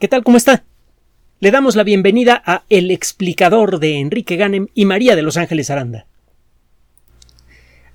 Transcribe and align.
¿Qué 0.00 0.08
tal? 0.08 0.24
¿Cómo 0.24 0.36
está? 0.36 0.64
Le 1.38 1.52
damos 1.52 1.76
la 1.76 1.84
bienvenida 1.84 2.42
a 2.44 2.64
El 2.68 2.90
explicador 2.90 3.78
de 3.78 4.00
Enrique 4.00 4.34
Ganem 4.34 4.66
y 4.74 4.86
María 4.86 5.14
de 5.14 5.22
Los 5.22 5.36
Ángeles 5.36 5.70
Aranda. 5.70 6.06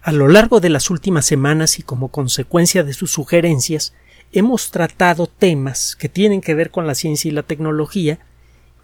A 0.02 0.14
lo 0.14 0.30
largo 0.30 0.62
de 0.62 0.70
las 0.70 0.90
últimas 0.90 1.26
semanas 1.26 1.78
y 1.78 1.84
como 1.84 2.08
consecuencia 2.08 2.86
de 2.86 2.94
sus 2.94 3.12
sugerencias, 3.12 3.94
hemos 4.32 4.72
tratado 4.72 5.28
temas 5.28 5.98
que 5.98 6.08
tienen 6.08 6.40
que 6.40 6.56
ver 6.56 6.72
con 6.72 6.88
la 6.88 6.96
ciencia 6.96 7.28
y 7.28 7.34
la 7.34 7.44
tecnología 7.44 8.20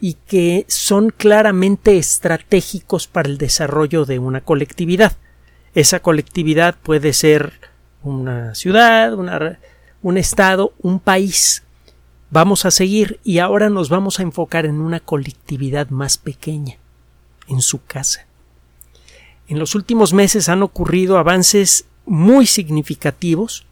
y 0.01 0.15
que 0.27 0.65
son 0.67 1.09
claramente 1.09 1.97
estratégicos 1.97 3.07
para 3.07 3.29
el 3.29 3.37
desarrollo 3.37 4.03
de 4.03 4.19
una 4.19 4.41
colectividad. 4.41 5.15
Esa 5.73 6.01
colectividad 6.01 6.75
puede 6.83 7.13
ser 7.13 7.53
una 8.03 8.53
ciudad, 8.55 9.13
un 10.01 10.17
estado, 10.17 10.73
un 10.81 10.99
país, 10.99 11.63
vamos 12.29 12.65
a 12.65 12.71
seguir 12.71 13.19
y 13.23 13.39
ahora 13.39 13.69
nos 13.69 13.89
vamos 13.89 14.19
a 14.19 14.23
enfocar 14.23 14.65
en 14.65 14.81
una 14.81 14.99
colectividad 14.99 15.89
más 15.89 16.17
pequeña, 16.17 16.77
en 17.47 17.61
su 17.61 17.83
casa. 17.83 18.27
En 19.47 19.59
los 19.59 19.75
últimos 19.75 20.13
meses 20.13 20.49
han 20.49 20.63
ocurrido 20.63 21.17
avances 21.17 21.85
muy 22.05 22.45
significativos 22.45 23.65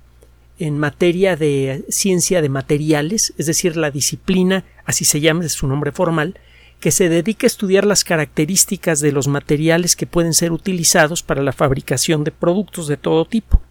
en 0.59 0.77
materia 0.77 1.35
de 1.35 1.84
ciencia 1.89 2.41
de 2.41 2.49
materiales, 2.49 3.34
es 3.38 3.47
decir, 3.47 3.75
la 3.75 3.91
disciplina, 3.91 4.66
así 4.85 5.03
se 5.03 5.20
llama, 5.20 5.45
es 5.45 5.53
su 5.53 5.67
nombre 5.67 5.91
formal, 5.91 6.39
que 6.80 6.91
se 6.91 7.09
dedica 7.09 7.45
a 7.45 7.47
estudiar 7.47 7.85
las 7.85 8.03
características 8.03 8.99
de 8.99 9.11
los 9.11 9.27
materiales 9.27 9.95
que 9.95 10.05
pueden 10.05 10.33
ser 10.33 10.52
utilizados 10.52 11.23
para 11.23 11.41
la 11.41 11.53
fabricación 11.53 12.23
de 12.23 12.31
productos 12.31 12.88
de 12.88 12.97
todo 12.97 13.25
tipo. 13.25 13.61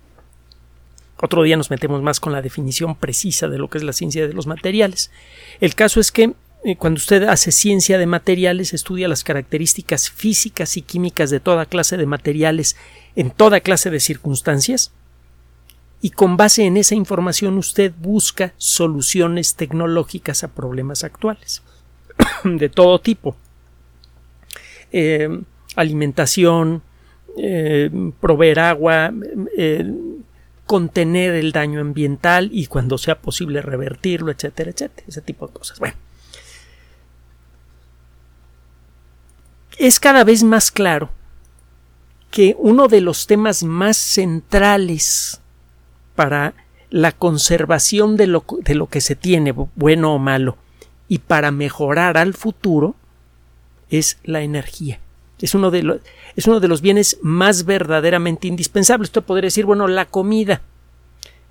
Otro 1.25 1.45
día 1.45 1.57
nos 1.57 1.71
metemos 1.71 2.03
más 2.03 2.19
con 2.19 2.33
la 2.33 2.43
definición 2.43 2.97
precisa 2.97 3.47
de 3.47 3.57
lo 3.57 3.71
que 3.71 3.79
es 3.79 3.85
la 3.85 3.93
ciencia 3.93 4.27
de 4.27 4.35
los 4.35 4.49
materiales. 4.49 5.13
El 5.61 5.77
caso 5.77 6.01
es 6.01 6.11
que 6.11 6.33
eh, 6.65 6.75
cuando 6.75 6.99
usted 6.99 7.23
hace 7.23 7.53
ciencia 7.53 7.97
de 7.97 8.07
materiales, 8.07 8.75
estudia 8.75 9.07
las 9.07 9.23
características 9.23 10.11
físicas 10.11 10.77
y 10.77 10.83
químicas 10.83 11.31
de 11.31 11.39
toda 11.39 11.67
clase 11.67 11.97
de 11.97 12.07
materiales 12.07 12.77
en 13.15 13.31
toda 13.31 13.61
clase 13.61 13.89
de 13.91 14.01
circunstancias, 14.01 14.91
y 16.01 16.11
con 16.11 16.37
base 16.37 16.65
en 16.65 16.77
esa 16.77 16.97
información 16.97 17.57
usted 17.57 17.93
busca 18.01 18.53
soluciones 18.57 19.55
tecnológicas 19.55 20.43
a 20.43 20.49
problemas 20.49 21.05
actuales 21.05 21.63
de 22.45 22.69
todo 22.69 23.01
tipo. 23.01 23.37
Eh, 24.91 25.29
alimentación, 25.77 26.83
eh, 27.37 27.89
proveer 28.21 28.59
agua, 28.59 29.13
contener 30.67 31.35
el 31.35 31.53
daño 31.53 31.81
ambiental 31.81 32.49
y 32.53 32.67
cuando 32.67 32.99
sea 32.99 33.21
posible 33.21 33.63
revertirlo, 33.63 34.31
etcétera, 34.31 34.71
etcétera, 34.71 35.07
ese 35.09 35.21
tipo 35.21 35.47
de 35.47 35.53
cosas. 35.53 35.79
Bueno, 35.79 35.95
es 39.79 40.01
cada 40.01 40.25
vez 40.25 40.43
más 40.43 40.71
claro 40.71 41.11
que 42.31 42.57
uno 42.59 42.89
de 42.89 43.01
los 43.01 43.27
temas 43.27 43.63
más 43.63 43.97
centrales 43.97 45.41
para 46.15 46.55
la 46.91 47.13
conservación 47.13 48.17
de 48.17 48.27
lo, 48.27 48.45
de 48.63 48.75
lo 48.75 48.87
que 48.87 49.01
se 49.01 49.17
tiene, 49.17 49.53
bueno 49.53 50.15
o 50.15 50.19
malo, 50.19 50.57
y 51.09 51.19
para 51.19 51.51
mejorar 51.51 52.17
al 52.17 52.35
futuro, 52.35 52.95
es 53.91 54.19
la 54.25 54.43
energía. 54.43 55.01
Es 55.43 55.55
uno, 55.55 55.71
de 55.71 55.83
los, 55.83 55.99
es 56.37 56.47
uno 56.47 56.61
de 56.61 56.69
los 56.69 56.81
bienes 56.81 57.19
más 57.21 57.65
verdaderamente 57.65 58.49
indispensables. 58.49 59.09
Usted 59.09 59.23
podría 59.23 59.49
decir, 59.49 59.67
bueno, 59.67 59.89
la 59.89 60.07
comida. 60.07 60.63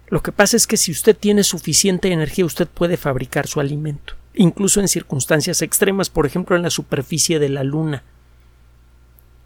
Lo 0.08 0.22
que 0.24 0.32
pasa 0.32 0.58
es 0.58 0.68
que 0.68 0.78
si 0.78 0.92
usted 0.92 1.16
tiene 1.16 1.44
suficiente 1.44 2.12
energía, 2.12 2.46
usted 2.46 2.68
puede 2.68 2.98
fabricar 2.98 3.48
su 3.48 3.60
alimento, 3.60 4.16
incluso 4.34 4.80
en 4.82 4.88
circunstancias 4.88 5.62
extremas, 5.62 6.10
por 6.10 6.26
ejemplo, 6.26 6.56
en 6.56 6.64
la 6.64 6.70
superficie 6.70 7.40
de 7.40 7.50
la 7.50 7.64
Luna. 7.64 8.04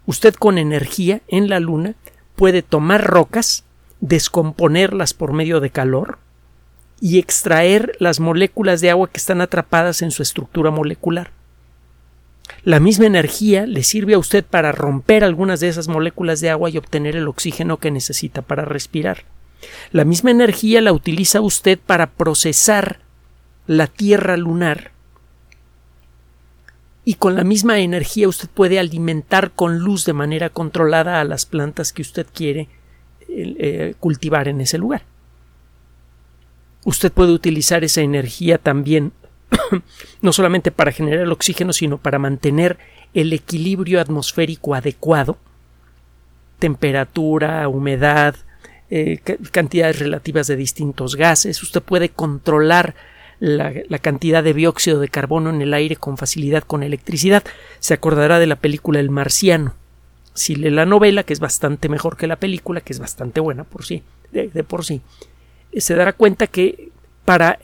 Usted 0.06 0.34
con 0.34 0.58
energía 0.58 1.20
en 1.28 1.48
la 1.48 1.60
Luna 1.60 1.94
puede 2.36 2.62
tomar 2.62 3.04
rocas, 3.04 3.64
descomponerlas 4.00 5.14
por 5.14 5.32
medio 5.32 5.60
de 5.60 5.70
calor 5.70 6.18
y 7.00 7.18
extraer 7.18 7.96
las 7.98 8.20
moléculas 8.20 8.80
de 8.80 8.90
agua 8.90 9.08
que 9.10 9.18
están 9.18 9.40
atrapadas 9.40 10.02
en 10.02 10.10
su 10.10 10.22
estructura 10.22 10.70
molecular. 10.70 11.30
La 12.62 12.80
misma 12.80 13.06
energía 13.06 13.66
le 13.66 13.82
sirve 13.82 14.14
a 14.14 14.18
usted 14.18 14.44
para 14.44 14.72
romper 14.72 15.24
algunas 15.24 15.60
de 15.60 15.68
esas 15.68 15.88
moléculas 15.88 16.40
de 16.40 16.50
agua 16.50 16.70
y 16.70 16.78
obtener 16.78 17.16
el 17.16 17.28
oxígeno 17.28 17.78
que 17.78 17.90
necesita 17.90 18.42
para 18.42 18.64
respirar. 18.64 19.24
La 19.92 20.04
misma 20.04 20.30
energía 20.30 20.80
la 20.80 20.92
utiliza 20.92 21.40
usted 21.40 21.78
para 21.78 22.10
procesar 22.10 23.00
la 23.66 23.86
Tierra 23.86 24.36
lunar 24.36 24.92
y 27.08 27.14
con 27.14 27.36
la 27.36 27.44
misma 27.44 27.78
energía 27.78 28.28
usted 28.28 28.48
puede 28.52 28.80
alimentar 28.80 29.52
con 29.52 29.78
luz 29.78 30.04
de 30.04 30.12
manera 30.12 30.50
controlada 30.50 31.20
a 31.20 31.24
las 31.24 31.46
plantas 31.46 31.92
que 31.92 32.02
usted 32.02 32.26
quiere 32.34 32.68
eh, 33.28 33.94
cultivar 34.00 34.48
en 34.48 34.60
ese 34.60 34.76
lugar. 34.76 35.04
Usted 36.84 37.12
puede 37.12 37.30
utilizar 37.32 37.84
esa 37.84 38.00
energía 38.00 38.58
también 38.58 39.12
no 40.20 40.32
solamente 40.32 40.70
para 40.70 40.92
generar 40.92 41.20
el 41.20 41.32
oxígeno, 41.32 41.72
sino 41.72 41.98
para 41.98 42.18
mantener 42.18 42.78
el 43.14 43.32
equilibrio 43.32 44.00
atmosférico 44.00 44.74
adecuado, 44.74 45.38
temperatura, 46.58 47.68
humedad, 47.68 48.36
eh, 48.90 49.18
cantidades 49.52 49.98
relativas 49.98 50.46
de 50.46 50.56
distintos 50.56 51.16
gases. 51.16 51.62
Usted 51.62 51.82
puede 51.82 52.10
controlar 52.10 52.94
la, 53.38 53.98
cantidad 54.00 54.42
de 54.42 54.54
dióxido 54.54 55.00
de 55.00 55.08
carbono 55.08 55.50
en 55.50 55.60
el 55.60 55.74
aire 55.74 55.96
con 55.96 56.16
facilidad 56.16 56.62
con 56.62 56.82
electricidad. 56.82 57.44
Se 57.80 57.94
acordará 57.94 58.38
de 58.38 58.46
la 58.46 58.56
película 58.56 59.00
El 59.00 59.10
Marciano. 59.10 59.74
Si 60.34 60.54
lee 60.54 60.70
la 60.70 60.86
novela, 60.86 61.22
que 61.22 61.32
es 61.32 61.40
bastante 61.40 61.88
mejor 61.88 62.16
que 62.16 62.26
la 62.26 62.36
película, 62.36 62.80
que 62.80 62.92
es 62.92 62.98
bastante 62.98 63.40
buena 63.40 63.64
por 63.64 63.84
sí, 63.84 64.02
de, 64.32 64.48
de 64.48 64.64
por 64.64 64.84
sí, 64.84 65.00
se 65.76 65.94
dará 65.94 66.12
cuenta 66.12 66.46
que 66.46 66.90
para 67.24 67.58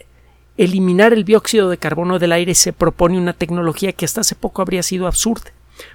eliminar 0.65 1.13
el 1.13 1.25
dióxido 1.25 1.69
de 1.71 1.79
carbono 1.79 2.19
del 2.19 2.33
aire 2.33 2.55
se 2.55 2.73
propone 2.73 3.19
una 3.19 3.33
tecnología 3.33 3.93
que 3.93 4.05
hasta 4.05 4.21
hace 4.21 4.35
poco 4.35 4.63
habría 4.63 4.83
sido 4.83 5.07
absurda. 5.07 5.51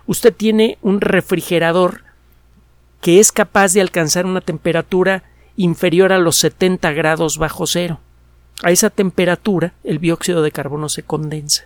Usted 0.05 0.33
tiene 0.33 0.77
un 0.81 1.01
refrigerador 1.01 2.01
que 3.01 3.19
es 3.19 3.31
capaz 3.31 3.73
de 3.73 3.81
alcanzar 3.81 4.25
una 4.25 4.41
temperatura 4.41 5.23
inferior 5.55 6.11
a 6.11 6.17
los 6.17 6.35
70 6.37 6.91
grados 6.91 7.37
bajo 7.37 7.67
cero. 7.67 7.99
A 8.63 8.71
esa 8.71 8.89
temperatura 8.89 9.73
el 9.83 9.99
dióxido 9.99 10.41
de 10.41 10.51
carbono 10.51 10.89
se 10.89 11.03
condensa. 11.03 11.65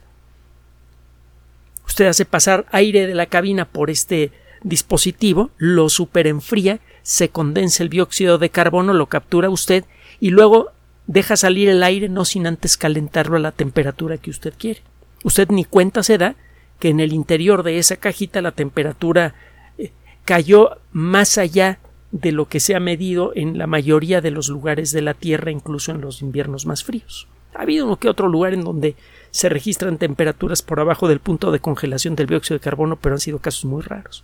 Usted 1.87 2.07
hace 2.07 2.25
pasar 2.25 2.65
aire 2.71 3.07
de 3.07 3.15
la 3.15 3.25
cabina 3.25 3.65
por 3.65 3.89
este 3.89 4.31
dispositivo, 4.63 5.49
lo 5.57 5.89
superenfría, 5.89 6.79
se 7.01 7.29
condensa 7.29 7.83
el 7.83 7.89
dióxido 7.89 8.37
de 8.37 8.49
carbono, 8.49 8.93
lo 8.93 9.07
captura 9.07 9.49
usted 9.49 9.85
y 10.19 10.29
luego 10.29 10.71
deja 11.11 11.35
salir 11.35 11.67
el 11.67 11.83
aire 11.83 12.07
no 12.07 12.23
sin 12.23 12.47
antes 12.47 12.77
calentarlo 12.77 13.35
a 13.35 13.41
la 13.41 13.51
temperatura 13.51 14.17
que 14.17 14.29
usted 14.29 14.53
quiere. 14.57 14.81
Usted 15.25 15.49
ni 15.49 15.65
cuenta 15.65 16.03
se 16.03 16.17
da 16.17 16.35
que 16.79 16.87
en 16.87 17.01
el 17.01 17.11
interior 17.11 17.63
de 17.63 17.77
esa 17.77 17.97
cajita 17.97 18.41
la 18.41 18.53
temperatura 18.53 19.35
eh, 19.77 19.91
cayó 20.23 20.77
más 20.93 21.37
allá 21.37 21.79
de 22.11 22.31
lo 22.31 22.47
que 22.47 22.61
se 22.61 22.75
ha 22.75 22.79
medido 22.79 23.33
en 23.35 23.57
la 23.57 23.67
mayoría 23.67 24.21
de 24.21 24.31
los 24.31 24.47
lugares 24.47 24.91
de 24.91 25.01
la 25.01 25.13
Tierra, 25.13 25.51
incluso 25.51 25.91
en 25.91 25.99
los 25.99 26.21
inviernos 26.21 26.65
más 26.65 26.83
fríos. 26.83 27.27
Ha 27.55 27.63
habido 27.63 27.85
uno 27.85 27.97
que 27.97 28.09
otro 28.09 28.29
lugar 28.29 28.53
en 28.53 28.63
donde 28.63 28.95
se 29.31 29.49
registran 29.49 29.97
temperaturas 29.97 30.61
por 30.61 30.79
abajo 30.79 31.09
del 31.09 31.19
punto 31.19 31.51
de 31.51 31.59
congelación 31.59 32.15
del 32.15 32.27
dióxido 32.27 32.57
de 32.57 32.63
carbono, 32.63 32.95
pero 32.95 33.15
han 33.15 33.19
sido 33.19 33.39
casos 33.39 33.65
muy 33.65 33.81
raros. 33.81 34.23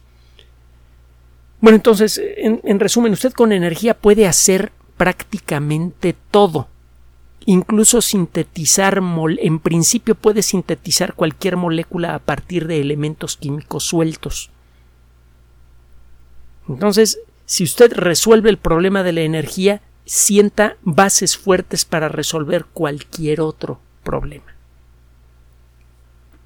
Bueno, 1.60 1.76
entonces, 1.76 2.22
en 2.38 2.80
resumen, 2.80 3.14
usted 3.14 3.34
con 3.34 3.52
energía 3.52 3.94
puede 3.94 4.28
hacer 4.28 4.72
prácticamente 4.96 6.16
todo 6.32 6.68
incluso 7.48 8.02
sintetizar 8.02 9.02
en 9.40 9.60
principio 9.60 10.16
puede 10.16 10.42
sintetizar 10.42 11.14
cualquier 11.14 11.56
molécula 11.56 12.14
a 12.14 12.20
partir 12.20 12.68
de 12.68 12.82
elementos 12.82 13.38
químicos 13.38 13.86
sueltos. 13.86 14.52
Entonces, 16.68 17.20
si 17.46 17.64
usted 17.64 17.94
resuelve 17.94 18.50
el 18.50 18.58
problema 18.58 19.02
de 19.02 19.14
la 19.14 19.22
energía, 19.22 19.82
sienta 20.04 20.76
bases 20.84 21.38
fuertes 21.38 21.86
para 21.86 22.10
resolver 22.10 22.66
cualquier 22.66 23.40
otro 23.40 23.80
problema. 24.04 24.54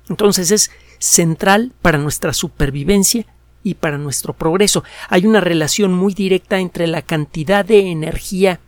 Entonces 0.08 0.52
es 0.52 0.70
central 1.00 1.74
para 1.82 1.98
nuestra 1.98 2.32
supervivencia 2.32 3.26
y 3.64 3.74
para 3.74 3.98
nuestro 3.98 4.34
progreso. 4.34 4.84
Hay 5.10 5.26
una 5.26 5.42
relación 5.42 5.94
muy 5.94 6.14
directa 6.14 6.60
entre 6.60 6.86
la 6.86 7.02
cantidad 7.02 7.66
de 7.66 7.90
energía 7.90 8.60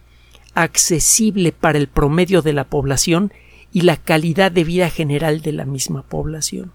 accesible 0.55 1.51
para 1.51 1.77
el 1.77 1.87
promedio 1.87 2.41
de 2.41 2.53
la 2.53 2.65
población 2.65 3.31
y 3.71 3.81
la 3.81 3.97
calidad 3.97 4.51
de 4.51 4.63
vida 4.63 4.89
general 4.89 5.41
de 5.41 5.51
la 5.51 5.65
misma 5.65 6.03
población. 6.03 6.71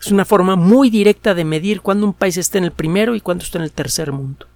Es 0.00 0.10
una 0.10 0.24
forma 0.24 0.56
muy 0.56 0.90
directa 0.90 1.34
de 1.34 1.44
medir 1.44 1.80
cuándo 1.80 2.06
un 2.06 2.12
país 2.12 2.36
está 2.36 2.58
en 2.58 2.64
el 2.64 2.72
primero 2.72 3.14
y 3.14 3.20
cuándo 3.20 3.44
está 3.44 3.58
en 3.58 3.64
el 3.64 3.72
tercer 3.72 4.12
mundo. 4.12 4.46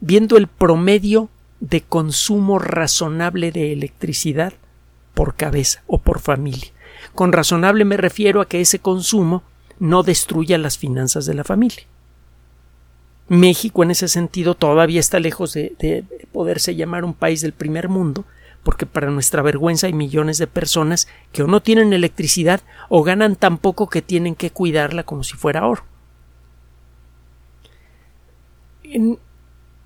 Viendo 0.00 0.36
el 0.36 0.48
promedio 0.48 1.28
de 1.60 1.82
consumo 1.82 2.58
razonable 2.58 3.52
de 3.52 3.72
electricidad 3.72 4.54
por 5.14 5.34
cabeza 5.34 5.82
o 5.86 5.98
por 5.98 6.20
familia. 6.20 6.70
Con 7.14 7.32
razonable 7.32 7.84
me 7.84 7.96
refiero 7.96 8.40
a 8.40 8.48
que 8.48 8.60
ese 8.60 8.78
consumo 8.78 9.42
no 9.78 10.02
destruya 10.02 10.58
las 10.58 10.78
finanzas 10.78 11.26
de 11.26 11.34
la 11.34 11.44
familia. 11.44 11.84
México 13.30 13.84
en 13.84 13.92
ese 13.92 14.08
sentido 14.08 14.56
todavía 14.56 14.98
está 14.98 15.20
lejos 15.20 15.52
de, 15.52 15.76
de, 15.78 16.04
poderse 16.32 16.74
llamar 16.74 17.04
un 17.04 17.14
país 17.14 17.40
del 17.40 17.52
primer 17.52 17.88
mundo, 17.88 18.24
porque 18.64 18.86
para 18.86 19.08
nuestra 19.08 19.40
vergüenza 19.40 19.86
hay 19.86 19.92
millones 19.92 20.38
de 20.38 20.48
personas 20.48 21.06
que 21.30 21.44
o 21.44 21.46
no 21.46 21.62
tienen 21.62 21.92
electricidad 21.92 22.60
o 22.88 23.04
ganan 23.04 23.36
tan 23.36 23.58
poco 23.58 23.88
que 23.88 24.02
tienen 24.02 24.34
que 24.34 24.50
cuidarla 24.50 25.04
como 25.04 25.22
si 25.22 25.36
fuera 25.36 25.64
oro. 25.64 25.84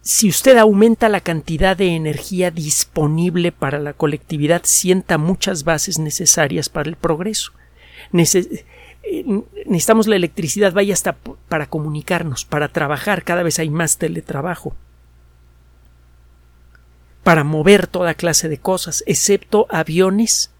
Si 0.01 0.27
usted 0.27 0.57
aumenta 0.57 1.11
la 1.11 1.21
cantidad 1.21 1.77
de 1.77 1.97
energía 1.97 2.51
disponible 2.51 3.53
para 3.53 3.79
la 3.79 3.93
colectividad, 3.93 4.63
sienta 4.65 5.19
muchas 5.19 5.65
bases 5.65 5.99
necesarias 5.99 6.71
para 6.71 6.89
el 6.89 6.97
progreso. 6.97 7.53
Necesitamos 9.67 10.07
la 10.07 10.17
electricidad, 10.17 10.73
vaya 10.73 10.95
hasta 10.95 11.15
para 11.49 11.67
comunicarnos, 11.67 12.45
para 12.45 12.69
trabajar, 12.69 13.25
cada 13.25 13.43
vez 13.43 13.59
hay 13.59 13.71
más 13.71 13.99
teletrabajo, 13.99 14.75
para 17.23 17.45
mover 17.45 17.87
toda 17.87 18.15
clase 18.15 18.49
de 18.49 18.59
cosas, 18.59 19.03
excepto 19.07 19.67
aviones, 19.71 20.51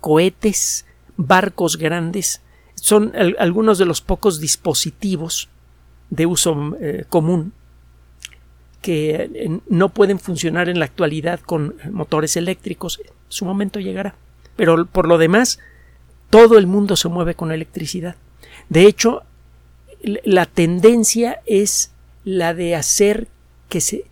cohetes, 0.00 0.86
barcos 1.16 1.76
grandes, 1.76 2.40
son 2.74 3.12
algunos 3.38 3.78
de 3.78 3.84
los 3.84 4.00
pocos 4.00 4.40
dispositivos 4.40 5.48
de 6.10 6.26
uso 6.26 6.76
eh, 6.80 7.04
común 7.08 7.52
que 8.82 9.30
eh, 9.34 9.60
no 9.68 9.90
pueden 9.90 10.18
funcionar 10.18 10.68
en 10.68 10.78
la 10.78 10.84
actualidad 10.84 11.40
con 11.40 11.76
motores 11.90 12.36
eléctricos. 12.36 13.00
Su 13.28 13.44
momento 13.44 13.78
llegará. 13.78 14.16
Pero 14.56 14.84
por 14.86 15.06
lo 15.08 15.16
demás, 15.16 15.60
todo 16.32 16.56
el 16.56 16.66
mundo 16.66 16.96
se 16.96 17.10
mueve 17.10 17.34
con 17.34 17.52
electricidad. 17.52 18.16
De 18.70 18.86
hecho, 18.86 19.22
la 20.02 20.46
tendencia 20.46 21.42
es 21.44 21.92
la 22.24 22.54
de 22.54 22.74
hacer 22.74 23.28
que, 23.68 24.06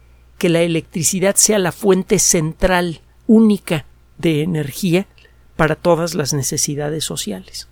la 0.50 0.60
electricidad 0.60 1.36
sea 1.36 1.58
la 1.58 1.72
fuente 1.72 2.18
central 2.18 3.00
única 3.26 3.86
de 4.18 4.42
energía 4.42 5.06
para 5.56 5.76
todas 5.76 6.14
las 6.14 6.34
necesidades 6.34 7.04
sociales. 7.04 7.68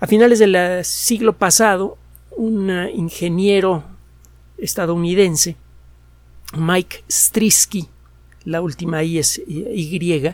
A 0.00 0.06
finales 0.06 0.38
del 0.38 0.82
siglo 0.82 1.36
pasado, 1.36 1.98
un 2.38 2.70
ingeniero 2.94 3.84
estadounidense, 4.56 5.56
Mike 6.56 7.04
Strisky, 7.10 7.86
la 8.44 8.62
última 8.62 9.02
I 9.02 9.18
es 9.18 9.42
Y, 9.46 10.32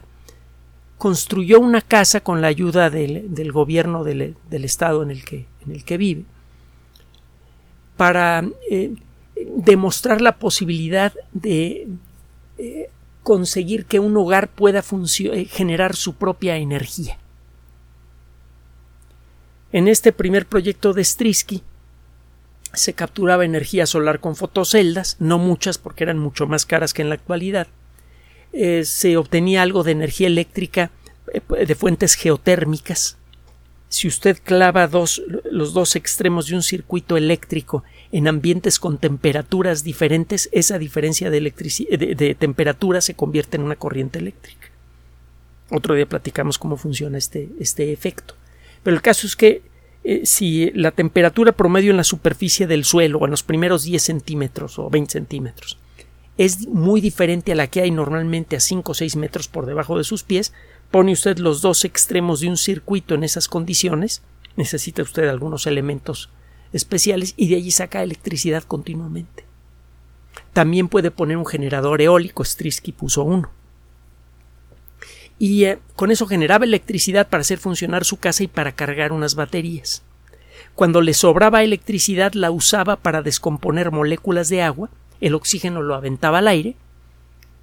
construyó 1.03 1.59
una 1.59 1.81
casa 1.81 2.21
con 2.21 2.41
la 2.41 2.47
ayuda 2.47 2.89
del, 2.89 3.51
gobierno 3.51 4.05
del, 4.05 4.37
estado 4.53 5.03
en 5.03 5.11
el, 5.11 5.25
que, 5.25 5.47
en 5.67 5.73
el 5.73 5.85
que 5.85 5.97
vive 5.97 6.25
para 7.97 8.45
eh, 8.71 8.95
demostrar 9.57 10.21
la 10.21 10.37
posibilidad 10.37 11.13
de 11.33 11.89
eh, 12.57 12.89
conseguir 13.25 13.87
que 13.87 13.99
un 13.99 14.17
hogar 14.17 14.47
pueda 14.47 14.79
eh, 14.79 15.45
generar 15.47 15.97
su 15.97 16.15
propia 16.15 16.57
energía. 16.57 17.19
En 19.73 19.89
este 19.89 20.13
primer 20.13 20.47
proyecto 20.47 20.93
de 20.93 21.03
Strisky 21.03 21.65
se 22.75 22.93
capturaba 22.93 23.45
energía 23.45 23.87
solar 23.87 24.21
con 24.21 24.37
fotoceldas, 24.37 25.17
no 25.19 25.39
muchas 25.39 25.79
porque 25.79 26.05
eran 26.05 26.21
mucho 26.21 26.47
más 26.47 26.65
caras 26.65 26.95
que 26.95 27.03
en 27.03 27.09
la 27.09 27.17
actualidad. 27.17 27.67
Eh, 28.53 28.85
se 28.85 29.17
obtenía 29.17 29.63
algo 29.63 29.83
de 29.83 29.93
energía 29.93 30.27
eléctrica 30.27 30.91
eh, 31.33 31.67
de 31.67 31.75
fuentes 31.75 32.15
geotérmicas. 32.15 33.17
Si 33.89 34.09
usted 34.09 34.39
clava 34.43 34.89
los 35.51 35.75
dos 35.75 35.97
extremos 35.97 36.47
de 36.47 36.55
un 36.55 36.63
circuito 36.63 37.19
eléctrico 37.19 37.85
en 38.11 38.27
ambientes 38.27 38.79
con 38.79 38.97
temperaturas 38.97 39.85
diferentes, 39.85 40.49
esa 40.53 40.79
diferencia 40.79 41.29
de, 41.29 41.41
de 41.41 42.35
temperatura 42.35 43.03
se 43.03 43.15
convierte 43.15 43.59
en 43.59 43.65
una 43.65 43.77
corriente 43.77 44.19
eléctrica. 44.19 44.69
Otro 45.71 45.95
día 45.95 46.07
platicamos 46.07 46.59
cómo 46.59 46.77
funciona 46.77 47.19
este, 47.19 47.51
este 47.59 47.93
efecto. 47.93 48.35
Pero 48.83 48.97
el 48.97 49.03
caso 49.03 49.27
es 49.27 49.37
que 49.37 49.63
eh, 50.05 50.23
si 50.25 50.71
la 50.73 50.91
temperatura 50.91 51.53
promedio 51.53 51.91
en 51.91 51.97
la 51.97 52.05
superficie 52.05 52.67
del 52.67 52.85
suelo 52.85 53.25
en 53.25 53.31
los 53.31 53.43
primeros 53.43 53.85
10 53.85 54.03
centímetros 54.03 54.79
o 54.79 54.91
20 54.91 55.13
centímetros 55.13 55.79
es 56.39 56.67
muy 56.69 57.01
diferente 57.01 57.53
a 57.53 57.55
la 57.55 57.67
que 57.67 57.83
hay 57.83 57.91
normalmente 57.91 58.57
a 58.57 58.61
5 58.61 58.93
o 58.93 58.95
6 58.95 59.17
metros 59.17 59.49
por 59.49 59.67
debajo 59.67 59.99
de 59.99 60.05
sus 60.05 60.23
pies, 60.23 60.53
pone 60.91 61.13
usted 61.13 61.39
los 61.39 61.63
dos 61.63 61.85
extremos 61.85 62.41
de 62.41 62.49
un 62.49 62.57
circuito 62.57 63.15
en 63.15 63.25
esas 63.25 63.49
condiciones, 63.49 64.23
necesita 64.57 65.03
usted 65.03 65.29
algunos 65.29 65.67
elementos 65.67 66.31
especiales 66.73 67.35
y 67.37 67.49
de 67.49 67.57
allí 67.57 67.71
saca 67.71 68.03
electricidad 68.03 68.63
continuamente. 68.63 69.45
También 70.53 70.89
puede 70.89 71.11
poner 71.11 71.37
un 71.37 71.47
generador 71.47 72.01
eólico, 72.01 72.45
Strisky 72.45 72.93
puso 72.93 73.25
uno 73.25 73.51
y 75.43 75.65
eh, 75.65 75.81
con 75.97 76.13
eso 76.13 76.29
generaba 76.29 76.65
electricidad 76.65 77.29
para 77.29 77.41
hacer 77.41 77.59
funcionar 77.59 78.05
su 78.05 78.19
casa 78.19 78.45
y 78.45 78.47
para 78.47 78.77
cargar 78.77 79.11
unas 79.11 79.35
baterías. 79.35 80.05
Cuando 80.77 81.01
le 81.01 81.15
sobraba 81.15 81.65
electricidad 81.65 82.35
la 82.35 82.53
usaba 82.53 82.95
para 82.95 83.23
descomponer 83.23 83.91
moléculas 83.91 84.49
de 84.49 84.63
agua, 84.63 84.89
el 85.23 85.35
oxígeno 85.35 85.81
lo 85.83 85.95
aventaba 85.95 86.39
al 86.39 86.49
aire 86.49 86.77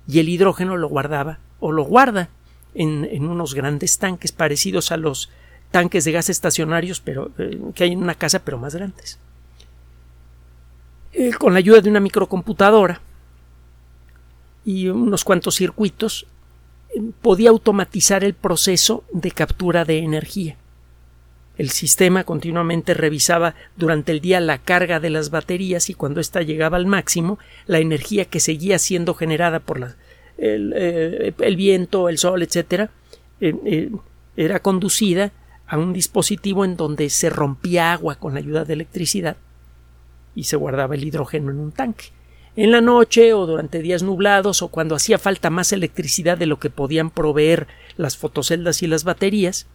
y 0.08 0.20
el 0.20 0.30
hidrógeno 0.30 0.78
lo 0.78 0.88
guardaba 0.88 1.38
o 1.60 1.72
lo 1.72 1.84
guarda 1.84 2.30
en, 2.74 3.28
unos 3.28 3.54
grandes 3.54 4.00
tanques 4.00 4.32
parecidos 4.32 4.92
a 4.92 4.98
los 4.98 5.30
tanques 5.70 6.06
de 6.06 6.14
gas 6.14 6.30
estacionarios 6.30 7.02
pero, 7.02 7.32
eh, 7.38 7.60
que 7.76 7.84
hay 7.84 7.92
en 7.92 8.02
una 8.02 8.16
casa 8.16 8.40
pero 8.40 8.58
más 8.58 8.74
grandes. 8.74 9.20
Eh, 11.12 11.34
con 11.34 11.54
la 11.54 11.60
ayuda 11.60 11.82
de 11.82 11.90
una 11.90 12.00
microcomputadora 12.00 13.02
y 14.64 14.88
unos 14.88 15.26
cuantos 15.26 15.56
circuitos 15.56 16.28
podía 17.22 17.50
automatizar 17.50 18.24
el 18.24 18.36
proceso 18.36 19.04
de 19.12 19.32
captura 19.32 19.84
de 19.84 20.00
energía. 20.00 20.56
El 21.60 21.72
sistema 21.72 22.24
continuamente 22.24 22.94
revisaba 22.94 23.54
durante 23.76 24.14
el 24.14 24.22
día 24.22 24.40
la 24.40 24.60
carga 24.60 25.02
de 25.02 25.10
las 25.10 25.30
baterías 25.30 25.90
y 25.90 25.94
cuando 25.94 26.22
ésta 26.22 26.42
llegaba 26.42 26.78
al 26.78 26.86
máximo, 26.86 27.38
la 27.68 27.80
energía 27.80 28.24
que 28.24 28.40
seguía 28.40 28.80
siendo 28.80 29.14
generada 29.14 29.60
por 29.60 29.78
la, 29.78 29.98
el, 30.38 30.74
eh, 30.74 31.34
viento, 31.58 32.08
el 32.08 32.18
sol, 32.18 32.44
etc., 32.44 32.90
eh, 33.42 33.54
eh, 33.66 33.92
era 34.38 34.62
conducida 34.62 35.34
a 35.68 35.78
un 35.78 35.92
dispositivo 35.92 36.64
en 36.64 36.78
donde 36.78 37.10
se 37.10 37.30
rompía 37.30 37.92
agua 37.92 38.16
con 38.16 38.36
la 38.36 38.40
ayuda 38.40 38.64
de 38.64 38.76
electricidad 38.76 39.36
y 40.36 40.46
se 40.46 40.56
guardaba 40.56 40.96
el 40.96 41.04
hidrógeno 41.04 41.52
en 41.52 41.60
un 41.60 41.74
tanque 41.74 42.06
en 42.56 42.72
la 42.72 42.80
noche 42.80 43.34
o 43.34 43.46
durante 43.46 43.82
días 43.82 44.02
nublados 44.02 44.62
o 44.62 44.70
cuando 44.70 44.96
hacía 44.96 45.18
falta 45.18 45.50
más 45.50 45.74
electricidad 45.74 46.38
de 46.38 46.46
lo 46.46 46.58
que 46.58 46.70
podían 46.70 47.10
proveer 47.10 47.68
las 47.98 48.16
fotoceldas 48.16 48.82
y 48.82 48.88
las 48.88 49.04
baterías, 49.04 49.68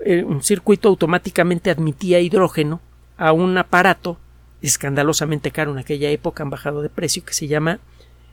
eh, 0.00 0.24
un 0.24 0.42
circuito 0.42 0.88
automáticamente 0.88 1.70
admitía 1.70 2.20
hidrógeno 2.20 2.80
a 3.16 3.32
un 3.32 3.56
aparato 3.58 4.18
escandalosamente 4.62 5.50
caro 5.50 5.72
en 5.72 5.78
aquella 5.78 6.10
época, 6.10 6.42
han 6.42 6.50
bajado 6.50 6.82
de 6.82 6.88
precio, 6.88 7.24
que 7.24 7.34
se 7.34 7.46
llama 7.46 7.78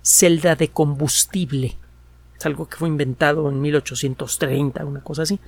celda 0.01 0.55
de 0.55 0.69
combustible. 0.69 1.77
Es 2.37 2.45
algo 2.45 2.67
que 2.67 2.77
fue 2.77 2.87
inventado 2.87 3.49
en 3.49 3.61
1830, 3.61 4.85
una 4.85 5.01
cosa 5.01 5.23
así. 5.23 5.39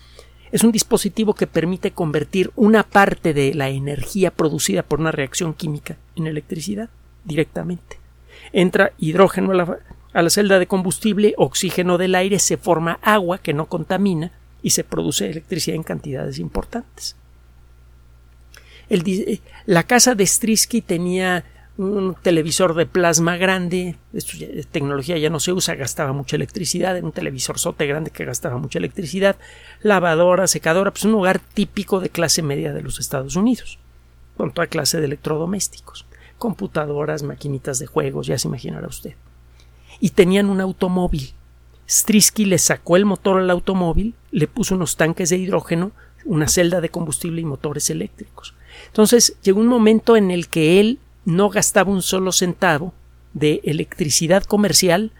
Es 0.51 0.63
un 0.63 0.71
dispositivo 0.71 1.33
que 1.33 1.47
permite 1.47 1.91
convertir 1.91 2.51
una 2.55 2.83
parte 2.83 3.33
de 3.33 3.53
la 3.53 3.69
energía 3.69 4.31
producida 4.31 4.83
por 4.83 4.99
una 4.99 5.11
reacción 5.11 5.53
química 5.53 5.97
en 6.15 6.27
electricidad 6.27 6.89
directamente 7.23 8.05
entra 8.53 8.93
hidrógeno 8.97 9.51
a 9.51 10.21
la, 10.21 10.29
celda 10.29 10.59
de 10.59 10.67
combustible, 10.67 11.33
oxígeno 11.37 11.97
del 11.97 12.15
aire, 12.15 12.39
se 12.39 12.57
forma 12.57 12.99
agua 13.01 13.37
que 13.37 13.53
no 13.53 13.65
contamina 13.65 14.31
y 14.65 14.71
se 14.71 14.83
produce 14.83 15.29
electricidad 15.29 15.75
en 15.75 15.83
cantidades 15.83 16.39
importantes. 16.39 17.15
Eh, 18.89 19.39
la 19.67 19.83
casa 19.83 20.15
de 20.15 20.25
Strisky 20.25 20.81
tenía 20.81 21.45
un 21.77 22.15
televisor 22.19 22.73
de 22.73 22.87
plasma 22.87 23.37
grande, 23.37 23.95
esto 24.11 24.37
tecnología 24.71 25.19
ya 25.19 25.29
no 25.29 25.39
se 25.39 25.53
usa, 25.53 25.75
gastaba 25.75 26.13
mucha 26.13 26.35
electricidad, 26.35 26.97
era 26.97 27.05
un 27.05 27.11
televisor 27.11 27.59
sote 27.59 27.85
grande 27.85 28.09
que 28.09 28.25
gastaba 28.25 28.57
mucha 28.57 28.79
electricidad, 28.79 29.35
lavadora, 29.83 30.47
secadora, 30.47 30.89
pues 30.89 31.05
un 31.05 31.13
hogar 31.13 31.37
típico 31.37 31.99
de 31.99 32.09
clase 32.09 32.41
media 32.41 32.73
de 32.73 32.81
los 32.81 32.99
Estados 32.99 33.35
Unidos, 33.35 33.77
con 34.35 34.51
toda 34.51 34.65
clase 34.65 34.99
de 34.99 35.05
electrodomésticos 35.05 36.07
computadoras, 36.39 37.21
maquinitas 37.21 37.77
de 37.77 37.85
juegos, 37.85 38.25
ya 38.25 38.39
se 38.39 38.47
imaginará 38.47 38.87
usted. 38.87 39.13
Y 39.99 40.09
tenían 40.09 40.49
un 40.49 40.59
automóvil. 40.59 41.33
Strisky 41.87 42.45
le 42.45 42.57
sacó 42.57 42.97
el 42.97 43.05
motor 43.05 43.39
al 43.39 43.49
automóvil, 43.49 44.15
le 44.31 44.47
puso 44.47 44.75
unos 44.75 44.95
tanques 44.95 45.29
de 45.29 45.37
hidrógeno, 45.37 45.91
una 46.25 46.47
celda 46.47 46.81
de 46.81 46.89
combustible 46.89 47.41
y 47.41 47.45
motores 47.45 47.89
eléctricos. 47.89 48.55
Entonces 48.87 49.37
llegó 49.43 49.59
un 49.59 49.67
momento 49.67 50.17
en 50.17 50.31
el 50.31 50.47
que 50.47 50.79
él 50.79 50.99
no 51.25 51.49
gastaba 51.49 51.91
un 51.91 52.01
solo 52.01 52.31
centavo 52.31 52.93
de 53.33 53.61
electricidad 53.63 54.43
comercial, 54.43 55.11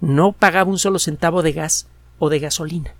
no 0.00 0.32
pagaba 0.32 0.70
un 0.70 0.78
solo 0.78 0.98
centavo 0.98 1.42
de 1.42 1.52
gas 1.52 1.88
o 2.18 2.28
de 2.28 2.38
gasolina. 2.38 2.94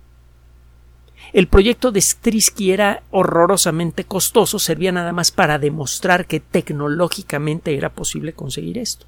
El 1.31 1.47
proyecto 1.47 1.91
de 1.91 2.01
Strisky 2.01 2.71
era 2.71 3.03
horrorosamente 3.11 4.03
costoso, 4.03 4.59
servía 4.59 4.91
nada 4.91 5.13
más 5.13 5.31
para 5.31 5.57
demostrar 5.57 6.27
que 6.27 6.39
tecnológicamente 6.39 7.75
era 7.75 7.93
posible 7.93 8.33
conseguir 8.33 8.77
esto. 8.77 9.05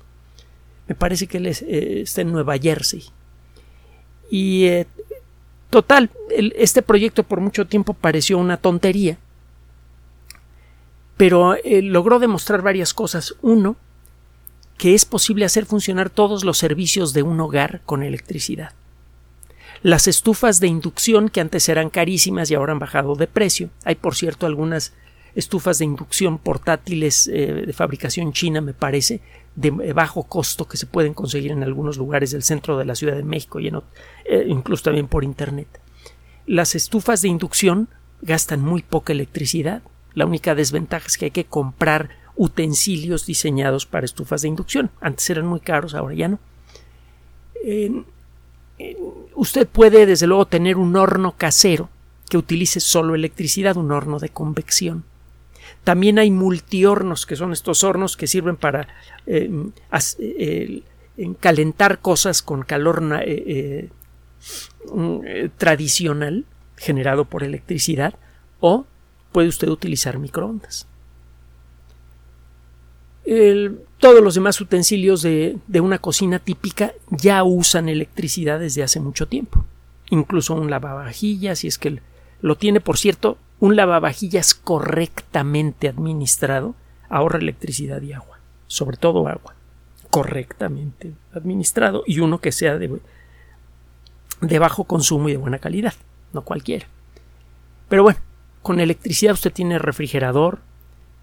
Me 0.87 0.95
parece 0.95 1.27
que 1.27 1.37
él 1.37 1.47
eh, 1.47 2.01
está 2.01 2.21
en 2.21 2.31
Nueva 2.31 2.57
Jersey. 2.57 3.03
Y 4.29 4.65
eh, 4.65 4.87
total, 5.69 6.09
este 6.29 6.81
proyecto 6.81 7.23
por 7.23 7.41
mucho 7.41 7.65
tiempo 7.67 7.93
pareció 7.93 8.37
una 8.37 8.57
tontería, 8.57 9.17
pero 11.17 11.55
eh, 11.55 11.81
logró 11.81 12.19
demostrar 12.19 12.61
varias 12.61 12.93
cosas. 12.93 13.35
Uno, 13.41 13.77
que 14.77 14.93
es 14.93 15.05
posible 15.05 15.45
hacer 15.45 15.65
funcionar 15.65 16.09
todos 16.09 16.43
los 16.43 16.57
servicios 16.57 17.13
de 17.13 17.23
un 17.23 17.39
hogar 17.39 17.81
con 17.85 18.03
electricidad. 18.03 18.73
Las 19.81 20.07
estufas 20.07 20.59
de 20.59 20.67
inducción, 20.67 21.29
que 21.29 21.41
antes 21.41 21.69
eran 21.69 21.89
carísimas 21.89 22.49
y 22.49 22.55
ahora 22.55 22.73
han 22.73 22.79
bajado 22.79 23.15
de 23.15 23.27
precio. 23.27 23.69
Hay, 23.83 23.95
por 23.95 24.15
cierto, 24.15 24.45
algunas 24.45 24.93
estufas 25.35 25.79
de 25.79 25.85
inducción 25.85 26.37
portátiles 26.37 27.27
eh, 27.27 27.63
de 27.65 27.73
fabricación 27.73 28.31
china, 28.31 28.61
me 28.61 28.73
parece, 28.73 29.21
de 29.55 29.69
bajo 29.93 30.23
costo 30.23 30.67
que 30.67 30.77
se 30.77 30.85
pueden 30.85 31.13
conseguir 31.13 31.51
en 31.51 31.63
algunos 31.63 31.97
lugares 31.97 32.31
del 32.31 32.43
centro 32.43 32.77
de 32.77 32.85
la 32.85 32.95
Ciudad 32.95 33.15
de 33.15 33.23
México 33.23 33.59
y 33.59 33.67
eh, 33.67 34.45
incluso 34.47 34.83
también 34.83 35.07
por 35.07 35.23
Internet. 35.23 35.67
Las 36.45 36.75
estufas 36.75 37.21
de 37.21 37.29
inducción 37.29 37.89
gastan 38.21 38.61
muy 38.61 38.81
poca 38.81 39.13
electricidad. 39.13 39.81
La 40.13 40.25
única 40.25 40.55
desventaja 40.55 41.07
es 41.07 41.17
que 41.17 41.25
hay 41.25 41.31
que 41.31 41.45
comprar 41.45 42.09
utensilios 42.35 43.25
diseñados 43.25 43.85
para 43.85 44.05
estufas 44.05 44.41
de 44.41 44.49
inducción. 44.49 44.91
Antes 44.99 45.29
eran 45.29 45.47
muy 45.47 45.59
caros, 45.59 45.95
ahora 45.95 46.15
ya 46.15 46.27
no. 46.27 46.39
usted 49.35 49.67
puede, 49.67 50.05
desde 50.05 50.27
luego, 50.27 50.45
tener 50.45 50.77
un 50.77 50.95
horno 50.95 51.35
casero 51.37 51.89
que 52.29 52.37
utilice 52.37 52.79
solo 52.79 53.15
electricidad, 53.15 53.77
un 53.77 53.91
horno 53.91 54.19
de 54.19 54.29
convección. 54.29 55.03
También 55.85 56.19
hay 56.19 56.31
multihornos, 56.31 57.25
que 57.25 57.37
son 57.37 57.53
estos 57.53 57.85
hornos 57.85 58.17
que 58.17 58.27
sirven 58.27 58.57
para 58.57 58.89
eh, 59.25 59.49
eh, 60.19 60.81
calentar 61.39 61.99
cosas 61.99 62.41
con 62.41 62.63
calor 62.63 63.01
eh, 63.23 63.89
tradicional 65.57 66.43
generado 66.75 67.23
por 67.23 67.43
electricidad 67.43 68.15
o 68.59 68.85
puede 69.31 69.47
usted 69.47 69.69
utilizar 69.69 70.19
microondas 70.19 70.87
todos 74.05 74.23
los 74.23 74.35
demás 74.35 74.61
utensilios 74.61 75.23
de, 75.23 75.57
una 75.81 75.97
cocina 75.97 76.37
típica 76.37 76.93
ya 77.09 77.43
usan 77.43 77.89
electricidad 77.89 78.59
desde 78.59 78.83
hace 78.83 78.99
mucho 78.99 79.27
tiempo. 79.27 79.65
Incluso 80.11 80.53
un 80.53 80.69
lavavajillas, 80.69 81.59
si 81.59 81.67
es 81.67 81.79
que 81.79 82.01
lo 82.41 82.55
tiene, 82.55 82.81
por 82.81 82.99
cierto, 82.99 83.39
un 83.59 83.75
lavavajillas 83.75 84.53
correctamente 84.53 85.87
administrado 85.87 86.75
ahorra 87.09 87.39
electricidad 87.39 88.01
y 88.01 88.13
agua, 88.13 88.39
sobre 88.67 88.97
todo 88.97 89.27
agua, 89.27 89.55
correctamente 90.09 91.13
administrado 91.33 92.03
y 92.05 92.19
uno 92.19 92.39
que 92.39 92.51
sea 92.51 92.77
de, 92.77 92.99
de 94.41 94.59
bajo 94.59 94.83
consumo 94.85 95.29
y 95.29 95.33
de 95.33 95.37
buena 95.37 95.59
calidad, 95.59 95.93
no 96.33 96.41
cualquiera. 96.41 96.87
Pero 97.89 98.03
bueno, 98.03 98.19
con 98.61 98.79
electricidad 98.79 99.33
usted 99.33 99.53
tiene 99.53 99.79
refrigerador, 99.79 100.59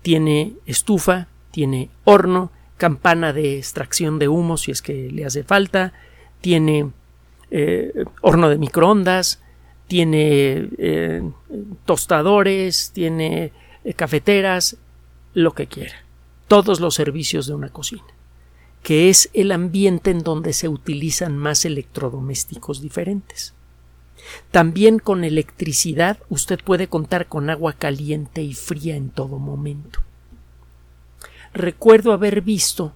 tiene 0.03 0.55
estufa, 0.67 1.27
tiene 1.51 1.91
horno, 2.05 2.51
campana 2.77 3.33
de 3.33 3.59
extracción 3.59 4.19
de 4.19 4.29
humo 4.29 4.57
si 4.57 4.71
es 4.71 4.83
que 4.83 5.11
le 5.11 5.25
hace 5.25 5.45
falta, 5.45 5.93
tiene 6.41 6.91
eh, 7.51 8.05
horno 8.21 8.49
de 8.49 8.59
microondas, 8.59 9.42
tiene 9.89 10.69
eh, 10.79 11.23
tostadores, 11.85 12.93
tiene 12.93 13.53
eh, 13.85 13.95
cafeteras, 13.95 14.77
lo 15.35 15.53
que 15.53 15.67
quiera. 15.67 15.95
Todos 16.49 16.81
los 16.81 16.95
servicios 16.95 17.47
de 17.47 17.55
una 17.55 17.71
cocina, 17.71 18.05
que 18.83 19.09
es 19.09 19.31
el 19.33 19.53
ambiente 19.53 20.11
en 20.11 20.21
donde 20.21 20.53
se 20.53 20.69
utilizan 20.69 21.37
más 21.37 21.65
electrodomésticos 21.65 22.81
diferentes. 22.81 23.55
También 24.51 24.99
con 24.99 25.25
electricidad 25.25 26.19
usted 26.29 26.61
puede 26.62 26.89
contar 26.89 27.27
con 27.27 27.51
agua 27.51 27.73
caliente 27.73 28.43
y 28.43 28.55
fría 28.55 28.97
en 28.97 29.11
todo 29.11 29.39
momento. 29.39 30.01
Recuerdo 31.55 32.12
haber 32.12 32.41
visto 32.41 32.93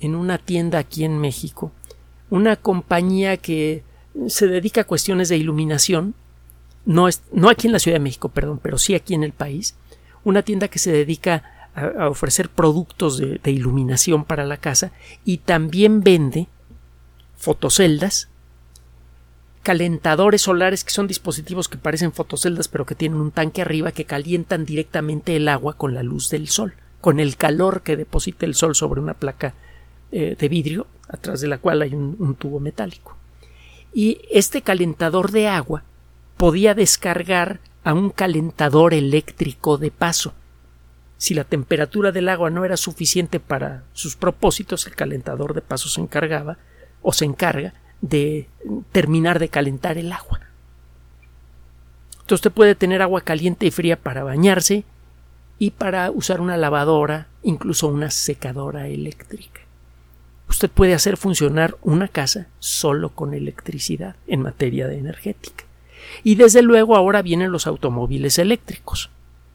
en 0.00 0.14
una 0.14 0.38
tienda 0.38 0.78
aquí 0.78 1.04
en 1.04 1.18
México 1.18 1.72
una 2.30 2.56
compañía 2.56 3.36
que 3.36 3.82
se 4.28 4.46
dedica 4.46 4.82
a 4.82 4.86
cuestiones 4.86 5.28
de 5.28 5.36
iluminación, 5.36 6.14
no, 6.84 7.08
es, 7.08 7.22
no 7.32 7.48
aquí 7.48 7.66
en 7.66 7.72
la 7.72 7.78
Ciudad 7.78 7.96
de 7.96 8.04
México, 8.04 8.28
perdón, 8.28 8.60
pero 8.62 8.78
sí 8.78 8.94
aquí 8.94 9.14
en 9.14 9.24
el 9.24 9.32
país, 9.32 9.76
una 10.24 10.42
tienda 10.42 10.68
que 10.68 10.78
se 10.78 10.92
dedica 10.92 11.70
a, 11.74 12.08
ofrecer 12.08 12.48
productos 12.48 13.18
de, 13.18 13.50
iluminación 13.50 14.24
para 14.24 14.44
la 14.44 14.56
casa 14.56 14.92
y 15.24 15.38
también 15.38 16.02
vende 16.02 16.48
fotoceldas, 17.36 18.28
calentadores 19.62 20.42
solares 20.42 20.84
que 20.84 20.90
son 20.90 21.06
dispositivos 21.06 21.68
que 21.68 21.76
parecen 21.76 22.12
fotoceldas 22.12 22.68
pero 22.68 22.86
que 22.86 22.94
tienen 22.94 23.20
un 23.20 23.30
tanque 23.30 23.60
arriba 23.60 23.92
que 23.92 24.06
calientan 24.06 24.64
directamente 24.64 25.36
el 25.36 25.48
agua 25.48 25.74
con 25.74 25.92
la 25.92 26.02
luz 26.02 26.30
del 26.30 26.48
sol 26.48 26.74
con 27.00 27.20
el 27.20 27.36
calor 27.36 27.82
que 27.82 27.96
deposita 27.96 28.46
el 28.46 28.54
sol 28.54 28.74
sobre 28.74 29.00
una 29.00 29.14
placa 29.14 29.54
eh, 30.12 30.36
de 30.38 30.48
vidrio, 30.48 30.86
atrás 31.08 31.40
de 31.40 31.48
la 31.48 31.58
cual 31.58 31.82
hay 31.82 31.94
un, 31.94 32.34
tubo 32.34 32.60
metálico. 32.60 33.16
Y 33.92 34.20
este 34.30 34.62
calentador 34.62 35.30
de 35.30 35.48
agua 35.48 35.84
podía 36.40 36.72
descargar 36.72 37.60
a 37.84 37.92
un 37.92 38.08
calentador 38.08 38.94
eléctrico 38.94 39.76
de 39.76 39.90
paso. 39.90 40.32
Si 41.18 41.34
la 41.34 41.44
temperatura 41.44 42.12
del 42.12 42.30
agua 42.30 42.48
no 42.48 42.64
era 42.64 42.78
suficiente 42.78 43.40
para 43.40 43.82
sus 43.92 44.16
propósitos, 44.16 44.86
el 44.86 44.96
calentador 44.96 45.52
de 45.52 45.60
paso 45.60 45.90
se 45.90 46.00
encargaba 46.00 46.56
o 47.02 47.12
se 47.12 47.26
encarga 47.26 47.74
de 48.00 48.48
terminar 48.90 49.38
de 49.38 49.50
calentar 49.50 49.98
el 49.98 50.12
agua. 50.12 50.40
Entonces 52.12 52.36
usted 52.36 52.52
puede 52.52 52.74
tener 52.74 53.02
agua 53.02 53.20
caliente 53.20 53.66
y 53.66 53.70
fría 53.70 54.00
para 54.00 54.24
bañarse, 54.24 54.84
y 55.58 55.72
para 55.72 56.10
usar 56.10 56.40
una 56.40 56.56
lavadora, 56.56 57.26
incluso 57.42 57.86
una 57.86 58.10
secadora 58.10 58.88
eléctrica. 58.88 59.60
Usted 60.48 60.70
puede 60.70 60.94
hacer 60.94 61.18
funcionar 61.18 61.76
una 61.82 62.08
casa 62.08 62.46
solo 62.60 63.10
con 63.10 63.34
electricidad 63.34 64.16
en 64.26 64.40
materia 64.40 64.88
de 64.88 64.96
energética. 64.96 65.64
Y 66.22 66.34
desde 66.34 66.62
luego 66.62 66.96
ahora 66.96 67.22
vienen 67.22 67.52
los 67.52 67.66
automóviles 67.66 68.38
eléctricos. 68.38 69.10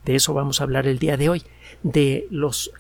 De 0.06 0.16
eso 0.16 0.34
vamos 0.34 0.60
a 0.60 0.64
hablar 0.64 0.88
el 0.88 1.00
día 1.00 1.18
de 1.18 1.30
hoy, 1.30 1.44
de 1.84 2.28
los 2.30 2.72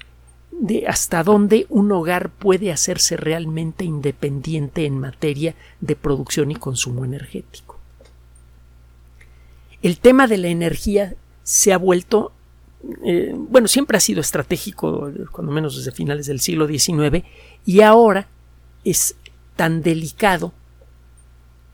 de 0.52 0.88
hasta 0.88 1.22
dónde 1.22 1.66
un 1.68 1.92
hogar 1.92 2.30
puede 2.30 2.72
hacerse 2.72 3.18
realmente 3.18 3.84
independiente 3.84 4.86
en 4.86 4.98
materia 4.98 5.54
de 5.82 5.98
producción 5.98 6.50
y 6.50 6.56
consumo 6.56 7.04
energético. 7.04 7.78
El 9.82 10.00
tema 10.00 10.28
de 10.28 10.38
la 10.38 10.48
energía 10.48 11.16
se 11.44 11.74
ha 11.74 11.78
vuelto 11.78 12.32
eh, 13.04 13.34
bueno, 13.36 13.68
siempre 13.68 13.98
ha 13.98 14.00
sido 14.00 14.22
estratégico, 14.22 15.12
cuando 15.32 15.52
menos 15.52 15.76
desde 15.76 15.92
finales 15.92 16.28
del 16.28 16.40
siglo 16.40 16.68
XIX, 16.68 17.26
y 17.66 17.82
ahora 17.82 18.28
es 18.84 19.16
tan 19.56 19.82
delicado 19.82 20.54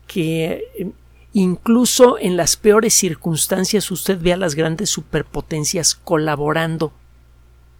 que 0.06 0.64
eh, 0.78 0.90
incluso 1.32 2.18
en 2.18 2.36
las 2.36 2.56
peores 2.56 2.94
circunstancias 2.94 3.90
usted 3.90 4.20
ve 4.20 4.32
a 4.32 4.36
las 4.36 4.54
grandes 4.54 4.90
superpotencias 4.90 5.94
colaborando 5.94 6.92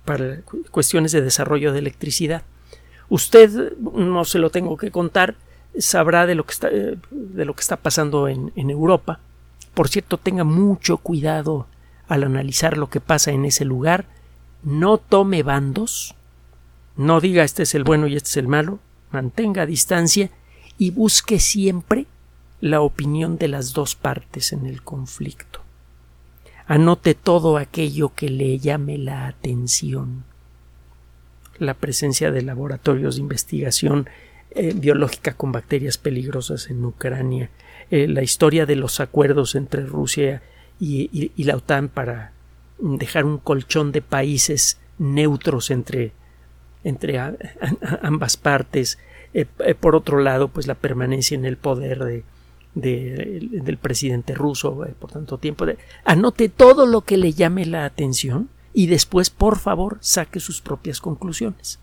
para 0.05 0.41
cuestiones 0.71 1.13
de 1.13 1.23
desarrollo 1.23 1.73
de 1.73 1.79
electricidad. 1.79 2.43
Usted, 3.09 3.77
no 3.79 4.25
se 4.25 4.39
lo 4.39 4.51
tengo 4.51 4.77
que 4.77 4.91
contar, 4.91 5.37
sabrá 5.79 6.27
de 6.27 6.35
lo 6.35 6.45
que 6.45 6.53
está, 6.53 6.71
de 6.71 7.45
lo 7.45 7.55
que 7.55 7.61
está 7.61 7.77
pasando 7.77 8.29
en, 8.29 8.53
en 8.57 8.71
Europa. 8.71 9.21
Por 9.75 9.89
cierto, 9.89 10.19
tenga 10.19 10.45
mucho 10.45 10.97
cuidado 10.97 11.67
al 12.09 12.25
analizar 12.25 12.77
lo 12.77 12.91
que 12.91 13.01
pasa 13.01 13.31
en 13.31 13.45
ese 13.45 13.65
lugar, 13.65 14.07
no 14.63 14.99
tome 14.99 15.43
bandos, 15.43 16.15
no 16.97 17.21
diga 17.21 17.45
este 17.45 17.63
es 17.63 17.75
el 17.75 17.85
bueno 17.85 18.07
y 18.07 18.17
este 18.17 18.29
es 18.31 18.37
el 18.37 18.49
malo, 18.49 18.81
mantenga 19.11 19.67
distancia 19.67 20.31
y 20.79 20.91
busque 20.91 21.39
siempre 21.39 22.07
la 22.63 22.81
opinión 22.81 23.39
de 23.39 23.49
las 23.49 23.73
dos 23.73 23.97
partes 23.97 24.53
en 24.53 24.67
el 24.67 24.83
conflicto. 24.83 25.61
Anote 26.69 27.17
todo 27.17 27.57
aquello 27.57 28.15
que 28.15 28.31
le 28.31 28.57
llame 28.61 28.99
la 28.99 29.27
atención. 29.27 30.23
La 31.59 31.75
presencia 31.75 32.31
de 32.31 32.43
laboratorios 32.43 33.17
de 33.17 33.23
investigación 33.23 34.09
eh, 34.53 34.75
biológica 34.77 35.35
con 35.35 35.51
bacterias 35.51 35.99
peligrosas 35.99 36.71
en 36.71 36.85
Ucrania, 36.85 37.51
eh, 37.91 38.07
la 38.07 38.23
historia 38.23 38.65
de 38.65 38.77
los 38.77 39.01
acuerdos 39.01 39.57
entre 39.57 39.85
Rusia 39.85 40.41
y, 40.79 41.33
la 41.43 41.57
OTAN 41.57 41.89
para 41.89 42.31
dejar 42.79 43.25
un 43.25 43.39
colchón 43.39 43.91
de 43.91 44.03
países 44.03 44.79
neutros 44.99 45.73
entre, 45.73 46.13
entre 46.85 47.19
ambas 48.03 48.37
partes. 48.37 49.01
Eh, 49.35 49.47
por 49.81 49.97
otro 49.97 50.21
lado, 50.21 50.47
pues 50.47 50.69
la 50.69 50.77
permanencia 50.77 51.35
en 51.35 51.45
el 51.45 51.57
poder 51.57 52.05
de, 52.05 52.25
del 52.75 53.79
presidente 53.81 54.35
ruso 54.35 54.85
eh, 54.87 54.95
por 54.99 55.11
tanto 55.13 55.39
tiempo. 55.39 55.67
anote 56.05 56.49
todo 56.49 56.87
lo 56.87 57.03
que 57.03 57.17
le 57.17 57.33
llame 57.33 57.67
la 57.67 57.85
atención 57.85 58.49
y 58.73 58.87
después, 58.87 59.31
por 59.31 59.59
favor, 59.59 59.99
saque 60.01 60.41
sus 60.41 60.61
propias 60.63 61.01
conclusiones. 61.01 61.79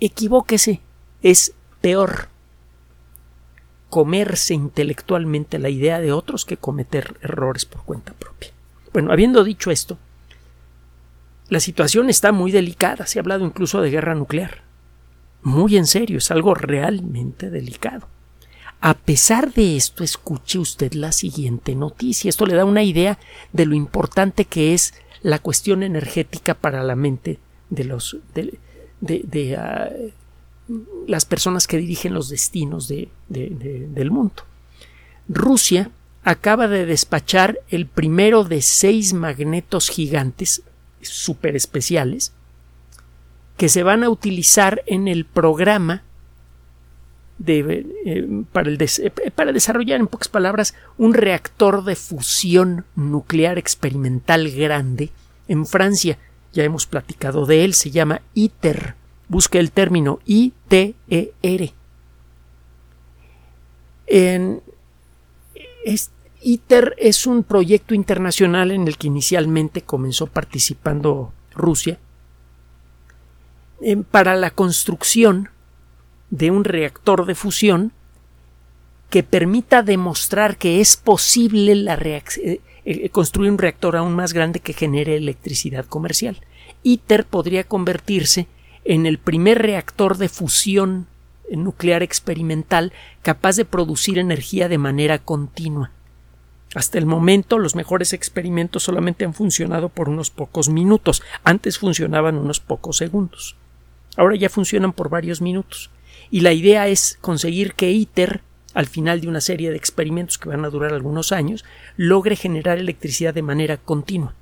Equivóquese, 0.00 0.80
es 1.22 1.54
peor 1.80 2.28
comerse 3.90 4.54
intelectualmente 4.54 5.58
la 5.58 5.70
idea 5.70 6.00
de 6.00 6.12
otros 6.12 6.44
que 6.44 6.56
cometer 6.56 7.16
errores 7.22 7.64
por 7.64 7.82
cuenta 7.84 8.12
propia. 8.12 8.50
Bueno, 8.92 9.12
habiendo 9.12 9.44
dicho 9.44 9.70
esto, 9.70 9.98
la 11.48 11.60
situación 11.60 12.10
está 12.10 12.30
muy 12.30 12.52
delicada, 12.52 13.06
se 13.06 13.18
ha 13.18 13.22
hablado 13.22 13.44
incluso 13.44 13.80
de 13.80 13.90
guerra 13.90 14.14
nuclear. 14.14 14.62
Muy 15.42 15.76
en 15.76 15.86
serio, 15.86 16.18
es 16.18 16.30
algo 16.30 16.54
realmente 16.54 17.48
delicado. 17.48 18.08
A 18.80 18.94
pesar 18.94 19.52
de 19.52 19.76
esto, 19.76 20.04
escuche 20.04 20.58
usted 20.58 20.92
la 20.92 21.10
siguiente 21.12 21.74
noticia. 21.74 22.28
Esto 22.28 22.46
le 22.46 22.54
da 22.54 22.64
una 22.64 22.84
idea 22.84 23.18
de 23.52 23.66
lo 23.66 23.74
importante 23.74 24.44
que 24.44 24.72
es 24.72 24.94
la 25.22 25.40
cuestión 25.40 25.82
energética 25.82 26.54
para 26.54 26.84
la 26.84 26.94
mente 26.94 27.38
de 27.70 27.84
los 27.84 28.16
de, 28.32 29.56
ah, 29.56 29.90
las 31.06 31.24
personas 31.24 31.66
que 31.66 31.78
dirigen 31.78 32.14
los 32.14 32.28
destinos 32.28 32.88
del 32.88 34.10
mundo. 34.10 34.44
Rusia 35.28 35.90
acaba 36.22 36.68
de 36.68 36.86
despachar 36.86 37.58
el 37.70 37.86
primero 37.86 38.44
de 38.44 38.62
seis 38.62 39.12
magnetos 39.12 39.88
gigantes 39.88 40.62
super 41.00 41.56
especiales 41.56 42.32
que 43.56 43.68
se 43.68 43.82
van 43.82 44.04
a 44.04 44.10
utilizar 44.10 44.82
en 44.86 45.08
el 45.08 45.24
programa 45.24 46.04
eh, 47.46 47.86
eh, 48.04 48.42
para 49.30 49.52
desarrollar, 49.52 50.00
en 50.00 50.06
pocas 50.08 50.28
palabras, 50.28 50.74
un 50.96 51.14
reactor 51.14 51.84
de 51.84 51.94
fusión 51.94 52.84
nuclear 52.96 53.58
experimental 53.58 54.50
grande 54.50 55.10
en 55.46 55.66
Francia. 55.66 56.18
Ya 56.52 56.64
hemos 56.64 56.86
platicado 56.86 57.46
de 57.46 57.64
él, 57.64 57.74
se 57.74 57.90
llama 57.90 58.22
ITER. 58.34 58.94
Busque 59.28 59.58
el 59.60 59.70
término 59.70 60.20
I-T-E-R. 60.26 61.74
ITER 66.40 66.94
es 66.98 67.26
un 67.26 67.44
proyecto 67.44 67.94
internacional 67.94 68.70
en 68.70 68.88
el 68.88 68.96
que 68.96 69.08
inicialmente 69.08 69.82
comenzó 69.82 70.26
participando 70.26 71.32
Rusia 71.54 71.98
para 74.10 74.34
la 74.34 74.50
construcción 74.50 75.50
de 76.30 76.50
un 76.50 76.64
reactor 76.64 77.26
de 77.26 77.34
fusión 77.34 77.92
que 79.10 79.22
permita 79.22 79.82
demostrar 79.82 80.56
que 80.58 80.80
es 80.80 80.96
posible 80.96 81.72
eh, 81.72 82.60
eh, 82.84 83.08
construir 83.10 83.50
un 83.50 83.58
reactor 83.58 83.96
aún 83.96 84.14
más 84.14 84.32
grande 84.32 84.60
que 84.60 84.74
genere 84.74 85.16
electricidad 85.16 85.86
comercial. 85.86 86.38
ITER 86.82 87.24
podría 87.24 87.64
convertirse 87.64 88.46
en 88.84 89.06
el 89.06 89.18
primer 89.18 89.62
reactor 89.62 90.18
de 90.18 90.28
fusión 90.28 91.06
nuclear 91.50 92.02
experimental 92.02 92.92
capaz 93.22 93.56
de 93.56 93.64
producir 93.64 94.18
energía 94.18 94.68
de 94.68 94.78
manera 94.78 95.18
continua. 95.18 95.90
Hasta 96.74 96.98
el 96.98 97.06
momento 97.06 97.58
los 97.58 97.74
mejores 97.74 98.12
experimentos 98.12 98.82
solamente 98.82 99.24
han 99.24 99.32
funcionado 99.32 99.88
por 99.88 100.10
unos 100.10 100.30
pocos 100.30 100.68
minutos, 100.68 101.22
antes 101.44 101.78
funcionaban 101.78 102.36
unos 102.36 102.60
pocos 102.60 102.98
segundos. 102.98 103.56
Ahora 104.18 104.36
ya 104.36 104.50
funcionan 104.50 104.92
por 104.92 105.08
varios 105.08 105.40
minutos 105.40 105.90
y 106.30 106.40
la 106.40 106.52
idea 106.52 106.88
es 106.88 107.18
conseguir 107.20 107.74
que 107.74 107.90
ITER, 107.90 108.42
al 108.74 108.86
final 108.86 109.20
de 109.20 109.28
una 109.28 109.40
serie 109.40 109.70
de 109.70 109.76
experimentos 109.76 110.38
que 110.38 110.48
van 110.48 110.64
a 110.64 110.70
durar 110.70 110.92
algunos 110.92 111.32
años, 111.32 111.64
logre 111.96 112.36
generar 112.36 112.78
electricidad 112.78 113.34
de 113.34 113.42
manera 113.42 113.76
continua. 113.76 114.34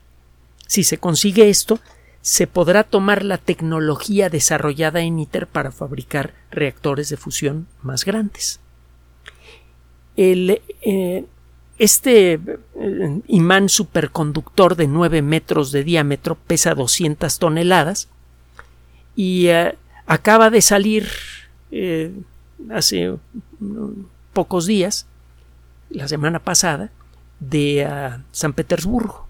Si 0.66 0.85
se 0.85 0.99
consigue 0.99 1.49
esto, 1.49 1.78
se 2.21 2.47
podrá 2.47 2.82
tomar 2.82 3.25
la 3.25 3.39
tecnología 3.39 4.28
desarrollada 4.28 5.00
en 5.00 5.21
ITER 5.21 5.47
para 5.47 5.71
fabricar 5.71 6.34
reactores 6.50 7.08
de 7.08 7.17
fusión 7.17 7.69
más 7.82 8.04
grandes. 8.04 8.60
Eh, 10.17 11.25
este 11.78 12.32
eh, 12.32 13.21
imán 13.26 13.69
superconductor 13.69 14.76
de 14.76 14.86
9 14.86 15.21
metros 15.23 15.73
de 15.73 15.84
diámetro 15.84 16.34
pesa 16.34 16.75
200 16.75 17.39
toneladas 17.39 18.08
y 19.15 19.49
eh, 19.49 19.76
acaba 20.06 20.50
de 20.50 20.62
salir 20.62 21.08
eh, 21.71 22.13
hace 22.71 23.15
pocos 24.33 24.67
días, 24.67 25.07
la 25.91 26.09
semana 26.09 26.39
pasada, 26.39 26.91
de 27.41 27.85
ah, 27.85 28.23
San 28.33 28.52
Petersburgo, 28.52 29.26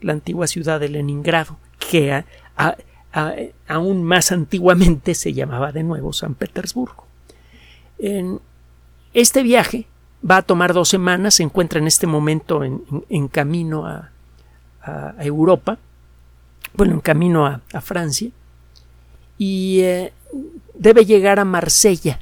la 0.00 0.12
antigua 0.12 0.46
ciudad 0.46 0.80
de 0.80 0.88
Leningrado, 0.88 1.56
que 1.78 2.24
aún 3.68 4.02
más 4.02 4.32
antiguamente 4.32 5.14
se 5.14 5.32
llamaba 5.32 5.72
de 5.72 5.82
nuevo 5.82 6.12
San 6.12 6.34
Petersburgo. 6.34 7.06
En 7.98 8.40
este 9.12 9.42
viaje 9.42 9.86
va 10.28 10.38
a 10.38 10.42
tomar 10.42 10.72
dos 10.74 10.88
semanas, 10.88 11.34
se 11.34 11.42
encuentra 11.42 11.78
en 11.78 11.86
este 11.86 12.06
momento 12.06 12.62
en, 12.64 13.28
camino 13.28 13.86
a, 13.86 14.10
Europa, 15.18 15.78
bueno, 16.74 16.94
en 16.94 17.00
camino 17.00 17.46
a, 17.46 17.80
Francia, 17.80 18.30
y 19.38 19.80
eh, 19.80 20.12
debe 20.74 21.04
llegar 21.04 21.38
a 21.38 21.44
Marsella 21.44 22.20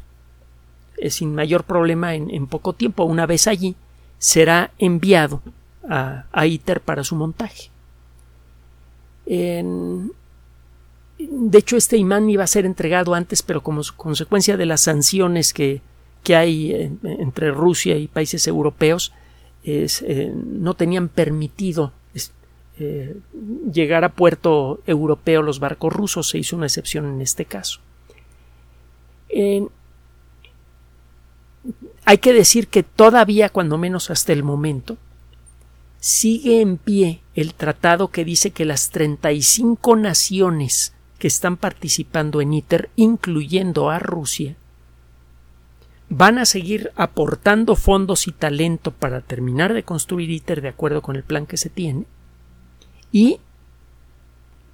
eh, 0.99 1.11
sin 1.11 1.35
mayor 1.35 1.65
problema 1.65 2.15
en, 2.15 2.47
poco 2.47 2.75
tiempo. 2.75 3.05
Una 3.05 3.27
vez 3.27 3.47
allí, 3.49 3.75
será 4.19 4.71
enviado 4.79 5.43
a, 5.88 6.25
ITER 6.47 6.81
para 6.81 7.03
su 7.03 7.17
montaje. 7.17 7.71
de 9.27 10.09
hecho, 11.59 11.77
este 11.77 11.97
imán 11.97 12.31
iba 12.31 12.45
a 12.45 12.47
ser 12.47 12.67
entregado 12.67 13.15
antes, 13.15 13.43
pero 13.43 13.62
como 13.62 13.83
consecuencia 13.97 14.57
de 14.57 14.67
las 14.67 14.83
sanciones 14.83 15.53
que, 15.53 15.81
hay 16.29 16.73
eh, 16.73 16.93
entre 17.03 17.51
Rusia 17.51 17.97
y 17.97 18.07
países 18.07 18.47
europeos, 18.47 19.12
eh, 19.65 20.33
no 20.35 20.75
tenían 20.75 21.09
permitido 21.09 21.93
llegar 23.73 24.03
a 24.03 24.09
puerto 24.09 24.81
europeo 24.87 25.43
los 25.43 25.61
barcos 25.61 25.93
rusos. 25.93 26.29
Se 26.31 26.38
hizo 26.38 26.57
una 26.57 26.67
excepción 26.67 27.07
en 27.07 27.21
este 27.21 27.45
caso 27.45 27.81
hay 32.05 32.18
que 32.18 32.33
decir 32.33 32.68
que 32.68 32.83
todavía, 32.83 33.49
cuando 33.49 33.79
menos 33.79 34.11
hasta 34.11 34.33
el 34.33 34.42
momento, 34.42 34.97
sigue 36.01 36.61
en 36.61 36.79
pie 36.79 37.21
el 37.35 37.55
tratado 37.55 38.09
que 38.09 38.25
dice 38.25 38.51
que 38.51 38.64
las 38.64 38.90
35 38.90 39.97
naciones 39.97 40.95
que 41.18 41.29
están 41.29 41.57
participando 41.57 42.40
en 42.40 42.53
ITER, 42.53 42.90
incluyendo 42.97 43.90
a 43.90 44.01
Rusia, 44.01 44.57
van 46.09 46.38
a 46.38 46.45
seguir 46.45 46.90
aportando 46.97 47.77
fondos 47.77 48.27
y 48.27 48.33
talento 48.33 48.90
para 48.90 49.21
terminar 49.21 49.73
de 49.73 49.85
construir 49.85 50.31
ITER 50.31 50.61
de 50.61 50.68
acuerdo 50.68 51.01
con 51.01 51.16
el 51.16 51.23
plan 51.23 51.47
que 51.47 51.57
se 51.57 51.71
tiene 51.71 52.05
y 53.12 53.38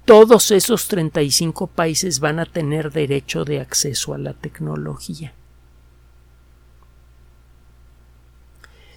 todos 0.05 0.51
esos 0.51 0.87
35 0.87 1.67
países 1.67 2.19
van 2.19 2.39
a 2.39 2.45
tener 2.45 2.91
derecho 2.91 3.45
de 3.45 3.59
acceso 3.59 4.13
a 4.13 4.17
la 4.17 4.33
tecnología. 4.33 5.33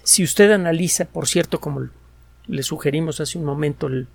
Si 0.03 0.23
usted 0.23 0.51
analiza, 0.51 1.05
por 1.05 1.27
cierto, 1.27 1.59
como 1.59 1.87
le 2.47 2.63
sugerimos 2.63 3.21
hace 3.21 3.37
un 3.37 3.45
momento, 3.45 3.87
el 3.87 4.07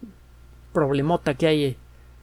problemota 0.73 1.35
que 1.35 1.47
hay 1.47 1.77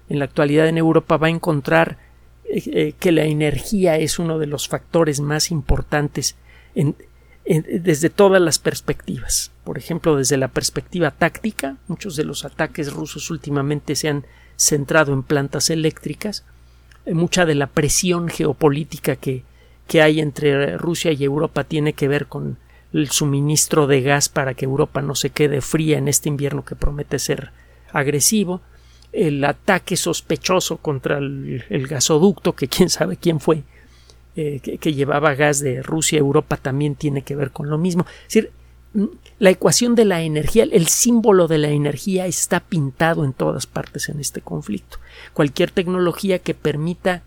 en 0.10 0.20
la 0.20 0.26
actualidad 0.26 0.68
en 0.68 0.78
Europa, 0.78 1.18
va 1.18 1.28
a 1.28 1.32
encontrar 1.32 1.98
eh, 2.44 2.62
eh, 2.68 2.94
que 3.00 3.12
la 3.12 3.24
energía 3.24 3.98
es 3.98 4.20
uno 4.20 4.38
de 4.38 4.48
los 4.48 4.68
factores 4.68 5.20
más 5.20 5.50
importantes 5.52 6.36
desde 7.46 8.10
todas 8.10 8.42
las 8.42 8.60
perspectivas. 8.60 9.52
Por 9.64 9.78
ejemplo, 9.78 10.16
desde 10.18 10.38
la 10.38 10.50
perspectiva 10.50 11.12
táctica, 11.12 11.78
muchos 11.88 12.16
de 12.16 12.26
los 12.26 12.44
ataques 12.44 12.92
rusos 12.92 13.32
últimamente 13.32 13.96
se 13.96 14.10
han 14.10 14.26
centrado 14.58 15.14
en 15.14 15.24
plantas 15.24 15.70
eléctricas, 15.70 16.44
eh, 17.06 17.14
mucha 17.14 17.46
de 17.46 17.56
la 17.56 17.68
presión 17.68 18.30
geopolítica 18.30 19.16
que, 19.16 19.44
que 19.88 20.02
hay 20.02 20.20
entre 20.20 20.78
Rusia 20.78 21.12
y 21.12 21.24
Europa 21.24 21.64
tiene 21.64 21.94
que 21.94 22.08
ver 22.08 22.28
con 22.28 22.58
el 22.94 23.10
suministro 23.10 23.88
de 23.88 24.02
gas 24.02 24.30
para 24.30 24.54
que 24.54 24.66
Europa 24.66 25.02
no 25.02 25.16
se 25.16 25.30
quede 25.30 25.62
fría 25.62 25.98
en 25.98 26.08
este 26.08 26.30
invierno 26.30 26.64
que 26.64 26.76
promete 26.76 27.20
ser 27.20 27.52
agresivo, 27.92 28.62
el 29.12 29.44
ataque 29.44 29.96
sospechoso 29.96 30.78
contra 30.78 31.18
el, 31.18 31.88
gasoducto, 31.90 32.54
que 32.54 32.68
quién 32.68 32.90
sabe 32.90 33.18
quién 33.18 33.40
fue, 33.40 33.64
eh, 34.36 34.60
que, 34.62 34.78
que, 34.78 34.94
llevaba 34.94 35.36
gas 35.36 35.60
de 35.60 35.82
Rusia 35.82 36.18
a 36.18 36.20
Europa 36.20 36.58
también 36.58 36.96
tiene 36.96 37.22
que 37.22 37.36
ver 37.36 37.52
con 37.52 37.70
lo 37.70 37.78
mismo. 37.78 38.06
Es 38.28 38.34
decir, 38.34 38.52
la 39.40 39.50
ecuación 39.50 39.96
de 39.96 40.06
la 40.06 40.22
energía, 40.22 40.64
el 40.64 40.88
símbolo 40.88 41.48
de 41.48 41.58
la 41.58 41.70
energía 41.70 42.26
está 42.26 42.62
pintado 42.62 43.26
en 43.26 43.34
todas 43.34 43.68
partes 43.68 44.08
en 44.10 44.20
este 44.20 44.42
conflicto. 44.42 44.98
Cualquier 45.34 45.72
tecnología 45.72 46.40
que 46.40 46.54
permita 46.54 47.24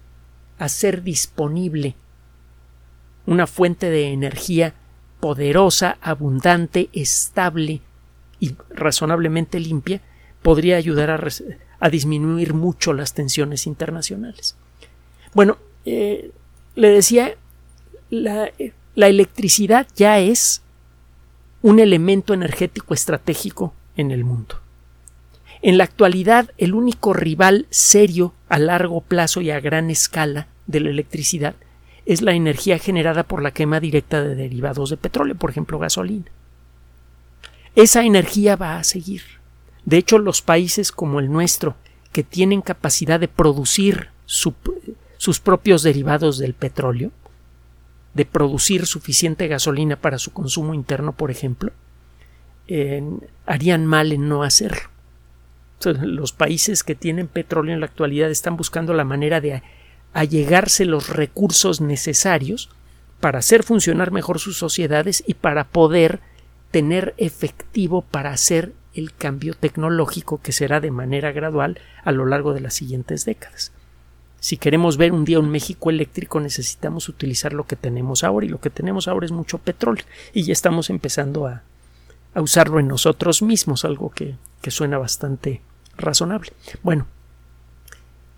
hacer 0.59 1.03
disponible 1.03 1.95
una 3.27 3.47
fuente 3.47 3.91
de 3.91 4.13
energía 4.13 4.75
poderosa, 5.21 5.99
abundante, 6.01 6.89
estable 6.93 7.83
y 8.41 8.55
razonablemente 8.71 9.61
limpia 9.61 10.01
podría 10.41 10.77
ayudar 10.77 11.11
a, 11.81 11.91
disminuir 11.91 12.55
mucho 12.55 12.93
las 12.95 13.13
tensiones 13.13 13.67
internacionales. 13.67 14.57
Bueno, 15.35 15.59
eh, 15.85 16.31
le 16.75 16.89
decía, 16.89 17.35
la, 18.09 18.51
la 18.95 19.09
electricidad 19.09 19.87
ya 19.95 20.19
es 20.21 20.63
un 21.63 21.81
elemento 21.81 22.35
energético 22.35 22.95
estratégico 22.95 23.75
en 23.97 24.11
el 24.11 24.25
mundo. 24.25 24.61
En 25.61 25.77
la 25.77 25.85
actualidad, 25.85 26.51
el 26.57 26.75
único 26.75 27.13
rival 27.13 27.67
serio 27.71 28.33
a 28.49 28.59
largo 28.59 29.01
plazo 29.01 29.41
y 29.41 29.51
a 29.51 29.61
gran 29.61 29.91
escala 29.91 30.47
de 30.67 30.81
la 30.81 30.91
electricidad 30.91 31.55
es 32.07 32.23
la 32.23 32.33
energía 32.33 32.79
generada 32.79 33.25
por 33.25 33.43
la 33.43 33.51
quema 33.51 33.81
directa 33.81 34.23
de 34.23 34.35
derivados 34.35 34.91
de 34.91 34.97
petróleo, 34.97 35.35
por 35.35 35.51
ejemplo, 35.51 35.79
gasolina. 35.79 36.27
Esa 37.75 38.05
energía 38.05 38.57
va 38.57 38.79
a 38.79 38.85
seguir. 38.85 39.23
De 39.85 39.99
hecho, 39.99 40.19
los 40.19 40.43
países 40.43 40.93
como 40.93 41.21
el 41.21 41.31
nuestro, 41.31 41.77
que 42.13 42.23
tienen 42.23 42.63
capacidad 42.63 43.21
de 43.21 43.29
producir 43.29 44.09
sus 44.27 45.41
propios 45.41 45.83
derivados 45.83 46.39
del 46.39 46.55
petróleo, 46.55 47.11
de 48.15 48.25
producir 48.25 48.87
suficiente 48.87 49.49
gasolina 49.49 49.97
para 49.97 50.19
su 50.19 50.33
consumo 50.33 50.75
interno, 50.75 51.13
por 51.13 51.31
ejemplo, 51.31 51.73
harían 53.47 53.87
mal 53.87 54.13
en 54.13 54.29
no 54.29 54.43
hacerlo. 54.43 54.91
los 55.85 56.33
países 56.33 56.83
que 56.83 56.95
tienen 56.95 57.29
petróleo 57.29 57.75
en 57.75 57.81
la 57.81 57.87
actualidad 57.87 58.31
están 58.31 58.57
buscando 58.57 58.93
la 58.95 59.05
manera 59.05 59.41
de 59.41 59.63
allegarse 60.13 60.85
los 60.85 61.09
recursos 61.09 61.81
necesarios 61.81 62.71
para 63.21 63.39
hacer 63.39 63.63
funcionar 63.63 64.11
mejor 64.11 64.39
sus 64.39 64.57
sociedades 64.57 65.23
y 65.27 65.35
para 65.35 65.65
poder 65.65 66.21
tener 66.71 67.15
efectivo 67.17 68.03
para 68.03 68.31
hacer 68.31 68.73
el 68.95 69.15
cambio 69.15 69.55
tecnológico 69.55 70.41
que 70.41 70.53
será 70.53 70.81
de 70.81 70.91
manera 70.91 71.33
gradual 71.33 71.81
a 72.05 72.13
lo 72.13 72.27
largo 72.27 72.53
de 72.53 72.61
las 72.61 72.75
siguientes 72.75 73.25
décadas. 73.25 73.73
Si 74.41 74.57
queremos 74.57 74.97
ver 74.97 75.13
un 75.13 75.25
día 75.25 75.41
un 75.41 75.51
México 75.51 75.91
eléctrico 75.91 76.41
necesitamos 76.41 77.09
utilizar 77.09 77.53
lo 77.53 77.67
que 77.67 77.77
tenemos 77.77 78.23
ahora 78.23 78.47
y 78.47 78.49
lo 78.49 78.61
que 78.61 78.71
tenemos 78.71 79.09
ahora 79.09 79.27
es 79.27 79.33
mucho 79.33 79.59
petróleo 79.59 80.05
y 80.33 80.45
ya 80.45 80.53
estamos 80.53 80.91
empezando 80.91 81.47
a, 81.47 81.63
usarlo 82.35 82.79
en 82.79 82.87
nosotros 82.87 83.43
mismos, 83.43 83.85
algo 83.85 84.11
que, 84.11 84.37
suena 84.69 84.99
bastante 84.99 85.63
razonable. 85.97 86.53
Bueno, 86.83 87.07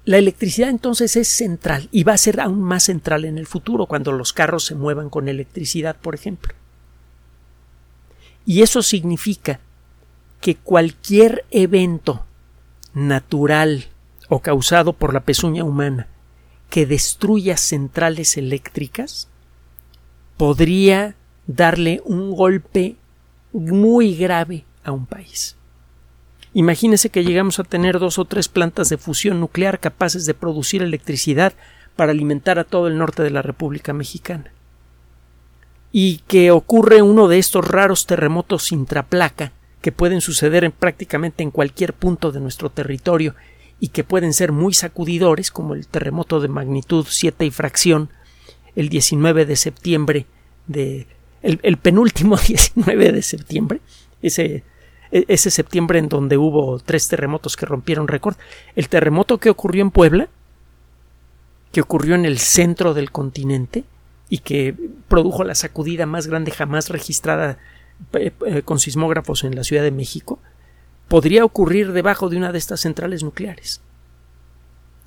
la 0.04 0.16
electricidad 0.16 0.70
entonces 0.70 1.16
es 1.16 1.26
central 1.26 1.88
y 1.90 2.04
va 2.04 2.12
a 2.12 2.18
ser 2.18 2.40
aún 2.40 2.62
más 2.62 2.84
central 2.84 3.24
en 3.24 3.36
el 3.36 3.48
futuro 3.48 3.86
cuando 3.86 4.12
los 4.12 4.32
carros 4.32 4.64
se 4.64 4.76
muevan 4.76 5.10
con 5.10 5.28
electricidad, 5.28 5.96
por 5.96 6.14
ejemplo. 6.14 6.54
Y 8.46 8.62
eso 8.62 8.80
significa 8.82 9.58
que 10.40 10.54
cualquier 10.54 11.44
evento 11.50 12.24
natural 12.94 13.89
o 14.30 14.40
causado 14.40 14.94
por 14.94 15.12
la 15.12 15.20
pezuña 15.20 15.64
humana 15.64 16.06
que 16.70 16.86
destruya 16.86 17.58
centrales 17.58 18.38
eléctricas 18.38 19.28
podría 20.38 21.16
darle 21.46 22.00
un 22.04 22.30
golpe 22.30 22.96
muy 23.52 24.14
grave 24.14 24.64
a 24.84 24.92
un 24.92 25.04
país. 25.04 25.56
Imagínese 26.54 27.10
que 27.10 27.24
llegamos 27.24 27.58
a 27.58 27.64
tener 27.64 27.98
dos 27.98 28.18
o 28.18 28.24
tres 28.24 28.48
plantas 28.48 28.88
de 28.88 28.98
fusión 28.98 29.40
nuclear 29.40 29.80
capaces 29.80 30.26
de 30.26 30.34
producir 30.34 30.82
electricidad 30.82 31.52
para 31.96 32.12
alimentar 32.12 32.58
a 32.58 32.64
todo 32.64 32.86
el 32.86 32.98
norte 32.98 33.22
de 33.24 33.30
la 33.30 33.42
República 33.42 33.92
Mexicana. 33.92 34.52
Y 35.92 36.18
que 36.28 36.52
ocurre 36.52 37.02
uno 37.02 37.26
de 37.26 37.38
estos 37.38 37.66
raros 37.66 38.06
terremotos 38.06 38.70
intraplaca 38.70 39.52
que 39.82 39.90
pueden 39.92 40.20
suceder 40.20 40.62
en 40.62 40.72
prácticamente 40.72 41.42
en 41.42 41.50
cualquier 41.50 41.94
punto 41.94 42.30
de 42.30 42.40
nuestro 42.40 42.70
territorio 42.70 43.34
y 43.80 43.88
que 43.88 44.04
pueden 44.04 44.34
ser 44.34 44.52
muy 44.52 44.74
sacudidores, 44.74 45.50
como 45.50 45.74
el 45.74 45.86
terremoto 45.86 46.40
de 46.40 46.48
magnitud 46.48 47.06
7 47.08 47.46
y 47.46 47.50
fracción 47.50 48.10
el 48.76 48.88
19 48.88 49.46
de 49.46 49.56
septiembre 49.56 50.26
de 50.66 51.06
el, 51.42 51.76
penúltimo 51.78 52.36
19 52.46 53.12
de 53.12 53.22
septiembre, 53.22 53.80
ese, 54.22 54.62
e, 55.10 55.24
ese 55.28 55.50
septiembre 55.50 55.98
en 55.98 56.08
donde 56.08 56.36
hubo 56.36 56.78
tres 56.78 57.08
terremotos 57.08 57.56
que 57.56 57.66
rompieron 57.66 58.08
récord, 58.08 58.36
el 58.76 58.88
terremoto 58.88 59.38
que 59.38 59.50
ocurrió 59.50 59.82
en 59.82 59.90
Puebla, 59.90 60.28
que 61.72 61.80
ocurrió 61.80 62.14
en 62.14 62.26
el 62.26 62.38
centro 62.38 62.94
del 62.94 63.10
continente 63.10 63.84
y 64.28 64.38
que 64.38 64.74
produjo 65.08 65.44
la 65.44 65.54
sacudida 65.54 66.06
más 66.06 66.26
grande 66.26 66.50
jamás 66.50 66.88
registrada 66.88 67.58
eh, 68.12 68.32
eh, 68.46 68.62
con 68.62 68.78
sismógrafos 68.78 69.44
en 69.44 69.54
la 69.54 69.64
Ciudad 69.64 69.82
de 69.82 69.90
México, 69.90 70.38
podría 71.10 71.44
ocurrir 71.44 71.90
debajo 71.92 72.28
de 72.28 72.36
una 72.36 72.52
de 72.52 72.58
estas 72.58 72.78
centrales 72.78 73.24
nucleares. 73.24 73.80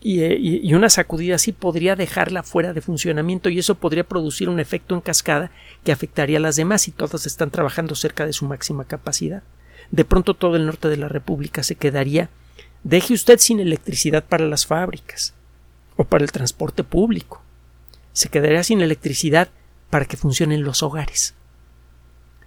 Eh, 0.02 0.38
y, 0.38 0.74
una 0.74 0.90
sacudida 0.90 1.36
así 1.36 1.54
podría 1.54 1.96
dejarla 1.96 2.44
fuera 2.44 2.74
de 2.74 2.82
funcionamiento 2.82 3.48
y 3.48 3.58
eso 3.58 3.76
podría 3.76 4.04
producir 4.04 4.50
un 4.50 4.60
efecto 4.60 4.96
en 4.96 5.02
cascada 5.02 5.50
que 5.86 5.94
afectaría 5.94 6.40
a 6.40 6.42
las 6.42 6.58
demás 6.58 6.90
y 6.90 6.92
todas 6.92 7.26
están 7.26 7.52
trabajando 7.52 7.96
cerca 7.96 8.26
de 8.26 8.34
su 8.34 8.44
máxima 8.44 8.84
capacidad. 8.84 9.44
De 9.92 10.04
pronto 10.04 10.34
todo 10.34 10.58
el 10.58 10.66
norte 10.66 10.90
de 10.90 10.98
la 10.98 11.08
República 11.08 11.64
se 11.64 11.76
quedaría 11.76 12.30
deje 12.84 13.14
usted 13.14 13.40
sin 13.40 13.62
electricidad 13.62 14.26
para 14.26 14.46
las 14.46 14.66
fábricas 14.66 15.34
o 15.96 16.04
para 16.04 16.26
el 16.26 16.34
transporte 16.34 16.84
público. 16.84 17.42
Se 18.12 18.28
quedaría 18.28 18.64
sin 18.64 18.82
electricidad 18.82 19.48
para 19.90 20.04
que 20.04 20.18
funcionen 20.18 20.64
los 20.64 20.84
hogares 20.84 21.34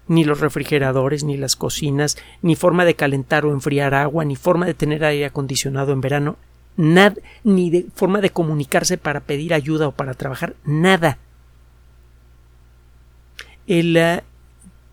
ni 0.09 0.25
los 0.25 0.41
refrigeradores, 0.41 1.25
ni 1.25 1.37
las 1.37 1.57
cocinas, 1.57 2.17
ni 2.43 2.57
forma 2.57 2.85
de 2.85 2.95
calentar 2.95 3.45
o 3.45 3.53
enfriar 3.53 3.95
agua, 3.95 4.25
ni 4.25 4.37
forma 4.37 4.67
de 4.67 4.75
tener 4.75 5.05
aire 5.05 5.27
acondicionado 5.27 5.93
en 5.93 6.01
verano, 6.01 6.37
nada, 6.77 7.17
ni 7.45 7.71
de 7.71 7.87
forma 7.95 8.21
de 8.21 8.31
comunicarse 8.31 8.99
para 8.99 9.21
pedir 9.21 9.53
ayuda 9.53 9.89
o 9.89 9.93
para 9.93 10.15
trabajar, 10.15 10.55
nada. 10.65 11.19
El 13.67 13.97
eh, 13.97 14.23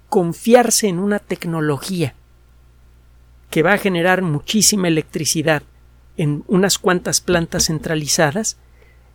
confiarse 0.09 0.87
en 0.87 0.99
una 0.99 1.19
tecnología 1.19 2.15
que 3.51 3.61
va 3.61 3.73
a 3.73 3.77
generar 3.77 4.23
muchísima 4.23 4.87
electricidad 4.87 5.61
en 6.17 6.43
unas 6.47 6.79
cuantas 6.79 7.21
plantas 7.21 7.65
centralizadas 7.65 8.57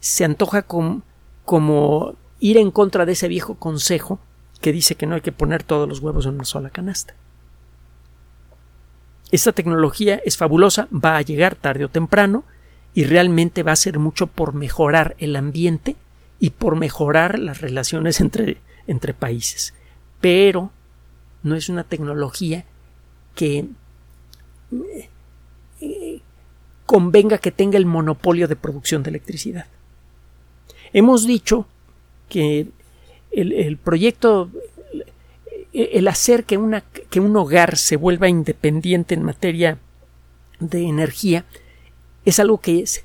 se 0.01 0.25
antoja 0.25 0.63
como 0.63 2.15
ir 2.39 2.57
en 2.57 2.71
contra 2.71 3.05
de 3.05 3.13
ese 3.13 3.27
viejo 3.27 3.57
consejo 3.57 4.21
que 4.61 4.73
dice 4.73 4.95
que 4.95 5.07
no 5.07 5.15
hay 5.15 5.21
que 5.21 5.33
poner 5.33 5.63
todos 5.63 5.89
los 5.89 6.01
huevos 6.01 6.27
en 6.27 6.35
una 6.35 6.45
sola 6.45 6.71
canasta. 6.71 7.15
Esta 9.31 9.53
tecnología 9.53 10.21
es 10.25 10.37
fabulosa, 10.37 10.89
va 10.93 11.17
a 11.17 11.23
llegar 11.23 11.55
tarde 11.55 11.85
o 11.85 11.91
temprano 11.91 12.45
y 12.95 13.05
realmente 13.05 13.63
va 13.63 13.73
a 13.73 13.77
ser 13.77 13.99
mucho 13.99 14.27
por 14.27 14.55
mejorar 14.55 15.15
el 15.19 15.37
ambiente 15.37 15.97
y 16.41 16.51
por 16.51 16.77
mejorar 16.77 17.39
las 17.39 17.61
relaciones 17.61 18.21
entre, 18.23 18.59
entre 18.87 19.15
países. 19.15 19.75
Pero 20.21 20.71
no 21.43 21.55
es 21.55 21.69
una 21.69 21.85
tecnología 21.85 22.65
que 23.35 23.67
eh, 25.81 26.21
convenga 26.87 27.39
que 27.39 27.53
tenga 27.53 27.77
el 27.77 27.87
monopolio 27.87 28.49
de 28.49 28.57
producción 28.57 29.03
de 29.03 29.11
electricidad. 29.11 29.67
Hemos 30.93 31.27
dicho 31.27 31.67
que 32.29 32.69
el, 33.31 33.77
proyecto, 33.77 34.51
el 35.73 36.09
hacer 36.09 36.45
que, 36.45 36.57
una, 36.57 36.81
que 36.81 37.21
un 37.21 37.37
hogar 37.37 37.77
se 37.77 37.97
vuelva 37.97 38.29
independiente 38.29 39.15
en 39.15 39.23
materia 39.23 39.79
de 40.61 40.83
energía, 40.83 41.45
es 42.25 42.41
algo 42.41 42.59
que 42.59 42.81
es 42.81 43.05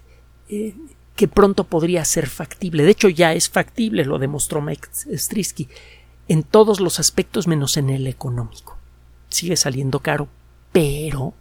eh, 0.50 0.74
que 1.16 1.28
pronto 1.28 1.66
podría 1.66 2.04
ser 2.06 2.28
factible. 2.28 2.84
De 2.84 2.92
hecho, 2.92 3.10
ya 3.10 3.34
es 3.34 3.50
factible, 3.50 4.06
lo 4.06 4.18
demostró 4.20 4.62
Mike 4.62 4.88
Strisky, 5.16 5.70
en 6.28 6.44
todos 6.44 6.80
los 6.80 7.00
aspectos 7.00 7.48
menos 7.48 7.78
en 7.78 7.90
el 7.90 8.08
económico. 8.08 8.78
Sigue 9.30 9.56
saliendo 9.56 10.00
caro, 10.00 10.28
pero 10.72 11.34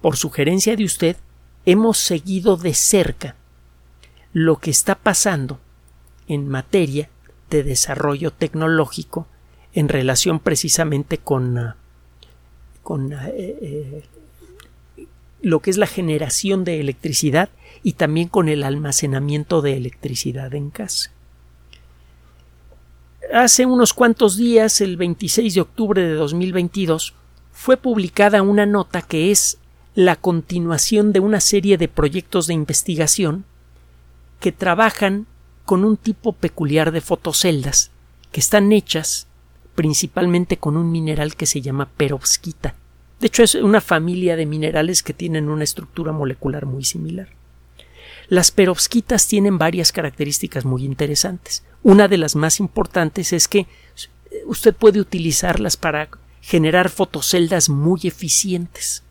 por 0.00 0.16
sugerencia 0.16 0.76
de 0.76 0.84
usted, 0.84 1.16
hemos 1.66 1.98
seguido 1.98 2.56
de 2.56 2.74
cerca 2.74 3.36
lo 4.32 4.56
que 4.56 4.70
está 4.70 4.94
pasando 4.94 5.60
en 6.26 6.48
materia 6.48 7.10
de 7.50 7.62
desarrollo 7.62 8.30
tecnológico 8.30 9.26
en 9.72 9.88
relación 9.88 10.40
precisamente 10.40 11.18
con, 11.18 11.58
ah, 11.58 11.76
con 12.82 13.12
ah, 13.12 13.28
eh, 13.28 14.04
eh, 14.96 15.06
lo 15.42 15.60
que 15.60 15.70
es 15.70 15.76
la 15.76 15.86
generación 15.86 16.64
de 16.64 16.80
electricidad 16.80 17.50
y 17.82 17.92
también 17.94 18.28
con 18.28 18.48
el 18.48 18.62
almacenamiento 18.62 19.62
de 19.62 19.76
electricidad 19.76 20.54
en 20.54 20.70
casa. 20.70 21.10
Hace 23.32 23.64
unos 23.64 23.94
cuantos 23.94 24.36
días, 24.36 24.80
el 24.80 24.96
26 24.96 25.54
de 25.54 25.60
octubre 25.60 26.02
de 26.02 26.14
2022, 26.14 27.14
fue 27.52 27.76
publicada 27.76 28.42
una 28.42 28.66
nota 28.66 29.02
que 29.02 29.30
es 29.30 29.58
la 29.94 30.16
continuación 30.16 31.12
de 31.12 31.20
una 31.20 31.40
serie 31.40 31.78
de 31.78 31.88
proyectos 31.88 32.46
de 32.46 32.54
investigación 32.54 33.44
que 34.40 34.52
trabajan 34.52 35.26
con 35.64 35.84
un 35.84 35.96
tipo 35.96 36.32
peculiar 36.32 36.92
de 36.92 37.00
fotoceldas 37.00 37.90
que 38.32 38.40
están 38.40 38.72
hechas 38.72 39.26
principalmente 39.74 40.58
con 40.58 40.76
un 40.76 40.90
mineral 40.90 41.36
que 41.36 41.46
se 41.46 41.60
llama 41.60 41.88
perovskita. 41.96 42.74
De 43.20 43.26
hecho, 43.26 43.42
es 43.42 43.54
una 43.54 43.80
familia 43.80 44.36
de 44.36 44.46
minerales 44.46 45.02
que 45.02 45.14
tienen 45.14 45.48
una 45.48 45.64
estructura 45.64 46.12
molecular 46.12 46.66
muy 46.66 46.84
similar. 46.84 47.28
Las 48.28 48.50
perovskitas 48.50 49.26
tienen 49.26 49.58
varias 49.58 49.92
características 49.92 50.64
muy 50.64 50.84
interesantes. 50.84 51.64
Una 51.82 52.08
de 52.08 52.18
las 52.18 52.36
más 52.36 52.60
importantes 52.60 53.32
es 53.32 53.48
que 53.48 53.66
usted 54.46 54.74
puede 54.74 55.00
utilizarlas 55.00 55.76
para 55.76 56.08
generar 56.40 56.88
fotoceldas 56.90 57.68
muy 57.68 58.00
eficientes 58.04 59.02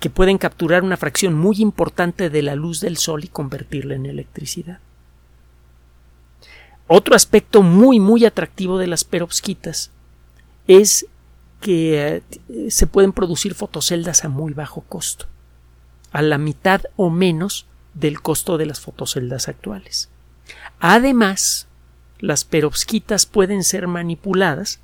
que 0.00 0.10
pueden 0.10 0.38
capturar 0.38 0.84
una 0.84 0.96
fracción 0.96 1.34
muy 1.34 1.56
importante 1.58 2.30
de 2.30 2.42
la 2.42 2.54
luz 2.54 2.80
del 2.80 2.96
sol 2.96 3.24
y 3.24 3.28
convertirla 3.28 3.96
en 3.96 4.06
electricidad. 4.06 4.78
Otro 6.88 7.14
aspecto 7.14 7.62
muy 7.62 8.00
muy 8.00 8.24
atractivo 8.24 8.78
de 8.78 8.86
las 8.86 9.04
perovskitas 9.04 9.90
es 10.66 11.06
que 11.60 12.22
eh, 12.48 12.70
se 12.70 12.86
pueden 12.86 13.12
producir 13.12 13.54
fotoceldas 13.54 14.24
a 14.24 14.28
muy 14.28 14.54
bajo 14.54 14.80
costo, 14.80 15.26
a 16.12 16.22
la 16.22 16.38
mitad 16.38 16.82
o 16.96 17.10
menos 17.10 17.66
del 17.92 18.22
costo 18.22 18.56
de 18.56 18.66
las 18.66 18.80
fotoceldas 18.80 19.48
actuales. 19.48 20.08
Además, 20.80 21.66
las 22.20 22.44
perovskitas 22.44 23.26
pueden 23.26 23.64
ser 23.64 23.86
manipuladas 23.86 24.80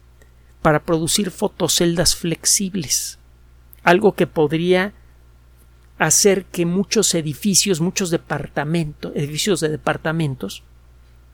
para 0.60 0.82
producir 0.82 1.30
fotoceldas 1.30 2.16
flexibles, 2.16 3.18
algo 3.82 4.14
que 4.14 4.26
podría 4.26 4.92
hacer 5.98 6.44
que 6.44 6.66
muchos 6.66 7.14
edificios, 7.14 7.80
muchos 7.80 8.10
departamentos, 8.10 9.12
edificios 9.14 9.60
de 9.60 9.70
departamentos 9.70 10.64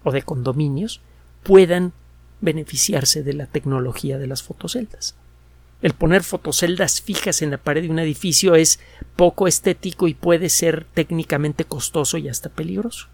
o 0.04 0.12
de 0.12 0.22
condominios 0.22 1.00
puedan 1.42 1.92
beneficiarse 2.40 3.22
de 3.22 3.34
la 3.34 3.46
tecnología 3.46 4.18
de 4.18 4.26
las 4.26 4.42
fotoceldas. 4.42 5.14
El 5.82 5.94
poner 5.94 6.22
fotoceldas 6.22 7.00
fijas 7.00 7.42
en 7.42 7.50
la 7.50 7.58
pared 7.58 7.82
de 7.82 7.90
un 7.90 7.98
edificio 7.98 8.54
es 8.54 8.80
poco 9.16 9.48
estético 9.48 10.08
y 10.08 10.14
puede 10.14 10.48
ser 10.48 10.86
técnicamente 10.92 11.64
costoso 11.64 12.18
y 12.18 12.28
hasta 12.28 12.50
peligroso. 12.50 13.08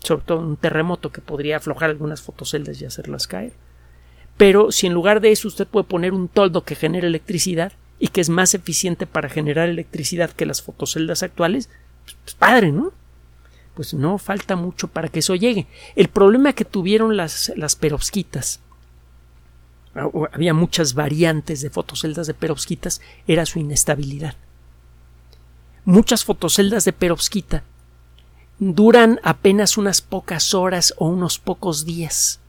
Sobre 0.00 0.24
todo 0.24 0.40
un 0.40 0.56
terremoto 0.56 1.10
que 1.10 1.20
podría 1.20 1.56
aflojar 1.56 1.90
algunas 1.90 2.22
fotoceldas 2.22 2.80
y 2.80 2.84
hacerlas 2.84 3.26
caer. 3.26 3.52
Pero 4.36 4.70
si 4.70 4.86
en 4.86 4.92
lugar 4.92 5.20
de 5.20 5.32
eso 5.32 5.48
usted 5.48 5.66
puede 5.66 5.84
poner 5.84 6.12
un 6.12 6.28
toldo 6.28 6.62
que 6.62 6.76
genere 6.76 7.08
electricidad, 7.08 7.72
y 7.98 8.08
que 8.08 8.20
es 8.20 8.28
más 8.28 8.54
eficiente 8.54 9.06
para 9.06 9.28
generar 9.28 9.68
electricidad 9.68 10.30
que 10.30 10.46
las 10.46 10.62
fotoceldas 10.62 11.22
actuales, 11.22 11.68
pues, 12.04 12.16
pues, 12.24 12.34
padre, 12.34 12.72
¿no? 12.72 12.92
Pues 13.76 13.94
no 13.94 14.18
falta 14.18 14.56
mucho 14.56 14.88
para 14.88 15.08
que 15.08 15.20
eso 15.20 15.36
llegue. 15.36 15.68
El 15.94 16.08
problema 16.08 16.52
que 16.52 16.64
tuvieron 16.64 17.16
las, 17.16 17.52
las 17.54 17.76
perovskitas, 17.76 18.58
había 20.32 20.52
muchas 20.52 20.94
variantes 20.94 21.60
de 21.60 21.70
fotoceldas 21.70 22.26
de 22.26 22.34
perovskitas, 22.34 23.00
era 23.28 23.46
su 23.46 23.60
inestabilidad. 23.60 24.34
Muchas 25.84 26.24
fotoceldas 26.24 26.84
de 26.84 26.92
perovskita 26.92 27.62
duran 28.58 29.20
apenas 29.22 29.78
unas 29.78 30.00
pocas 30.00 30.54
horas 30.54 30.92
o 30.96 31.06
unos 31.06 31.38
pocos 31.38 31.84
días 31.84 32.40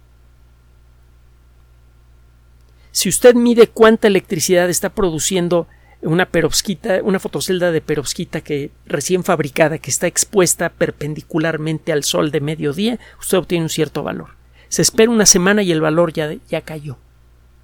si 2.97 3.09
usted 3.09 3.35
mide 3.35 3.67
cuánta 3.67 4.07
electricidad 4.07 4.71
está 4.71 4.89
produciendo 4.89 5.67
una 6.07 6.25
perovskita, 6.25 7.01
una 7.03 7.19
fotocelda 7.19 7.71
de 7.71 7.81
perovskita 7.81 8.41
que 8.41 8.71
recién 8.85 9.23
fabricada, 9.23 9.77
que 9.77 9.91
está 9.91 10.07
expuesta 10.07 10.69
perpendicularmente 10.69 11.91
al 11.91 12.03
sol 12.03 12.31
de 12.31 12.41
mediodía, 12.41 12.99
usted 13.19 13.37
obtiene 13.37 13.65
un 13.65 13.69
cierto 13.69 14.03
valor. 14.03 14.31
Se 14.69 14.81
espera 14.81 15.11
una 15.11 15.25
semana 15.25 15.63
y 15.63 15.71
el 15.71 15.81
valor 15.81 16.13
ya, 16.13 16.33
ya 16.49 16.61
cayó 16.61 16.97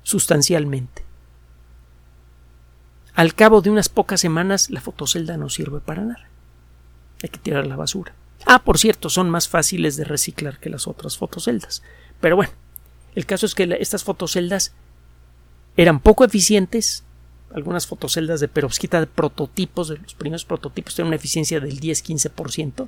sustancialmente. 0.03 1.03
Al 3.13 3.35
cabo 3.35 3.61
de 3.61 3.69
unas 3.69 3.89
pocas 3.89 4.19
semanas 4.19 4.69
la 4.69 4.81
fotocelda 4.81 5.37
no 5.37 5.49
sirve 5.49 5.79
para 5.79 6.03
nada. 6.03 6.27
Hay 7.21 7.29
que 7.29 7.39
tirar 7.39 7.65
la 7.67 7.75
basura. 7.75 8.13
Ah, 8.45 8.63
por 8.63 8.77
cierto, 8.77 9.09
son 9.09 9.29
más 9.29 9.47
fáciles 9.47 9.95
de 9.95 10.03
reciclar 10.03 10.59
que 10.59 10.69
las 10.69 10.87
otras 10.87 11.17
fotoceldas. 11.17 11.83
Pero 12.19 12.35
bueno, 12.35 12.51
el 13.15 13.25
caso 13.25 13.45
es 13.45 13.55
que 13.55 13.77
estas 13.79 14.03
fotoceldas 14.03 14.73
eran 15.77 15.99
poco 15.99 16.25
eficientes. 16.25 17.03
Algunas 17.53 17.87
fotoceldas 17.87 18.39
de 18.39 18.47
perovskita 18.47 18.99
de 18.99 19.07
prototipos, 19.07 19.87
de 19.87 19.97
los 19.97 20.15
primeros 20.15 20.43
prototipos, 20.43 20.95
tenían 20.95 21.09
una 21.09 21.17
eficiencia 21.17 21.59
del 21.59 21.79
10-15%. 21.79 22.87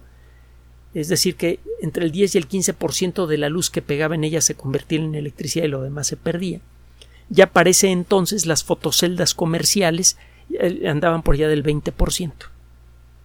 Es 0.95 1.09
decir, 1.09 1.35
que 1.35 1.59
entre 1.81 2.05
el 2.05 2.11
10 2.11 2.35
y 2.35 2.37
el 2.37 2.49
15% 2.49 3.27
de 3.27 3.37
la 3.37 3.49
luz 3.49 3.69
que 3.69 3.81
pegaba 3.81 4.15
en 4.15 4.23
ellas 4.23 4.45
se 4.45 4.55
convertía 4.55 4.99
en 4.99 5.13
electricidad 5.13 5.65
y 5.65 5.69
lo 5.69 5.81
demás 5.81 6.07
se 6.07 6.17
perdía. 6.17 6.61
Ya 7.29 7.47
parece 7.47 7.89
entonces 7.91 8.45
las 8.45 8.63
fotoceldas 8.63 9.33
comerciales 9.33 10.17
eh, 10.49 10.87
andaban 10.87 11.21
por 11.21 11.35
allá 11.35 11.47
del 11.47 11.63
20%. 11.63 12.31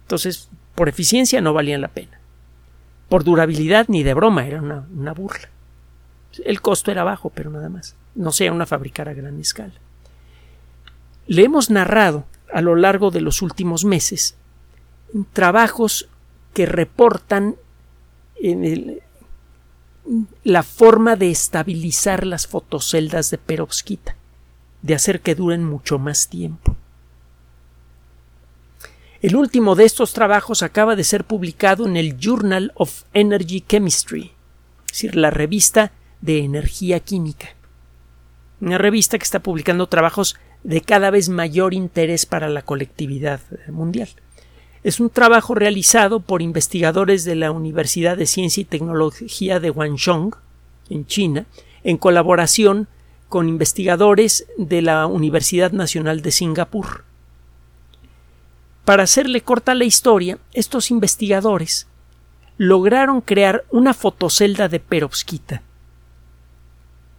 Entonces, 0.03 0.49
por 0.75 0.89
eficiencia 0.89 1.41
no 1.41 1.53
valían 1.53 1.81
la 1.81 1.87
pena. 1.87 2.19
Por 3.09 3.23
durabilidad 3.23 3.87
ni 3.87 4.03
de 4.03 4.13
broma, 4.13 4.45
era 4.45 4.61
una, 4.61 4.85
una 4.93 5.13
burla. 5.13 5.49
El 6.43 6.61
costo 6.61 6.91
era 6.91 7.03
bajo, 7.03 7.29
pero 7.29 7.49
nada 7.49 7.69
más 7.69 7.95
no 8.15 8.31
sea 8.31 8.51
una 8.51 8.65
fabricar 8.65 9.09
a 9.09 9.13
gran 9.13 9.39
escala. 9.39 9.73
Le 11.31 11.45
hemos 11.45 11.69
narrado 11.69 12.25
a 12.51 12.59
lo 12.59 12.75
largo 12.75 13.09
de 13.09 13.21
los 13.21 13.41
últimos 13.41 13.85
meses 13.85 14.35
trabajos 15.31 16.09
que 16.53 16.65
reportan 16.65 17.55
la 20.43 20.63
forma 20.63 21.15
de 21.15 21.31
estabilizar 21.31 22.27
las 22.27 22.47
fotoceldas 22.47 23.31
de 23.31 23.37
perovskita, 23.37 24.17
de 24.81 24.93
hacer 24.93 25.21
que 25.21 25.33
duren 25.33 25.63
mucho 25.63 25.99
más 25.99 26.27
tiempo. 26.27 26.75
El 29.21 29.37
último 29.37 29.75
de 29.75 29.85
estos 29.85 30.11
trabajos 30.11 30.61
acaba 30.63 30.97
de 30.97 31.05
ser 31.05 31.23
publicado 31.23 31.87
en 31.87 31.95
el 31.95 32.17
Journal 32.17 32.73
of 32.75 33.03
Energy 33.13 33.61
Chemistry, 33.61 34.33
es 34.87 34.91
decir, 34.91 35.15
la 35.15 35.29
revista 35.29 35.93
de 36.19 36.43
energía 36.43 36.99
química 36.99 37.55
una 38.61 38.77
revista 38.77 39.17
que 39.17 39.23
está 39.23 39.41
publicando 39.41 39.87
trabajos 39.87 40.37
de 40.63 40.81
cada 40.81 41.09
vez 41.09 41.29
mayor 41.29 41.73
interés 41.73 42.25
para 42.25 42.49
la 42.49 42.61
colectividad 42.61 43.41
mundial. 43.67 44.09
Es 44.83 44.99
un 44.99 45.09
trabajo 45.09 45.53
realizado 45.53 46.19
por 46.19 46.41
investigadores 46.41 47.23
de 47.23 47.35
la 47.35 47.51
Universidad 47.51 48.17
de 48.17 48.25
Ciencia 48.25 48.61
y 48.61 48.65
Tecnología 48.65 49.59
de 49.59 49.69
Guangzhou, 49.69 50.31
en 50.89 51.05
China, 51.05 51.45
en 51.83 51.97
colaboración 51.97 52.87
con 53.29 53.47
investigadores 53.47 54.45
de 54.57 54.81
la 54.81 55.05
Universidad 55.05 55.71
Nacional 55.71 56.21
de 56.21 56.31
Singapur. 56.31 57.05
Para 58.83 59.03
hacerle 59.03 59.41
corta 59.41 59.75
la 59.75 59.85
historia, 59.85 60.37
estos 60.53 60.91
investigadores 60.91 61.87
lograron 62.57 63.21
crear 63.21 63.63
una 63.69 63.93
fotocelda 63.93 64.67
de 64.67 64.79
perovskita 64.79 65.61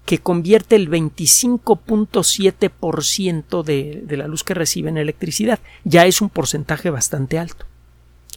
que 0.05 0.19
convierte 0.19 0.77
el 0.77 0.91
25.7% 0.91 3.63
de, 3.63 4.03
de 4.05 4.17
la 4.17 4.27
luz 4.27 4.43
que 4.45 4.55
recibe 4.55 4.89
en 4.89 4.99
electricidad. 4.99 5.61
Ya 5.85 6.07
es 6.07 6.21
un 6.21 6.29
porcentaje 6.29 6.91
bastante 6.91 7.39
alto. 7.39 7.67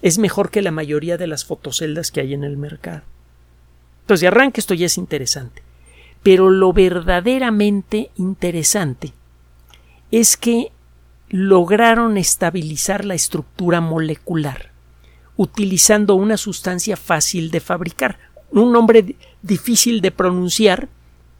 Es 0.02 0.18
mejor 0.18 0.52
que 0.52 0.62
la 0.62 0.72
mayoría 0.72 1.18
de 1.18 1.28
las 1.28 1.46
fotoceldas 1.46 2.12
que 2.12 2.22
hay 2.22 2.34
en 2.34 2.44
el 2.44 2.58
mercado. 2.58 3.02
Entonces, 4.02 4.28
arranque 4.28 4.60
esto 4.60 4.76
ya 4.76 4.86
es 4.86 4.98
interesante. 4.98 5.64
Pero 6.22 6.50
lo 6.50 6.74
verdaderamente 6.74 8.12
interesante 8.16 9.14
es 10.12 10.38
que 10.38 10.72
lograron 11.30 12.18
estabilizar 12.18 13.06
la 13.06 13.16
estructura 13.16 13.82
molecular 13.82 14.76
utilizando 15.38 16.16
una 16.16 16.38
sustancia 16.38 16.98
fácil 16.98 17.52
de 17.52 17.60
fabricar, 17.60 18.20
un 18.52 18.72
nombre 18.72 19.16
difícil 19.42 20.02
de 20.02 20.12
pronunciar, 20.12 20.88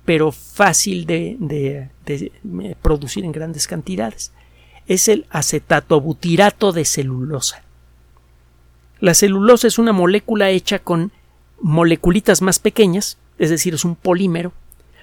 pero 0.06 0.32
fácil 0.32 1.06
de, 1.06 1.90
eh, 2.06 2.76
producir 2.82 3.26
en 3.26 3.32
grandes 3.32 3.68
cantidades. 3.68 4.32
Es 4.88 5.08
el 5.08 5.26
acetato 5.32 6.00
butirato 6.00 6.72
de 6.72 6.86
celulosa. 6.86 7.64
La 9.00 9.16
celulosa 9.16 9.68
es 9.68 9.80
una 9.80 9.92
molécula 9.92 10.52
hecha 10.52 10.80
con 10.80 11.12
moleculitas 11.60 12.42
más 12.42 12.60
pequeñas, 12.60 13.18
es 13.40 13.50
decir, 13.50 13.74
es 13.74 13.84
un 13.84 13.96
polímero. 13.96 14.54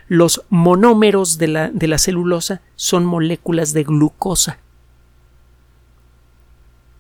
Los 0.09 0.45
monómeros 0.51 1.39
de 1.39 1.49
la, 1.49 1.99
celulosa 1.99 2.63
son 2.77 3.05
moléculas 3.05 3.73
de 3.73 3.85
glucosa. 3.85 4.59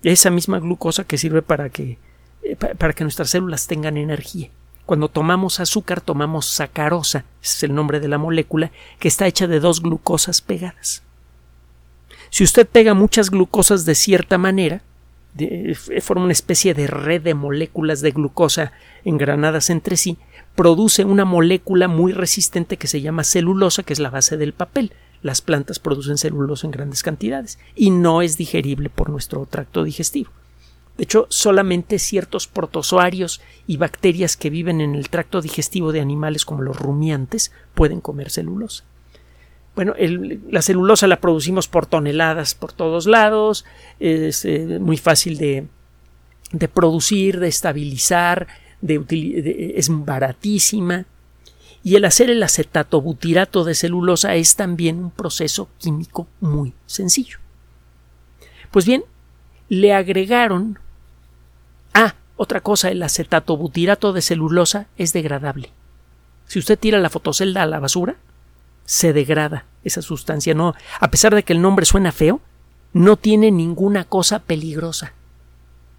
Esa 0.02 0.30
misma 0.30 0.58
glucosa 0.58 1.04
que 1.04 1.18
sirve 1.18 1.42
para 1.42 1.70
que, 1.70 1.98
eh, 2.42 2.56
para 2.56 2.92
que 2.92 3.04
nuestras 3.04 3.30
células 3.30 3.68
tengan 3.68 3.96
energía. 3.96 4.50
Cuando 4.86 5.08
tomamos 5.08 5.60
azúcar 5.60 6.00
tomamos 6.00 6.46
sacarosa, 6.46 7.24
ese 7.42 7.56
es 7.56 7.62
el 7.62 7.74
nombre 7.74 8.00
de 8.00 8.08
la 8.08 8.18
molécula, 8.18 8.72
que 8.98 9.08
está 9.08 9.26
hecha 9.26 9.46
de 9.46 9.60
dos 9.60 9.80
glucosas 9.80 10.40
pegadas. 10.40 11.02
Si 12.30 12.44
usted 12.44 12.66
pega 12.66 12.94
muchas 12.94 13.30
glucosas 13.30 13.84
de 13.84 13.94
cierta 13.94 14.38
manera, 14.38 14.82
forma 16.00 16.24
una 16.24 16.32
especie 16.32 16.74
de 16.74 16.86
red 16.86 17.22
de 17.22 17.34
moléculas 17.34 18.00
de 18.00 18.10
glucosa 18.10 18.72
engranadas 19.04 19.70
entre 19.70 19.96
sí, 19.96 20.18
produce 20.54 21.04
una 21.04 21.24
molécula 21.24 21.88
muy 21.88 22.12
resistente 22.12 22.76
que 22.76 22.86
se 22.86 23.00
llama 23.00 23.24
celulosa, 23.24 23.82
que 23.82 23.92
es 23.92 23.98
la 23.98 24.10
base 24.10 24.36
del 24.36 24.52
papel. 24.52 24.92
Las 25.22 25.40
plantas 25.40 25.78
producen 25.78 26.18
celulosa 26.18 26.66
en 26.66 26.72
grandes 26.72 27.02
cantidades 27.02 27.58
y 27.76 27.90
no 27.90 28.22
es 28.22 28.36
digerible 28.36 28.90
por 28.90 29.08
nuestro 29.08 29.46
tracto 29.46 29.84
digestivo. 29.84 30.30
De 31.02 31.04
hecho, 31.06 31.26
solamente 31.30 31.98
ciertos 31.98 32.46
protozoarios 32.46 33.40
y 33.66 33.76
bacterias 33.76 34.36
que 34.36 34.50
viven 34.50 34.80
en 34.80 34.94
el 34.94 35.08
tracto 35.08 35.40
digestivo 35.40 35.90
de 35.90 36.00
animales 36.00 36.44
como 36.44 36.62
los 36.62 36.76
rumiantes 36.78 37.50
pueden 37.74 38.00
comer 38.00 38.30
celulosa. 38.30 38.84
Bueno, 39.74 39.94
la 39.98 40.62
celulosa 40.62 41.08
la 41.08 41.20
producimos 41.20 41.66
por 41.66 41.86
toneladas 41.86 42.54
por 42.54 42.72
todos 42.72 43.06
lados, 43.06 43.64
es 43.98 44.44
eh, 44.44 44.78
muy 44.80 44.96
fácil 44.96 45.38
de, 45.38 45.66
producir, 46.72 47.40
de 47.40 47.48
estabilizar, 47.48 48.46
de, 48.80 49.74
es 49.74 49.88
baratísima. 49.90 51.06
Y 51.82 51.96
el 51.96 52.04
hacer 52.04 52.30
el 52.30 52.44
acetato 52.44 53.00
butirato 53.00 53.64
de 53.64 53.74
celulosa 53.74 54.36
es 54.36 54.54
también 54.54 54.98
un 54.98 55.10
proceso 55.10 55.68
químico 55.78 56.28
muy 56.38 56.74
sencillo. 56.86 57.38
Pues 58.70 58.86
bien, 58.86 59.02
le 59.68 59.94
agregaron 59.94 60.78
Ah, 61.94 62.14
otra 62.36 62.60
cosa, 62.60 62.90
el 62.90 63.02
acetato 63.02 63.56
butirato 63.56 64.12
de 64.12 64.22
celulosa 64.22 64.86
es 64.96 65.12
degradable. 65.12 65.70
Si 66.46 66.58
usted 66.58 66.78
tira 66.78 66.98
la 66.98 67.10
fotocelda 67.10 67.62
a 67.62 67.66
la 67.66 67.80
basura, 67.80 68.16
se 68.84 69.12
degrada 69.12 69.64
esa 69.84 70.02
sustancia. 70.02 70.54
No, 70.54 70.74
a 71.00 71.10
pesar 71.10 71.34
de 71.34 71.42
que 71.44 71.52
el 71.52 71.62
nombre 71.62 71.86
suena 71.86 72.12
feo, 72.12 72.40
no 72.92 73.16
tiene 73.16 73.50
ninguna 73.50 74.04
cosa 74.04 74.40
peligrosa. 74.40 75.12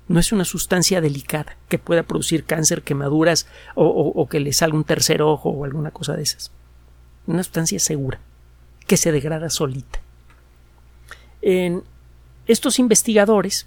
No 0.07 0.19
es 0.19 0.31
una 0.31 0.45
sustancia 0.45 1.01
delicada 1.01 1.57
que 1.69 1.79
pueda 1.79 2.03
producir 2.03 2.43
cáncer, 2.43 2.83
quemaduras 2.83 3.47
o, 3.73 3.85
o 3.87 4.27
que 4.27 4.39
le 4.39 4.53
salga 4.53 4.75
un 4.75 4.83
tercer 4.83 5.21
ojo 5.21 5.49
o 5.49 5.63
alguna 5.63 5.91
cosa 5.91 6.15
de 6.15 6.23
esas. 6.23 6.51
Una 7.25 7.41
sustancia 7.41 7.79
segura 7.79 8.19
que 8.85 8.97
se 8.97 9.11
degrada 9.11 9.49
solita. 9.49 10.01
En 11.41 11.83
estos 12.47 12.79
investigadores 12.79 13.65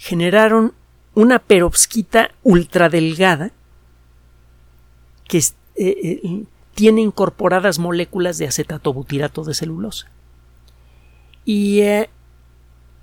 generaron 0.00 0.72
una 1.14 1.38
perovskita 1.38 2.30
ultradelgada 2.42 3.52
que 5.28 5.36
eh, 5.36 5.44
eh, 5.76 6.44
tiene 6.74 7.02
incorporadas 7.02 7.78
moléculas 7.78 8.38
de 8.38 8.46
acetato 8.46 8.94
butirato 8.94 9.44
de 9.44 9.52
celulosa. 9.52 10.10
Y 11.44 11.80
eh, 11.80 12.08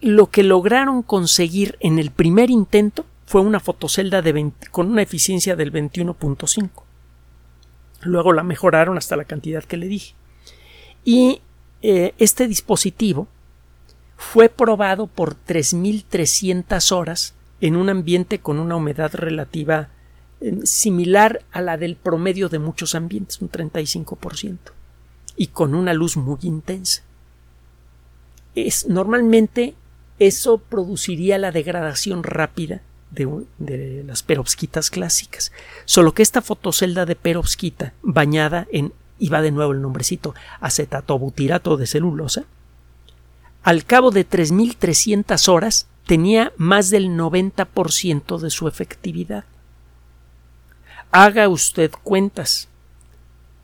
lo 0.01 0.31
que 0.31 0.41
lograron 0.41 1.03
conseguir 1.03 1.77
en 1.81 1.99
el 1.99 2.09
primer 2.09 2.49
intento 2.49 3.05
fue 3.27 3.41
una 3.41 3.59
fotocelda 3.59 4.23
con 4.71 4.89
una 4.89 5.03
eficiencia 5.03 5.55
del 5.55 5.71
21.5. 5.71 6.69
Luego 8.01 8.33
la 8.33 8.41
mejoraron 8.41 8.97
hasta 8.97 9.15
la 9.15 9.25
cantidad 9.25 9.63
que 9.63 9.77
le 9.77 9.87
dije. 9.87 10.15
Y 11.05 11.41
este 11.81 12.47
dispositivo 12.47 13.27
fue 14.17 14.49
probado 14.49 15.07
por 15.07 15.35
3.300 15.35 16.91
horas 16.91 17.35
en 17.61 17.75
un 17.75 17.89
ambiente 17.89 18.39
con 18.39 18.59
una 18.59 18.75
humedad 18.75 19.13
relativa 19.13 19.89
eh, 20.41 20.59
similar 20.63 21.43
a 21.51 21.61
la 21.61 21.77
del 21.77 21.95
promedio 21.95 22.49
de 22.49 22.59
muchos 22.59 22.95
ambientes, 22.95 23.41
un 23.41 23.49
35%, 23.49 24.57
y 25.35 25.47
con 25.47 25.75
una 25.75 25.93
luz 25.93 26.17
muy 26.17 26.39
intensa. 26.41 27.03
Es, 28.55 28.87
normalmente 28.87 29.75
eso 30.19 30.57
produciría 30.57 31.37
la 31.37 31.51
degradación 31.51 32.23
rápida 32.23 32.81
de, 33.11 34.03
las 34.05 34.23
perovskitas 34.23 34.89
clásicas, 34.89 35.51
solo 35.85 36.13
que 36.13 36.23
esta 36.23 36.41
fotocelda 36.41 37.05
de 37.05 37.15
perovskita 37.15 37.93
bañada 38.01 38.67
en, 38.71 38.93
y 39.19 39.29
va 39.29 39.41
de 39.41 39.51
nuevo 39.51 39.71
el 39.71 39.81
nombrecito, 39.81 40.35
acetato 40.59 41.17
butirato 41.17 41.77
de 41.77 41.87
celulosa, 41.87 42.45
al 43.63 43.85
cabo 43.85 44.11
de 44.11 44.27
3.300 44.27 45.47
horas 45.49 45.87
tenía 46.05 46.53
más 46.57 46.89
del 46.89 47.09
90% 47.09 48.39
de 48.39 48.49
su 48.49 48.67
efectividad. 48.67 49.43
Haga 51.11 51.49
usted 51.49 51.91
cuentas. 52.03 52.69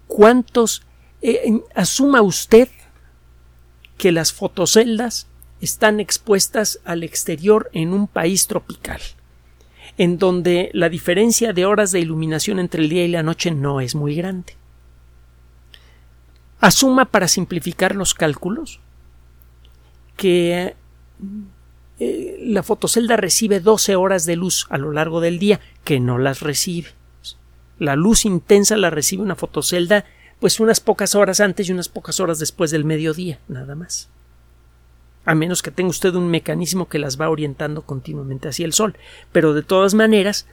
¿Cuántos? 0.07 0.83
Eh, 1.21 1.61
asuma 1.73 2.21
usted 2.21 2.67
que 3.97 4.11
las 4.11 4.33
fotoceldas 4.33 5.27
están 5.61 6.01
expuestas 6.01 6.79
al 6.83 7.03
exterior 7.03 7.69
en 7.71 7.93
un 7.93 8.07
país 8.07 8.47
tropical, 8.47 8.99
en 9.97 10.17
donde 10.17 10.69
la 10.73 10.89
diferencia 10.89 11.53
de 11.53 11.65
horas 11.65 11.93
de 11.93 12.01
iluminación 12.01 12.59
entre 12.59 12.83
el 12.83 12.89
día 12.89 13.05
y 13.05 13.09
la 13.09 13.23
noche 13.23 13.51
no 13.51 13.79
es 13.79 13.95
muy 13.95 14.15
grande. 14.15 14.57
Asuma 16.59 17.05
para 17.05 17.29
simplificar 17.29 17.95
los 17.95 18.13
cálculos 18.13 18.81
que 20.15 20.75
eh, 21.99 22.37
la 22.41 22.63
fotocelda 22.63 23.17
recibe 23.17 23.59
12 23.59 23.95
horas 23.95 24.25
de 24.25 24.35
luz 24.35 24.67
a 24.69 24.77
lo 24.77 24.91
largo 24.91 25.21
del 25.21 25.39
día, 25.39 25.59
que 25.83 25.99
no 25.99 26.17
las 26.17 26.41
recibe. 26.41 26.89
La 27.79 27.95
luz 27.95 28.25
intensa 28.25 28.77
la 28.77 28.89
recibe 28.89 29.23
una 29.23 29.35
fotocelda 29.35 30.05
pues 30.43 30.59
unas 30.59 30.81
pocas 30.81 31.15
horas 31.15 31.39
antes 31.39 31.69
y 31.69 31.71
unas 31.71 31.87
pocas 31.87 32.19
horas 32.19 32.37
después 32.37 32.69
del 32.69 32.83
mediodía, 32.83 33.39
nada 33.47 33.75
más. 33.75 34.09
A 35.23 35.35
menos 35.35 35.61
que 35.61 35.71
tenga 35.71 35.89
usted 35.89 36.15
un 36.15 36.27
mecanismo 36.27 36.89
que 36.89 36.99
las 36.99 37.17
va 37.19 37.29
orientando 37.29 37.83
continuamente 37.83 38.49
hacia 38.49 38.65
el 38.65 38.73
sol. 38.73 38.97
Pero 39.31 39.53
de 39.53 39.63
todas 39.63 39.93
maneras, 39.93 40.45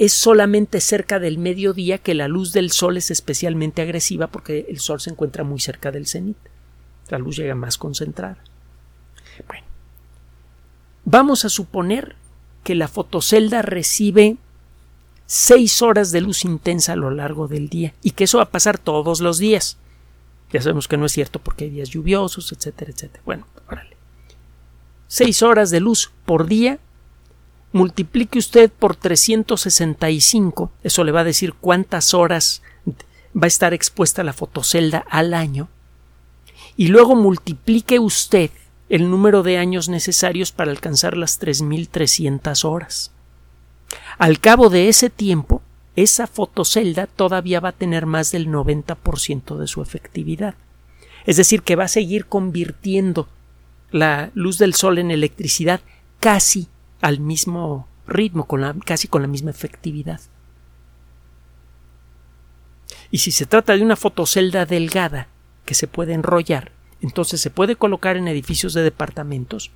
es 0.00 0.12
solamente 0.12 0.80
cerca 0.80 1.20
del 1.20 1.38
mediodía 1.38 1.98
que 1.98 2.14
la 2.14 2.26
luz 2.26 2.52
del 2.52 2.72
sol 2.72 2.96
es 2.96 3.12
especialmente 3.12 3.82
agresiva 3.82 4.26
porque 4.26 4.66
el 4.68 4.80
sol 4.80 5.00
se 5.00 5.10
encuentra 5.10 5.44
muy 5.44 5.60
cerca 5.60 5.92
del 5.92 6.08
cenit. 6.08 6.38
La 7.08 7.18
luz 7.18 7.36
llega 7.36 7.54
más 7.54 7.78
concentrada. 7.78 8.38
Bueno, 9.46 9.66
vamos 11.04 11.44
a 11.44 11.48
suponer 11.48 12.16
que 12.64 12.74
la 12.74 12.88
fotocelda 12.88 13.62
recibe 13.62 14.36
seis 15.26 15.82
horas 15.82 16.12
de 16.12 16.20
luz 16.20 16.44
intensa 16.44 16.92
a 16.92 16.96
lo 16.96 17.10
largo 17.10 17.48
del 17.48 17.68
día 17.68 17.94
y 18.02 18.12
que 18.12 18.24
eso 18.24 18.38
va 18.38 18.44
a 18.44 18.50
pasar 18.50 18.78
todos 18.78 19.20
los 19.20 19.38
días. 19.38 19.76
Ya 20.52 20.62
sabemos 20.62 20.88
que 20.88 20.96
no 20.96 21.06
es 21.06 21.12
cierto 21.12 21.40
porque 21.40 21.64
hay 21.64 21.70
días 21.70 21.90
lluviosos, 21.90 22.52
etcétera, 22.52 22.92
etcétera. 22.92 23.22
Bueno, 23.24 23.46
órale. 23.68 23.96
Seis 25.08 25.42
horas 25.42 25.70
de 25.70 25.80
luz 25.80 26.12
por 26.24 26.46
día. 26.46 26.78
Multiplique 27.72 28.38
usted 28.38 28.70
por 28.70 28.96
365. 28.96 30.70
Eso 30.82 31.04
le 31.04 31.12
va 31.12 31.20
a 31.20 31.24
decir 31.24 31.52
cuántas 31.54 32.14
horas 32.14 32.62
va 33.36 33.44
a 33.44 33.46
estar 33.48 33.74
expuesta 33.74 34.24
la 34.24 34.32
fotocelda 34.32 35.04
al 35.10 35.34
año. 35.34 35.68
Y 36.76 36.88
luego 36.88 37.16
multiplique 37.16 37.98
usted 37.98 38.50
el 38.88 39.10
número 39.10 39.42
de 39.42 39.58
años 39.58 39.88
necesarios 39.88 40.52
para 40.52 40.70
alcanzar 40.70 41.16
las 41.16 41.40
3.300 41.40 42.64
horas. 42.64 43.12
Al 44.18 44.40
cabo 44.40 44.68
de 44.70 44.88
ese 44.88 45.10
tiempo, 45.10 45.62
esa 45.96 46.26
fotocelda 46.26 47.06
todavía 47.06 47.60
va 47.60 47.70
a 47.70 47.72
tener 47.72 48.06
más 48.06 48.30
del 48.30 48.48
90% 48.48 49.56
de 49.56 49.66
su 49.66 49.82
efectividad. 49.82 50.54
Es 51.24 51.36
decir, 51.36 51.62
que 51.62 51.76
va 51.76 51.84
a 51.84 51.88
seguir 51.88 52.26
convirtiendo 52.26 53.28
la 53.90 54.30
luz 54.34 54.58
del 54.58 54.74
sol 54.74 54.98
en 54.98 55.10
electricidad 55.10 55.80
casi 56.20 56.68
al 57.00 57.18
mismo 57.18 57.88
ritmo, 58.06 58.46
casi 58.84 59.08
con 59.08 59.22
la 59.22 59.28
misma 59.28 59.50
efectividad. 59.50 60.20
Y 63.10 63.18
si 63.18 63.30
se 63.30 63.46
trata 63.46 63.76
de 63.76 63.82
una 63.82 63.96
fotocelda 63.96 64.66
delgada 64.66 65.28
que 65.64 65.74
se 65.74 65.86
puede 65.86 66.12
enrollar, 66.12 66.72
entonces 67.06 67.40
se 67.40 67.50
puede 67.50 67.76
colocar 67.76 68.16
en 68.16 68.28
edificios 68.28 68.74
de 68.74 68.82
departamentos, 68.82 69.70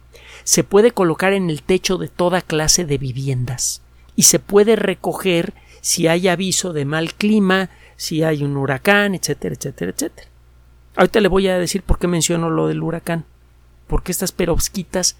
se 0.45 0.65
puede 0.65 0.91
colocar 0.91 1.33
en 1.33 1.51
el 1.51 1.63
techo 1.63 1.97
de 1.97 2.09
toda 2.09 2.43
clase 2.43 2.85
de 2.85 2.99
viviendas 2.99 3.83
y 4.17 4.25
se 4.25 4.39
puede 4.39 4.77
recoger 4.77 5.55
si 5.81 6.09
hay 6.09 6.29
aviso 6.29 6.73
de 6.73 6.85
mal 6.85 7.15
clima, 7.15 7.71
si 7.97 8.23
hay 8.23 8.43
un 8.43 8.57
huracán, 8.57 9.15
etcétera, 9.15 9.55
etcétera, 9.55 9.93
etcétera. 9.93 10.29
Ahorita 10.97 11.21
le 11.21 11.29
voy 11.29 11.49
a 11.49 11.59
decir 11.59 11.83
por 11.83 11.99
qué 11.99 12.09
menciono 12.09 12.51
lo 12.51 12.67
del 12.67 12.83
huracán, 12.83 13.25
porque 13.87 14.13
estas 14.13 14.33
perovskitas 14.33 15.17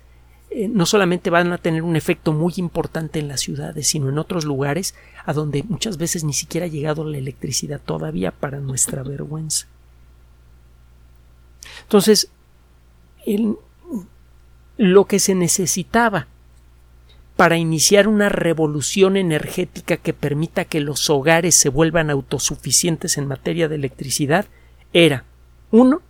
eh, 0.51 0.69
no 0.69 0.85
solamente 0.85 1.31
van 1.31 1.53
a 1.53 1.59
tener 1.59 1.83
un 1.83 1.95
efecto 1.95 2.33
muy 2.33 2.55
importante 2.57 3.21
en 3.21 3.29
las 3.29 3.41
ciudades, 3.41 3.87
sino 3.87 4.09
en 4.09 4.19
otros 4.19 4.45
lugares 4.45 4.95
a 5.25 5.33
donde 5.33 5.63
muchas 5.63 5.97
veces 5.97 6.25
ni 6.25 6.33
siquiera 6.33 6.67
ha 6.67 6.71
llegado 6.71 7.05
la 7.05 7.19
electricidad 7.19 7.81
todavía 7.81 8.33
para 8.33 8.59
nuestra 8.59 9.03
vergüenza. 9.05 9.69
Entonces, 11.91 12.31
lo 14.77 15.05
que 15.07 15.19
se 15.19 15.35
necesitaba 15.35 16.29
para 17.35 17.59
iniciar 17.59 18.07
una 18.07 18.29
revolución 18.29 19.17
energética 19.17 19.97
que 19.97 20.13
permita 20.13 20.65
que 20.65 20.79
los 20.79 21.11
hogares 21.11 21.57
se 21.57 21.69
vuelvan 21.69 22.09
autosuficientes 22.09 23.19
en 23.19 23.27
materia 23.27 23.67
de 23.67 23.75
electricidad 23.75 24.47
era 24.93 25.25
uno 25.73 26.01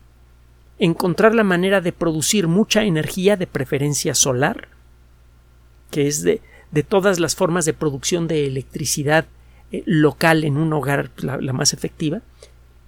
encontrar 0.78 1.34
la 1.34 1.44
manera 1.44 1.80
de 1.80 1.92
producir 1.92 2.46
mucha 2.46 2.84
energía 2.84 3.38
de 3.38 3.46
preferencia 3.46 4.14
solar 4.14 4.68
que 5.90 6.08
es 6.08 6.22
de, 6.22 6.42
todas 6.86 7.18
las 7.20 7.36
formas 7.36 7.64
de 7.64 7.72
producción 7.72 8.28
de 8.28 8.46
electricidad 8.46 9.24
eh, 9.72 9.82
local 9.86 10.44
en 10.44 10.58
un 10.58 10.74
hogar 10.74 11.10
la, 11.22 11.38
más 11.54 11.72
efectiva, 11.72 12.20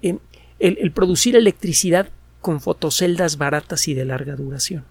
eh, 0.02 0.18
el, 0.58 0.92
producir 0.92 1.36
electricidad 1.36 2.10
con 2.42 2.60
fotoceldas 2.60 3.38
baratas 3.38 3.88
y 3.88 3.94
de 3.94 4.04
larga 4.04 4.36
duración. 4.36 4.84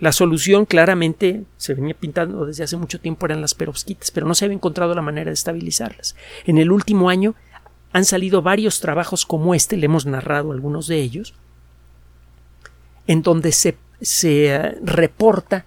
La 0.00 0.10
solución 0.10 0.66
claramente 0.66 1.44
se 1.58 1.74
venía 1.74 1.94
pintando 1.94 2.44
desde 2.44 2.64
hace 2.64 2.76
mucho 2.76 3.00
tiempo 3.00 3.24
eran 3.24 3.40
las 3.40 3.54
perovskitas, 3.54 4.10
pero 4.10 4.26
no 4.26 4.34
se 4.34 4.44
había 4.44 4.56
encontrado 4.56 4.94
la 4.96 5.00
manera 5.00 5.30
de 5.30 5.34
estabilizarlas. 5.34 6.16
En 6.44 6.58
el 6.58 6.72
último 6.72 7.08
año 7.08 7.36
han 7.92 8.04
salido 8.04 8.42
varios 8.42 8.80
trabajos 8.80 9.24
como 9.24 9.54
este, 9.54 9.76
le 9.76 9.86
hemos 9.86 10.04
narrado 10.04 10.50
algunos 10.50 10.88
de 10.88 11.00
ellos, 11.00 11.34
en 13.06 13.22
donde 13.22 13.52
se, 13.52 13.76
se 14.00 14.46
eh, 14.46 14.78
reporta 14.82 15.66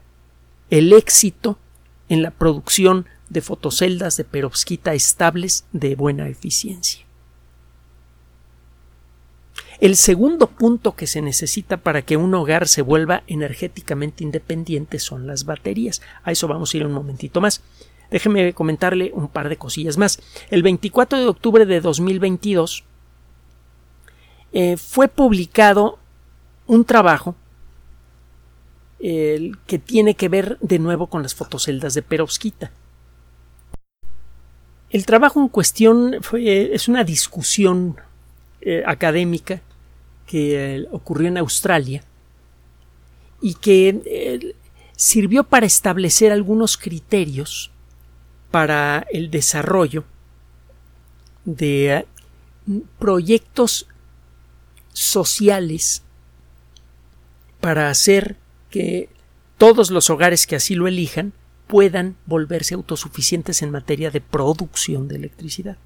el 0.70 0.92
éxito 0.92 1.58
en 2.10 2.22
la 2.22 2.32
producción 2.32 3.06
de 3.30 3.42
fotoceldas 3.42 4.18
de 4.18 4.26
perovskita 4.26 4.94
estables 4.94 5.66
de 5.72 5.96
buena 5.96 6.28
eficiencia. 6.28 7.05
El 9.80 9.96
segundo 9.98 10.48
punto 10.48 10.96
que 10.96 11.08
se 11.08 11.22
necesita 11.22 11.78
para 11.78 12.02
que 12.02 12.18
un 12.18 12.34
hogar 12.34 12.68
se 12.68 12.82
vuelva 12.82 13.24
energéticamente 13.28 14.24
independiente 14.24 15.00
son 15.00 15.28
las 15.28 15.46
baterías. 15.46 16.02
A 16.24 16.32
eso 16.32 16.48
vamos 16.48 16.74
a 16.74 16.78
ir 16.78 16.86
un 16.86 16.94
momentito 16.94 17.42
más. 17.42 17.62
Déjeme 18.10 18.54
comentarle 18.54 19.12
un 19.14 19.28
par 19.28 19.50
de 19.50 19.58
cosillas 19.58 19.98
más. 19.98 20.20
El 20.50 20.64
24 20.64 21.20
de 21.20 21.28
octubre 21.28 21.66
de 21.66 21.82
2022 21.82 22.84
eh, 24.54 24.78
fue 24.78 25.08
publicado 25.08 26.00
un 26.68 26.86
trabajo 26.86 27.36
que 28.98 29.80
tiene 29.86 30.16
que 30.16 30.30
ver 30.30 30.58
de 30.62 30.80
nuevo 30.80 31.08
con 31.08 31.22
las 31.22 31.36
fotoceldas 31.36 31.94
de 31.94 32.02
perovskita. 32.02 32.72
El 34.90 35.06
trabajo 35.06 35.40
en 35.40 35.48
cuestión 35.48 36.16
es 36.34 36.88
una 36.88 37.04
discusión 37.04 37.98
eh, 38.68 38.82
académica 38.88 39.62
que 40.26 40.78
eh, 40.78 40.88
ocurrió 40.92 41.28
en 41.28 41.38
Australia 41.38 42.04
y 43.40 43.54
que 43.54 44.02
eh, 44.06 44.56
sirvió 44.96 45.44
para 45.44 45.68
establecer 45.68 46.32
algunos 46.32 46.76
criterios 46.76 47.70
para 48.50 49.06
el 49.12 49.30
desarrollo 49.30 50.04
de 51.44 52.08
proyectos 52.98 53.86
sociales 54.94 56.02
para 57.62 57.92
hacer 57.92 58.36
que 58.72 59.10
todos 59.60 59.92
los 59.92 60.10
hogares 60.10 60.48
que 60.48 60.56
así 60.56 60.74
lo 60.74 60.88
elijan 60.88 61.34
puedan 61.68 62.16
volverse 62.26 62.74
autosuficientes 62.74 63.62
en 63.62 63.70
materia 63.70 64.10
de 64.10 64.22
producción 64.22 65.08
de 65.08 65.18
electricidad. 65.18 65.78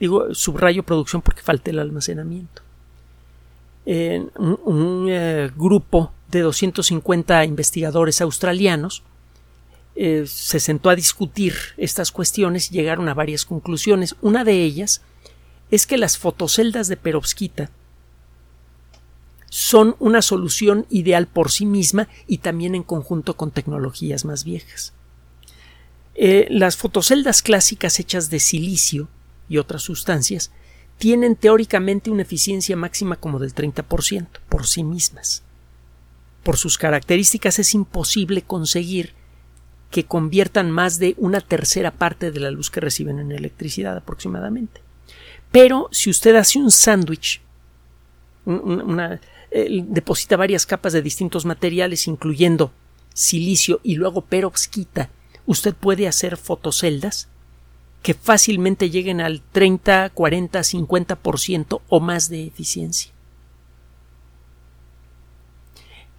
Digo, 0.00 0.34
subrayo 0.34 0.82
producción 0.82 1.22
porque 1.22 1.42
falta 1.42 1.70
el 1.70 1.78
almacenamiento. 1.78 2.62
un, 3.86 5.06
eh, 5.08 5.50
grupo 5.56 6.12
de 6.30 6.40
250 6.40 7.44
investigadores 7.44 8.20
australianos 8.20 9.02
eh, 9.96 10.24
se 10.26 10.60
sentó 10.60 10.90
a 10.90 10.94
discutir 10.94 11.54
estas 11.76 12.12
cuestiones 12.12 12.70
y 12.70 12.74
llegaron 12.74 13.08
a 13.08 13.14
varias 13.14 13.44
conclusiones. 13.44 14.14
Una 14.20 14.44
de 14.44 14.62
ellas 14.62 15.00
es 15.70 15.86
que 15.86 15.96
las 15.96 16.18
fotoceldas 16.18 16.86
de 16.86 16.96
perovskita 16.96 17.70
son 19.50 19.96
una 19.98 20.22
solución 20.22 20.86
ideal 20.90 21.26
por 21.26 21.50
sí 21.50 21.66
misma 21.66 22.08
y 22.26 22.38
también 22.38 22.74
en 22.74 22.82
conjunto 22.82 23.36
con 23.36 23.50
tecnologías 23.50 24.24
más 24.24 24.44
viejas. 24.44 24.92
Eh, 26.14 26.46
las 26.50 26.76
fotoceldas 26.76 27.42
clásicas 27.42 27.98
hechas 27.98 28.30
de 28.30 28.40
silicio 28.40 29.08
y 29.48 29.58
otras 29.58 29.82
sustancias 29.82 30.50
tienen 30.98 31.36
teóricamente 31.36 32.10
una 32.10 32.22
eficiencia 32.22 32.76
máxima 32.76 33.16
como 33.16 33.38
del 33.38 33.54
30% 33.54 34.26
por 34.48 34.66
sí 34.66 34.82
mismas. 34.82 35.42
Por 36.42 36.56
sus 36.56 36.78
características 36.78 37.58
es 37.58 37.74
imposible 37.74 38.42
conseguir 38.42 39.14
que 39.90 40.04
conviertan 40.04 40.70
más 40.70 40.98
de 40.98 41.14
una 41.16 41.40
tercera 41.40 41.92
parte 41.92 42.30
de 42.30 42.40
la 42.40 42.50
luz 42.50 42.70
que 42.70 42.80
reciben 42.80 43.18
en 43.18 43.32
electricidad 43.32 43.96
aproximadamente. 43.96 44.82
Pero 45.50 45.88
si 45.92 46.10
usted 46.10 46.36
hace 46.36 46.58
un 46.58 46.70
sándwich, 46.70 47.40
deposita 49.54 50.36
varias 50.36 50.66
capas 50.66 50.92
de 50.92 51.00
distintos 51.00 51.46
materiales, 51.46 52.06
incluyendo 52.06 52.72
silicio 53.14 53.80
y 53.82 53.94
luego 53.94 54.20
perovskita, 54.22 55.10
usted 55.46 55.74
puede 55.74 56.06
hacer 56.06 56.36
fotoceldas 56.36 57.28
que 58.02 58.14
fácilmente 58.14 58.90
lleguen 58.90 59.20
al 59.20 59.42
30, 59.52 60.10
40, 60.10 60.60
50% 60.60 61.80
o 61.88 62.00
más 62.00 62.28
de 62.28 62.46
eficiencia. 62.46 63.12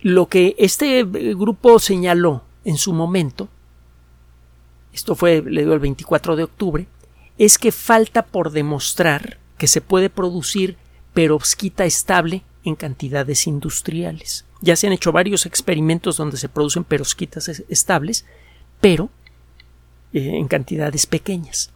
Lo 0.02 0.28
que 0.28 0.56
este 0.58 1.04
grupo 1.04 1.80
señaló 1.80 2.44
en 2.64 2.78
su 2.78 2.94
momento, 2.94 3.50
esto 4.94 5.16
fue, 5.16 5.42
le 5.42 5.64
dio 5.64 5.74
el 5.74 5.80
24 5.80 6.36
de 6.36 6.44
octubre, 6.44 6.88
es 7.38 7.58
que 7.58 7.72
falta 7.72 8.26
por 8.26 8.52
demostrar 8.52 9.38
que 9.58 9.68
se 9.68 9.82
puede 9.82 10.10
producir 10.10 10.78
perovskita 11.14 11.86
estable 11.86 12.44
en 12.64 12.76
cantidades 12.76 13.48
industriales. 13.48 14.46
Ya 14.62 14.76
se 14.76 14.88
han 14.88 14.94
hecho 14.94 15.12
varios 15.12 15.46
experimentos 15.46 16.18
donde 16.18 16.38
se 16.38 16.50
producen 16.50 16.84
perovskitas 16.84 17.48
estables, 17.48 18.26
pero 18.82 19.10
eh, 20.14 20.38
en 20.38 20.48
cantidades 20.48 21.06
pequeñas. 21.06 21.72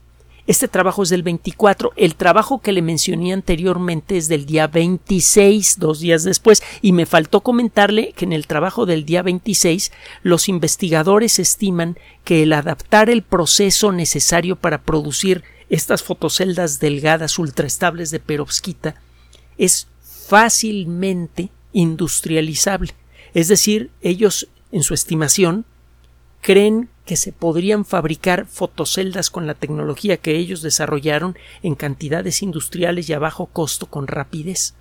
Este 0.45 0.67
trabajo 0.67 1.03
es 1.03 1.09
del 1.09 1.23
24. 1.23 1.93
El 1.95 2.15
trabajo 2.15 2.59
que 2.59 2.73
le 2.73 2.81
mencioné 2.81 3.31
anteriormente 3.31 4.17
es 4.17 4.27
del 4.27 4.45
día 4.45 4.67
26, 4.67 5.79
dos 5.79 6.01
días 6.01 6.23
después, 6.23 6.61
y 6.81 6.91
me 6.91 7.05
faltó 7.05 7.39
comentarle 7.41 8.11
que 8.11 8.25
en 8.25 8.33
el 8.33 8.45
trabajo 8.45 8.85
del 8.85 9.05
día 9.05 9.23
26 9.23 9.93
los 10.21 10.49
investigadores 10.49 11.39
estiman 11.39 11.97
que 12.25 12.43
el 12.43 12.51
adaptar 12.51 13.09
el 13.09 13.21
proceso 13.21 13.93
necesario 13.93 14.57
para 14.57 14.81
producir 14.81 15.43
estas 15.69 16.03
fotoceldas 16.03 16.79
delgadas 16.79 17.39
ultraestables 17.39 18.11
de 18.11 18.19
perovskita 18.19 18.95
es 19.57 19.87
fácilmente 20.01 21.51
industrializable. 21.71 22.93
Es 23.33 23.47
decir, 23.47 23.91
ellos, 24.01 24.49
en 24.73 24.83
su 24.83 24.93
estimación, 24.93 25.65
creen 26.41 26.89
que 27.05 27.17
se 27.17 27.31
podrían 27.31 27.85
fabricar 27.85 28.45
fotoceldas 28.45 29.29
con 29.29 29.45
la 29.45 29.55
tecnología 29.55 30.17
que 30.17 30.37
ellos 30.37 30.61
desarrollaron 30.61 31.37
en 31.61 31.75
cantidades 31.75 32.41
industriales 32.41 33.09
y 33.09 33.13
a 33.13 33.19
bajo 33.19 33.47
costo 33.47 33.87
con 33.87 34.07
rapidez. 34.07 34.73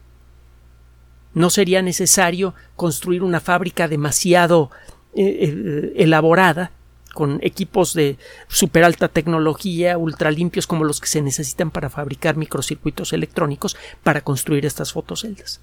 No 1.34 1.50
sería 1.50 1.82
necesario 1.82 2.54
construir 2.76 3.22
una 3.22 3.40
fábrica 3.40 3.88
demasiado 3.88 4.70
eh, 5.14 5.24
eh, 5.40 5.92
elaborada 5.96 6.70
con 7.12 7.38
equipos 7.42 7.92
de 7.94 8.16
super 8.48 8.84
alta 8.84 9.08
tecnología, 9.08 9.98
ultra 9.98 10.30
limpios 10.30 10.66
como 10.66 10.84
los 10.84 11.00
que 11.00 11.08
se 11.08 11.22
necesitan 11.22 11.70
para 11.70 11.90
fabricar 11.90 12.36
microcircuitos 12.36 13.12
electrónicos 13.12 13.76
para 14.02 14.22
construir 14.22 14.64
estas 14.64 14.92
fotoceldas. 14.92 15.60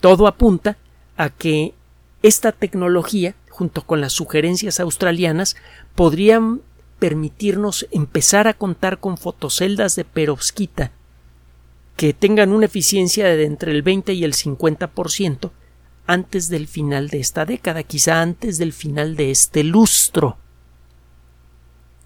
Todo 0.00 0.26
apunta 0.26 0.76
a 1.16 1.30
que 1.30 1.74
esta 2.22 2.52
tecnología, 2.52 3.34
junto 3.54 3.82
con 3.82 4.00
las 4.00 4.12
sugerencias 4.12 4.80
australianas, 4.80 5.54
podrían 5.94 6.60
permitirnos 6.98 7.86
empezar 7.92 8.48
a 8.48 8.54
contar 8.54 8.98
con 8.98 9.16
fotoceldas 9.16 9.94
de 9.94 10.04
perovskita 10.04 10.90
que 11.96 12.12
tengan 12.12 12.50
una 12.50 12.66
eficiencia 12.66 13.26
de 13.26 13.44
entre 13.44 13.70
el 13.70 13.82
20 13.82 14.12
y 14.12 14.24
el 14.24 14.32
50% 14.32 15.52
antes 16.08 16.48
del 16.48 16.66
final 16.66 17.08
de 17.08 17.20
esta 17.20 17.46
década, 17.46 17.84
quizá 17.84 18.20
antes 18.20 18.58
del 18.58 18.72
final 18.72 19.14
de 19.14 19.30
este 19.30 19.62
lustro. 19.62 20.36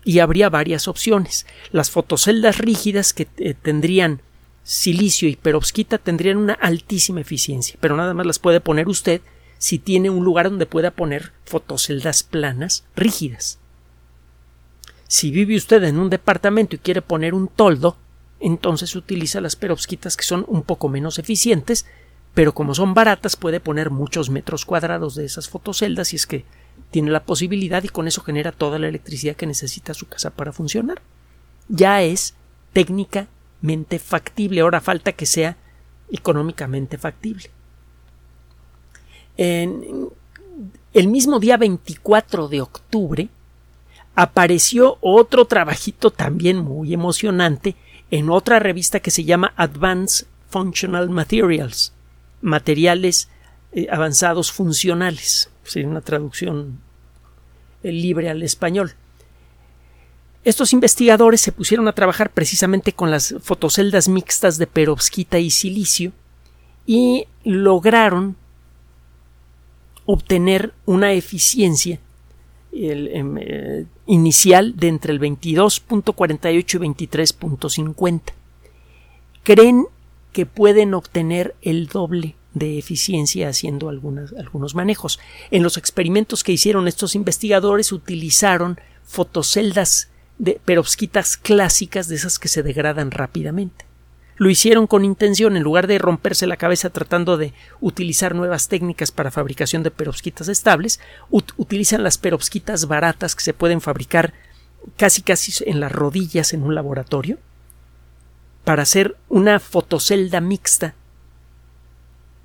Y 0.04 0.18
habría 0.18 0.50
varias 0.50 0.86
opciones. 0.86 1.46
Las 1.72 1.90
fotoceldas 1.90 2.58
rígidas 2.58 3.14
que 3.14 3.26
eh, 3.38 3.54
tendrían 3.54 4.20
silicio 4.64 5.30
y 5.30 5.36
perovskita 5.36 5.96
tendrían 5.96 6.36
una 6.36 6.52
altísima 6.52 7.22
eficiencia, 7.22 7.78
pero 7.80 7.96
nada 7.96 8.12
más 8.12 8.26
las 8.26 8.38
puede 8.38 8.60
poner 8.60 8.86
usted 8.88 9.22
si 9.58 9.78
tiene 9.78 10.10
un 10.10 10.24
lugar 10.24 10.48
donde 10.48 10.66
pueda 10.66 10.90
poner 10.90 11.32
fotoceldas 11.44 12.22
planas 12.22 12.84
rígidas. 12.96 13.58
Si 15.08 15.30
vive 15.30 15.56
usted 15.56 15.82
en 15.84 15.98
un 15.98 16.10
departamento 16.10 16.76
y 16.76 16.78
quiere 16.78 17.02
poner 17.02 17.34
un 17.34 17.48
toldo, 17.48 17.96
entonces 18.40 18.94
utiliza 18.94 19.40
las 19.40 19.56
perovskitas 19.56 20.16
que 20.16 20.24
son 20.24 20.44
un 20.48 20.62
poco 20.62 20.88
menos 20.88 21.18
eficientes, 21.18 21.86
pero 22.34 22.54
como 22.54 22.74
son 22.74 22.94
baratas 22.94 23.34
puede 23.34 23.58
poner 23.58 23.90
muchos 23.90 24.30
metros 24.30 24.64
cuadrados 24.64 25.14
de 25.14 25.24
esas 25.24 25.48
fotoceldas 25.48 26.12
y 26.12 26.16
es 26.16 26.26
que 26.26 26.44
tiene 26.90 27.10
la 27.10 27.24
posibilidad 27.24 27.82
y 27.82 27.88
con 27.88 28.06
eso 28.06 28.22
genera 28.22 28.52
toda 28.52 28.78
la 28.78 28.88
electricidad 28.88 29.34
que 29.34 29.46
necesita 29.46 29.94
su 29.94 30.06
casa 30.06 30.30
para 30.30 30.52
funcionar. 30.52 31.02
Ya 31.68 32.02
es 32.02 32.34
técnicamente 32.72 33.98
factible, 33.98 34.60
ahora 34.60 34.80
falta 34.80 35.12
que 35.12 35.26
sea 35.26 35.56
económicamente 36.10 36.96
factible. 36.96 37.50
El 39.38 41.06
mismo 41.08 41.38
día 41.38 41.56
24 41.56 42.48
de 42.48 42.60
octubre 42.60 43.28
apareció 44.14 44.98
otro 45.00 45.44
trabajito 45.44 46.10
también 46.10 46.58
muy 46.58 46.92
emocionante 46.92 47.76
en 48.10 48.30
otra 48.30 48.58
revista 48.58 49.00
que 49.00 49.12
se 49.12 49.24
llama 49.24 49.52
Advanced 49.56 50.26
Functional 50.50 51.08
Materials, 51.08 51.92
materiales 52.40 53.28
eh, 53.72 53.86
avanzados 53.90 54.50
funcionales, 54.50 55.50
sería 55.62 55.88
una 55.88 56.00
traducción 56.00 56.80
eh, 57.82 57.92
libre 57.92 58.30
al 58.30 58.42
español. 58.42 58.94
Estos 60.42 60.72
investigadores 60.72 61.40
se 61.40 61.52
pusieron 61.52 61.86
a 61.86 61.92
trabajar 61.92 62.30
precisamente 62.30 62.92
con 62.92 63.10
las 63.10 63.34
fotoceldas 63.40 64.08
mixtas 64.08 64.58
de 64.58 64.66
perovskita 64.66 65.38
y 65.38 65.50
silicio 65.50 66.12
y 66.86 67.26
lograron 67.44 68.36
obtener 70.10 70.72
una 70.86 71.12
eficiencia 71.12 72.00
em, 72.72 73.36
eh, 73.36 73.84
inicial 74.06 74.74
de 74.74 74.88
entre 74.88 75.12
el 75.12 75.20
22.48 75.20 76.74
y 76.74 76.78
23.50. 76.78 78.32
Creen 79.42 79.84
que 80.32 80.46
pueden 80.46 80.94
obtener 80.94 81.54
el 81.60 81.88
doble 81.88 82.36
de 82.54 82.78
eficiencia 82.78 83.50
haciendo 83.50 83.90
algunos 83.90 84.74
manejos. 84.74 85.20
En 85.50 85.62
los 85.62 85.76
experimentos 85.76 86.42
que 86.42 86.52
hicieron 86.52 86.88
estos 86.88 87.14
investigadores 87.14 87.92
utilizaron 87.92 88.80
fotoceldas 89.04 90.08
de 90.38 90.58
perovskitas 90.64 91.36
clásicas 91.36 92.08
de 92.08 92.14
esas 92.14 92.38
que 92.38 92.48
se 92.48 92.62
degradan 92.62 93.10
rápidamente. 93.10 93.87
Lo 94.38 94.48
hicieron 94.48 94.86
con 94.86 95.04
intención, 95.04 95.56
en 95.56 95.64
lugar 95.64 95.88
de 95.88 95.98
romperse 95.98 96.46
la 96.46 96.56
cabeza 96.56 96.90
tratando 96.90 97.36
de 97.36 97.52
utilizar 97.80 98.36
nuevas 98.36 98.68
técnicas 98.68 99.10
para 99.10 99.32
fabricación 99.32 99.82
de 99.82 99.90
perovskitas 99.90 100.46
estables, 100.48 101.00
utilizan 101.28 102.04
las 102.04 102.18
perovskitas 102.18 102.86
baratas 102.86 103.34
que 103.34 103.42
se 103.42 103.52
pueden 103.52 103.80
fabricar 103.80 104.32
casi 104.96 105.22
casi 105.22 105.64
en 105.64 105.80
las 105.80 105.90
rodillas 105.90 106.54
en 106.54 106.62
un 106.62 106.74
laboratorio 106.76 107.38
para 108.64 108.82
hacer 108.82 109.16
una 109.28 109.58
fotocelda 109.58 110.40
mixta 110.40 110.94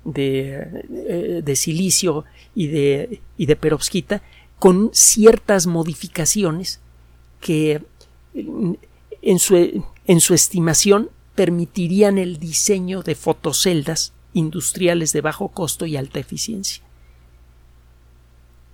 de, 0.04 0.84
eh, 0.90 1.42
de 1.44 1.56
silicio 1.56 2.24
y 2.56 2.66
de, 2.66 3.20
y 3.36 3.46
de 3.46 3.56
perovskita 3.56 4.22
con 4.58 4.90
ciertas 4.92 5.66
modificaciones 5.66 6.80
que 7.40 7.82
en 8.34 9.38
su, 9.38 9.84
en 10.06 10.20
su 10.20 10.34
estimación 10.34 11.10
permitirían 11.34 12.18
el 12.18 12.38
diseño 12.38 13.02
de 13.02 13.14
fotoceldas 13.14 14.12
industriales 14.32 15.12
de 15.12 15.20
bajo 15.20 15.48
costo 15.48 15.86
y 15.86 15.96
alta 15.96 16.18
eficiencia. 16.18 16.82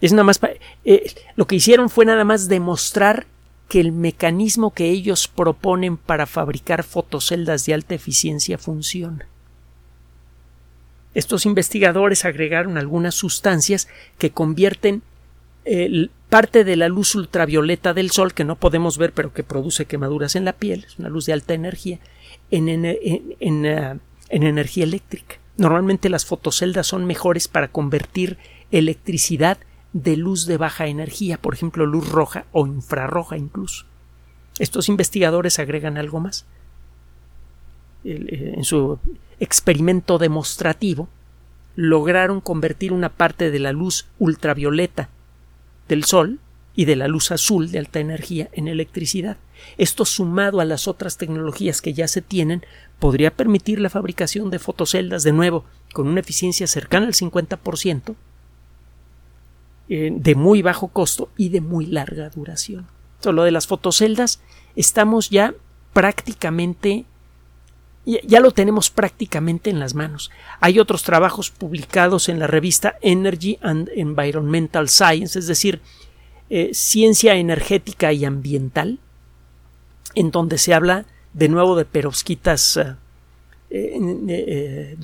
Es 0.00 0.12
nada 0.12 0.24
más 0.24 0.40
eh, 0.84 1.14
lo 1.36 1.46
que 1.46 1.56
hicieron 1.56 1.90
fue 1.90 2.04
nada 2.04 2.24
más 2.24 2.48
demostrar 2.48 3.26
que 3.68 3.80
el 3.80 3.92
mecanismo 3.92 4.72
que 4.72 4.88
ellos 4.88 5.28
proponen 5.28 5.96
para 5.96 6.26
fabricar 6.26 6.82
fotoceldas 6.82 7.66
de 7.66 7.74
alta 7.74 7.94
eficiencia 7.94 8.58
funciona. 8.58 9.26
Estos 11.14 11.44
investigadores 11.44 12.24
agregaron 12.24 12.78
algunas 12.78 13.14
sustancias 13.14 13.88
que 14.18 14.30
convierten 14.30 15.02
parte 16.30 16.64
de 16.64 16.76
la 16.76 16.88
luz 16.88 17.14
ultravioleta 17.14 17.92
del 17.92 18.10
sol 18.10 18.32
que 18.32 18.44
no 18.44 18.56
podemos 18.56 18.96
ver 18.96 19.12
pero 19.12 19.34
que 19.34 19.42
produce 19.42 19.84
quemaduras 19.84 20.36
en 20.36 20.44
la 20.44 20.54
piel, 20.54 20.84
es 20.86 20.98
una 20.98 21.08
luz 21.08 21.26
de 21.26 21.34
alta 21.34 21.52
energía, 21.52 21.98
en, 22.50 22.68
en, 22.68 23.66
uh, 23.66 24.00
energía 24.30 24.84
eléctrica. 24.84 25.36
Normalmente 25.56 26.08
las 26.08 26.24
fotoceldas 26.24 26.86
son 26.86 27.04
mejores 27.04 27.48
para 27.48 27.68
convertir 27.68 28.38
electricidad 28.70 29.58
de 29.92 30.16
luz 30.16 30.46
de 30.46 30.56
baja 30.56 30.86
energía, 30.86 31.36
por 31.36 31.52
ejemplo 31.52 31.84
luz 31.84 32.08
roja 32.08 32.46
o 32.52 32.66
infrarroja 32.66 33.36
incluso. 33.36 33.84
Estos 34.58 34.88
investigadores 34.88 35.58
agregan 35.58 35.98
algo 35.98 36.20
más. 36.20 36.46
Eh, 38.04 38.54
en 38.56 38.64
su 38.64 38.98
experimento 39.40 40.18
demostrativo 40.18 41.08
lograron 41.74 42.40
convertir 42.40 42.92
una 42.92 43.08
parte 43.08 43.50
de 43.50 43.58
la 43.58 43.72
luz 43.72 44.06
ultravioleta 44.18 45.08
del 45.90 46.04
Sol 46.04 46.38
y 46.74 46.86
de 46.86 46.96
la 46.96 47.08
luz 47.08 47.30
azul 47.32 47.70
de 47.70 47.80
alta 47.80 48.00
energía 48.00 48.48
en 48.52 48.68
electricidad. 48.68 49.36
Esto 49.76 50.04
sumado 50.06 50.60
a 50.60 50.64
las 50.64 50.88
otras 50.88 51.18
tecnologías 51.18 51.82
que 51.82 51.92
ya 51.92 52.08
se 52.08 52.22
tienen 52.22 52.64
podría 52.98 53.32
permitir 53.32 53.80
la 53.80 53.90
fabricación 53.90 54.50
de 54.50 54.58
fotoceldas 54.58 55.24
de 55.24 55.32
nuevo 55.32 55.64
con 55.92 56.06
una 56.06 56.20
eficiencia 56.20 56.66
cercana 56.66 57.06
al 57.06 57.12
50% 57.12 58.14
eh, 59.88 60.10
de 60.14 60.34
muy 60.36 60.62
bajo 60.62 60.88
costo 60.88 61.28
y 61.36 61.48
de 61.48 61.60
muy 61.60 61.86
larga 61.86 62.30
duración. 62.30 62.86
Solo 63.18 63.42
de 63.42 63.50
las 63.50 63.66
fotoceldas 63.66 64.40
estamos 64.76 65.28
ya 65.28 65.54
prácticamente 65.92 67.04
ya 68.26 68.40
lo 68.40 68.50
tenemos 68.50 68.90
prácticamente 68.90 69.70
en 69.70 69.78
las 69.78 69.94
manos. 69.94 70.30
Hay 70.60 70.78
otros 70.78 71.02
trabajos 71.02 71.50
publicados 71.50 72.28
en 72.28 72.38
la 72.38 72.46
revista 72.46 72.96
Energy 73.02 73.58
and 73.60 73.90
Environmental 73.94 74.88
Science, 74.88 75.38
es 75.38 75.46
decir, 75.46 75.80
eh, 76.48 76.70
ciencia 76.72 77.36
energética 77.36 78.12
y 78.12 78.24
ambiental, 78.24 78.98
en 80.14 80.30
donde 80.30 80.58
se 80.58 80.74
habla 80.74 81.06
de 81.32 81.48
nuevo 81.48 81.76
de 81.76 81.84
perovskitas, 81.84 82.76
eh, 82.76 82.96
eh, 83.70 84.96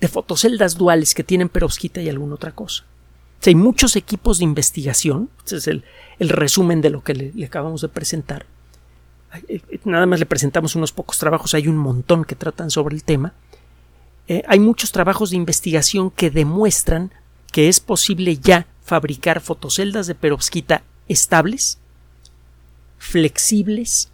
de 0.00 0.08
fotoceldas 0.08 0.78
duales 0.78 1.14
que 1.14 1.24
tienen 1.24 1.48
perovskita 1.48 2.00
y 2.00 2.08
alguna 2.08 2.36
otra 2.36 2.52
cosa. 2.52 2.84
hay 3.44 3.54
muchos 3.54 3.96
equipos 3.96 4.38
de 4.38 4.44
investigación, 4.44 5.30
este 5.38 5.56
es 5.56 5.66
el, 5.68 5.82
resumen 6.20 6.80
de 6.80 6.90
lo 6.90 7.02
que 7.02 7.14
le 7.14 7.44
acabamos 7.44 7.80
de 7.80 7.88
presentar, 7.88 8.46
nada 9.84 10.06
más 10.06 10.20
le 10.20 10.26
presentamos 10.26 10.74
unos 10.76 10.92
pocos 10.92 11.18
trabajos, 11.18 11.54
hay 11.54 11.68
un 11.68 11.76
montón 11.76 12.24
que 12.24 12.34
tratan 12.34 12.70
sobre 12.70 12.94
el 12.94 13.04
tema. 13.04 13.32
Eh, 14.28 14.42
hay 14.48 14.58
muchos 14.58 14.92
trabajos 14.92 15.30
de 15.30 15.36
investigación 15.36 16.10
que 16.10 16.30
demuestran 16.30 17.12
que 17.52 17.68
es 17.68 17.80
posible 17.80 18.36
ya 18.38 18.66
fabricar 18.84 19.40
fotoceldas 19.40 20.06
de 20.06 20.14
perovskita 20.14 20.82
estables, 21.08 21.78
flexibles 22.98 24.10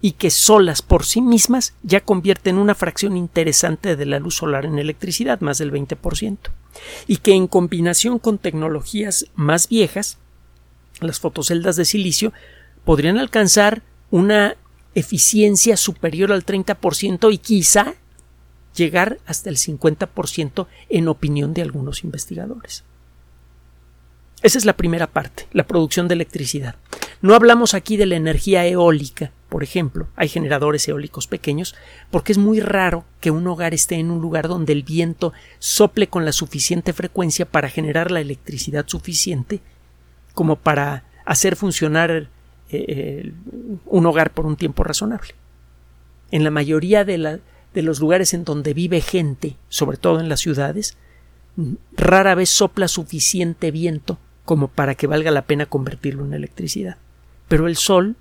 y 0.00 0.12
que 0.12 0.30
solas 0.30 0.82
por 0.82 1.04
sí 1.04 1.20
mismas 1.20 1.74
ya 1.82 2.00
convierten 2.00 2.58
una 2.58 2.74
fracción 2.74 3.16
interesante 3.16 3.96
de 3.96 4.06
la 4.06 4.18
luz 4.18 4.36
solar 4.36 4.66
en 4.66 4.78
electricidad, 4.78 5.40
más 5.40 5.58
del 5.58 5.72
20%, 5.72 6.38
y 7.06 7.16
que 7.16 7.32
en 7.32 7.46
combinación 7.46 8.18
con 8.18 8.38
tecnologías 8.38 9.26
más 9.34 9.68
viejas, 9.68 10.18
las 11.00 11.18
fotoceldas 11.18 11.76
de 11.76 11.84
silicio, 11.84 12.32
podrían 12.84 13.18
alcanzar 13.18 13.82
una 14.10 14.56
eficiencia 14.94 15.76
superior 15.76 16.32
al 16.32 16.44
30% 16.44 17.32
y 17.32 17.38
quizá 17.38 17.94
llegar 18.74 19.18
hasta 19.26 19.50
el 19.50 19.56
50% 19.56 20.66
en 20.88 21.08
opinión 21.08 21.54
de 21.54 21.62
algunos 21.62 22.04
investigadores. 22.04 22.84
Esa 24.42 24.58
es 24.58 24.64
la 24.64 24.76
primera 24.76 25.06
parte, 25.06 25.48
la 25.52 25.66
producción 25.66 26.08
de 26.08 26.14
electricidad. 26.14 26.76
No 27.22 27.34
hablamos 27.34 27.74
aquí 27.74 27.96
de 27.96 28.06
la 28.06 28.16
energía 28.16 28.66
eólica, 28.66 29.32
por 29.48 29.62
ejemplo, 29.62 30.08
hay 30.16 30.28
generadores 30.28 30.86
eólicos 30.88 31.26
pequeños, 31.26 31.74
porque 32.10 32.32
es 32.32 32.38
muy 32.38 32.60
raro 32.60 33.04
que 33.20 33.30
un 33.30 33.46
hogar 33.46 33.74
esté 33.74 33.94
en 33.94 34.10
un 34.10 34.20
lugar 34.20 34.48
donde 34.48 34.72
el 34.72 34.82
viento 34.82 35.32
sople 35.58 36.08
con 36.08 36.24
la 36.24 36.32
suficiente 36.32 36.92
frecuencia 36.92 37.46
para 37.46 37.70
generar 37.70 38.10
la 38.10 38.20
electricidad 38.20 38.86
suficiente 38.86 39.60
como 40.34 40.56
para 40.56 41.04
hacer 41.24 41.56
funcionar 41.56 42.28
eh, 42.70 43.32
un 43.86 44.06
hogar 44.06 44.32
por 44.32 44.46
un 44.46 44.56
tiempo 44.56 44.84
razonable. 44.84 45.34
En 46.30 46.44
la 46.44 46.50
mayoría 46.50 47.04
de, 47.04 47.40
de 47.74 47.82
los 47.82 48.00
lugares 48.00 48.34
en 48.34 48.44
donde 48.44 48.74
vive 48.74 49.00
gente, 49.00 49.56
sobre 49.68 49.96
todo 49.96 50.20
en 50.20 50.28
las 50.28 50.40
ciudades, 50.40 50.96
rara 51.96 52.34
vez 52.34 52.50
sopla 52.50 52.88
suficiente 52.88 53.70
viento 53.70 54.18
como 54.44 54.68
para 54.68 54.94
que 54.94 55.06
valga 55.06 55.30
la 55.30 55.46
pena 55.46 55.66
convertirlo 55.66 56.24
en 56.24 56.34
electricidad. 56.34 56.96
Pero 57.48 57.66
el 57.66 57.76
sol, 57.76 58.16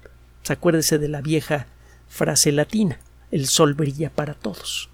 acuérdese 0.48 0.98
de 0.98 1.08
la 1.08 1.22
vieja 1.22 1.68
frase 2.08 2.52
latina, 2.52 3.00
el 3.32 3.48
sol 3.48 3.74
brilla 3.74 4.10
para 4.10 4.34
todos. 4.34 4.90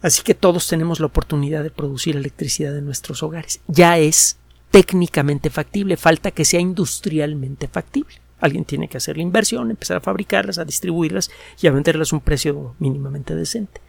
Así 0.00 0.22
que 0.22 0.34
todos 0.34 0.68
tenemos 0.68 1.00
la 1.00 1.06
oportunidad 1.06 1.62
de 1.62 1.70
producir 1.70 2.16
electricidad 2.16 2.76
en 2.76 2.84
nuestros 2.84 3.22
hogares. 3.22 3.60
Ya 3.66 3.98
es 3.98 4.36
técnicamente 4.70 5.50
factible, 5.50 5.96
falta 5.96 6.30
que 6.30 6.44
sea 6.44 6.60
industrialmente 6.60 7.68
factible. 7.68 8.14
Alguien 8.40 8.64
tiene 8.64 8.88
que 8.88 8.98
hacer 8.98 9.16
la 9.16 9.22
inversión, 9.22 9.70
empezar 9.70 9.96
a 9.96 10.00
fabricarlas, 10.00 10.58
a 10.58 10.64
distribuirlas 10.64 11.30
y 11.60 11.66
a 11.66 11.72
venderlas 11.72 12.12
a 12.12 12.16
un 12.16 12.22
precio 12.22 12.74
mínimamente 12.78 13.34
decente. 13.34 13.80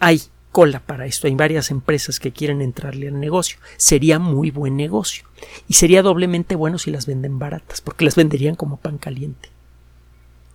Hay 0.00 0.22
cola 0.50 0.80
para 0.80 1.06
esto, 1.06 1.28
hay 1.28 1.34
varias 1.34 1.70
empresas 1.70 2.18
que 2.18 2.32
quieren 2.32 2.60
entrarle 2.60 3.08
al 3.08 3.20
negocio. 3.20 3.58
Sería 3.76 4.18
muy 4.18 4.50
buen 4.50 4.76
negocio. 4.76 5.24
Y 5.68 5.74
sería 5.74 6.02
doblemente 6.02 6.56
bueno 6.56 6.78
si 6.78 6.90
las 6.90 7.06
venden 7.06 7.38
baratas, 7.38 7.80
porque 7.80 8.04
las 8.04 8.16
venderían 8.16 8.56
como 8.56 8.76
pan 8.76 8.98
caliente. 8.98 9.50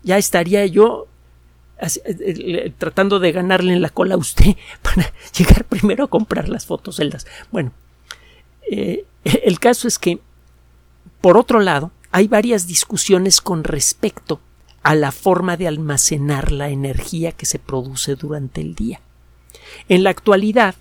Ya 0.04 0.18
estaría 0.18 0.66
yo 0.66 1.08
eh, 1.82 1.88
eh, 2.06 2.74
tratando 2.78 3.20
de 3.20 3.32
ganarle 3.32 3.74
en 3.74 3.82
la 3.82 3.90
cola 3.90 4.16
a 4.16 4.18
usted 4.18 4.56
para 4.82 5.12
llegar 5.38 5.66
primero 5.66 6.04
a 6.04 6.10
comprar 6.10 6.50
las 6.50 6.66
fotoceldas. 6.66 7.26
Bueno, 7.52 7.72
Eh, 8.70 9.06
el 9.24 9.60
caso 9.60 9.88
es 9.88 10.00
que, 10.00 10.20
por 11.22 11.38
otro 11.38 11.60
lado, 11.60 11.92
hay 12.12 12.28
varias 12.28 12.68
discusiones 12.68 13.42
con 13.42 13.64
respecto 13.64 14.40
a 14.84 14.96
la 14.96 15.12
forma 15.12 15.58
de 15.58 15.68
almacenar 15.68 16.52
la 16.52 16.70
energía 16.70 17.32
que 17.32 17.46
se 17.46 17.60
produce 17.60 18.16
durante 18.16 18.62
el 18.62 18.76
día. 18.76 19.02
En 19.90 20.04
la 20.04 20.12
actualidad, 20.12 20.76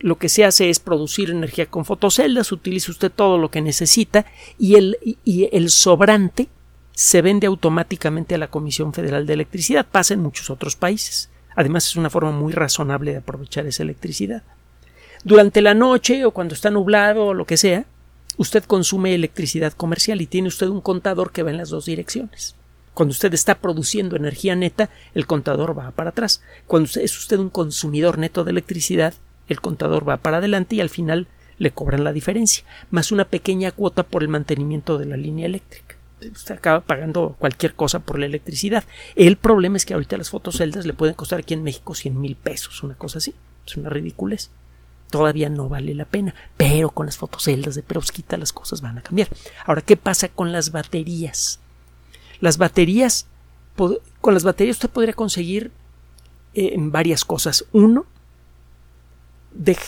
lo 0.00 0.16
que 0.16 0.28
se 0.28 0.44
hace 0.44 0.70
es 0.70 0.80
producir 0.80 1.30
energía 1.30 1.66
con 1.66 1.84
fotoceldas, 1.84 2.52
utiliza 2.52 2.90
usted 2.90 3.12
todo 3.12 3.38
lo 3.38 3.50
que 3.50 3.60
necesita 3.60 4.26
y 4.58 4.76
el, 4.76 4.98
y 5.24 5.48
el 5.52 5.70
sobrante 5.70 6.48
se 6.92 7.22
vende 7.22 7.46
automáticamente 7.46 8.34
a 8.34 8.38
la 8.38 8.48
Comisión 8.48 8.92
Federal 8.92 9.26
de 9.26 9.34
Electricidad. 9.34 9.86
Pasa 9.90 10.14
en 10.14 10.20
muchos 10.20 10.48
otros 10.48 10.76
países. 10.76 11.28
Además, 11.56 11.86
es 11.86 11.96
una 11.96 12.10
forma 12.10 12.32
muy 12.32 12.52
razonable 12.52 13.12
de 13.12 13.18
aprovechar 13.18 13.66
esa 13.66 13.82
electricidad. 13.82 14.42
Durante 15.24 15.62
la 15.62 15.72
noche 15.72 16.26
o 16.26 16.32
cuando 16.32 16.54
está 16.54 16.70
nublado 16.70 17.28
o 17.28 17.34
lo 17.34 17.46
que 17.46 17.56
sea, 17.56 17.86
usted 18.36 18.62
consume 18.64 19.14
electricidad 19.14 19.72
comercial 19.72 20.20
y 20.20 20.26
tiene 20.26 20.48
usted 20.48 20.66
un 20.68 20.82
contador 20.82 21.32
que 21.32 21.42
va 21.42 21.50
en 21.50 21.56
las 21.56 21.70
dos 21.70 21.86
direcciones. 21.86 22.56
Cuando 22.92 23.12
usted 23.12 23.32
está 23.32 23.54
produciendo 23.54 24.16
energía 24.16 24.54
neta, 24.54 24.90
el 25.14 25.26
contador 25.26 25.76
va 25.76 25.90
para 25.92 26.10
atrás. 26.10 26.42
Cuando 26.66 26.90
es 27.00 27.18
usted 27.18 27.38
un 27.38 27.48
consumidor 27.48 28.18
neto 28.18 28.44
de 28.44 28.50
electricidad, 28.50 29.14
el 29.48 29.62
contador 29.62 30.06
va 30.06 30.18
para 30.18 30.36
adelante 30.36 30.76
y 30.76 30.82
al 30.82 30.90
final 30.90 31.26
le 31.56 31.70
cobran 31.70 32.04
la 32.04 32.12
diferencia, 32.12 32.64
más 32.90 33.10
una 33.10 33.24
pequeña 33.24 33.72
cuota 33.72 34.02
por 34.02 34.22
el 34.22 34.28
mantenimiento 34.28 34.98
de 34.98 35.06
la 35.06 35.16
línea 35.16 35.46
eléctrica. 35.46 35.96
Usted 36.20 36.56
acaba 36.56 36.80
pagando 36.80 37.34
cualquier 37.38 37.74
cosa 37.74 37.98
por 37.98 38.18
la 38.18 38.26
electricidad. 38.26 38.84
El 39.16 39.36
problema 39.36 39.78
es 39.78 39.86
que 39.86 39.94
ahorita 39.94 40.18
las 40.18 40.30
fotoceldas 40.30 40.84
le 40.84 40.92
pueden 40.92 41.14
costar 41.14 41.38
aquí 41.38 41.54
en 41.54 41.62
México 41.62 41.94
100 41.94 42.20
mil 42.20 42.36
pesos, 42.36 42.82
una 42.82 42.94
cosa 42.94 43.18
así. 43.18 43.34
Es 43.66 43.76
una 43.76 43.88
ridiculez. 43.88 44.50
Todavía 45.14 45.48
no 45.48 45.68
vale 45.68 45.94
la 45.94 46.06
pena, 46.06 46.34
pero 46.56 46.90
con 46.90 47.06
las 47.06 47.18
fotoceldas 47.18 47.76
de 47.76 47.84
perovskita 47.84 48.36
las 48.36 48.52
cosas 48.52 48.80
van 48.80 48.98
a 48.98 49.00
cambiar. 49.00 49.28
Ahora, 49.64 49.80
¿qué 49.80 49.96
pasa 49.96 50.26
con 50.28 50.50
las 50.50 50.72
baterías? 50.72 51.60
Las 52.40 52.58
baterías, 52.58 53.28
con 53.76 54.34
las 54.34 54.42
baterías 54.42 54.78
usted 54.78 54.90
podría 54.90 55.14
conseguir 55.14 55.70
eh, 56.54 56.74
varias 56.78 57.24
cosas. 57.24 57.64
Uno, 57.70 58.06
de, 59.52 59.78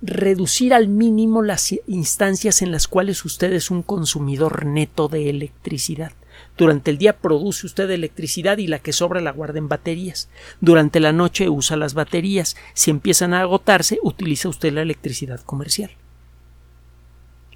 reducir 0.00 0.72
al 0.72 0.88
mínimo 0.88 1.42
las 1.42 1.74
instancias 1.86 2.62
en 2.62 2.72
las 2.72 2.88
cuales 2.88 3.26
usted 3.26 3.52
es 3.52 3.70
un 3.70 3.82
consumidor 3.82 4.64
neto 4.64 5.08
de 5.08 5.28
electricidad. 5.28 6.12
Durante 6.58 6.90
el 6.90 6.98
día 6.98 7.16
produce 7.16 7.66
usted 7.66 7.88
electricidad 7.88 8.58
y 8.58 8.66
la 8.66 8.80
que 8.80 8.92
sobra 8.92 9.20
la 9.20 9.30
guarda 9.30 9.58
en 9.58 9.68
baterías. 9.68 10.28
Durante 10.60 10.98
la 10.98 11.12
noche 11.12 11.48
usa 11.48 11.76
las 11.76 11.94
baterías. 11.94 12.56
Si 12.74 12.90
empiezan 12.90 13.32
a 13.32 13.42
agotarse, 13.42 14.00
utiliza 14.02 14.48
usted 14.48 14.72
la 14.72 14.82
electricidad 14.82 15.40
comercial. 15.40 15.92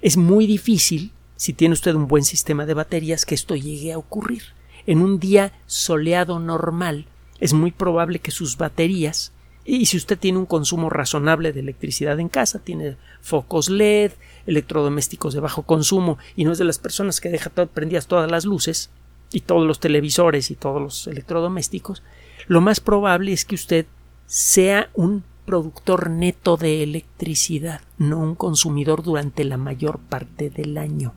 Es 0.01 0.15
muy 0.15 0.47
difícil, 0.47 1.11
si 1.35 1.51
tiene 1.51 1.73
usted 1.73 1.95
un 1.95 2.07
buen 2.07 2.23
sistema 2.23 2.65
de 2.65 2.75
baterías, 2.75 3.25
que 3.25 3.35
esto 3.35 3.57
llegue 3.57 3.91
a 3.91 3.97
ocurrir. 3.97 4.43
En 4.85 5.01
un 5.01 5.19
día 5.19 5.51
soleado 5.65 6.39
normal, 6.39 7.05
es 7.41 7.51
muy 7.53 7.71
probable 7.71 8.19
que 8.19 8.31
sus 8.31 8.55
baterías 8.55 9.33
y 9.65 9.85
si 9.85 9.97
usted 9.97 10.19
tiene 10.19 10.39
un 10.39 10.45
consumo 10.45 10.89
razonable 10.89 11.53
de 11.53 11.61
electricidad 11.61 12.19
en 12.19 12.27
casa, 12.27 12.59
tiene 12.59 12.97
focos 13.21 13.69
LED, 13.69 14.11
electrodomésticos 14.45 15.33
de 15.33 15.39
bajo 15.39 15.63
consumo 15.63 16.17
y 16.35 16.43
no 16.43 16.51
es 16.51 16.57
de 16.57 16.65
las 16.65 16.79
personas 16.79 17.21
que 17.21 17.29
deja 17.29 17.49
prendidas 17.49 18.07
todas 18.07 18.29
las 18.29 18.43
luces 18.45 18.89
y 19.31 19.41
todos 19.41 19.65
los 19.65 19.79
televisores 19.79 20.51
y 20.51 20.55
todos 20.55 20.81
los 20.81 21.07
electrodomésticos, 21.07 22.03
lo 22.47 22.61
más 22.61 22.79
probable 22.79 23.31
es 23.31 23.45
que 23.45 23.55
usted 23.55 23.85
sea 24.27 24.89
un 24.93 25.23
productor 25.45 26.09
neto 26.09 26.57
de 26.57 26.83
electricidad, 26.83 27.81
no 27.97 28.19
un 28.19 28.35
consumidor 28.35 29.01
durante 29.01 29.43
la 29.43 29.57
mayor 29.57 29.99
parte 29.99 30.49
del 30.49 30.77
año. 30.77 31.13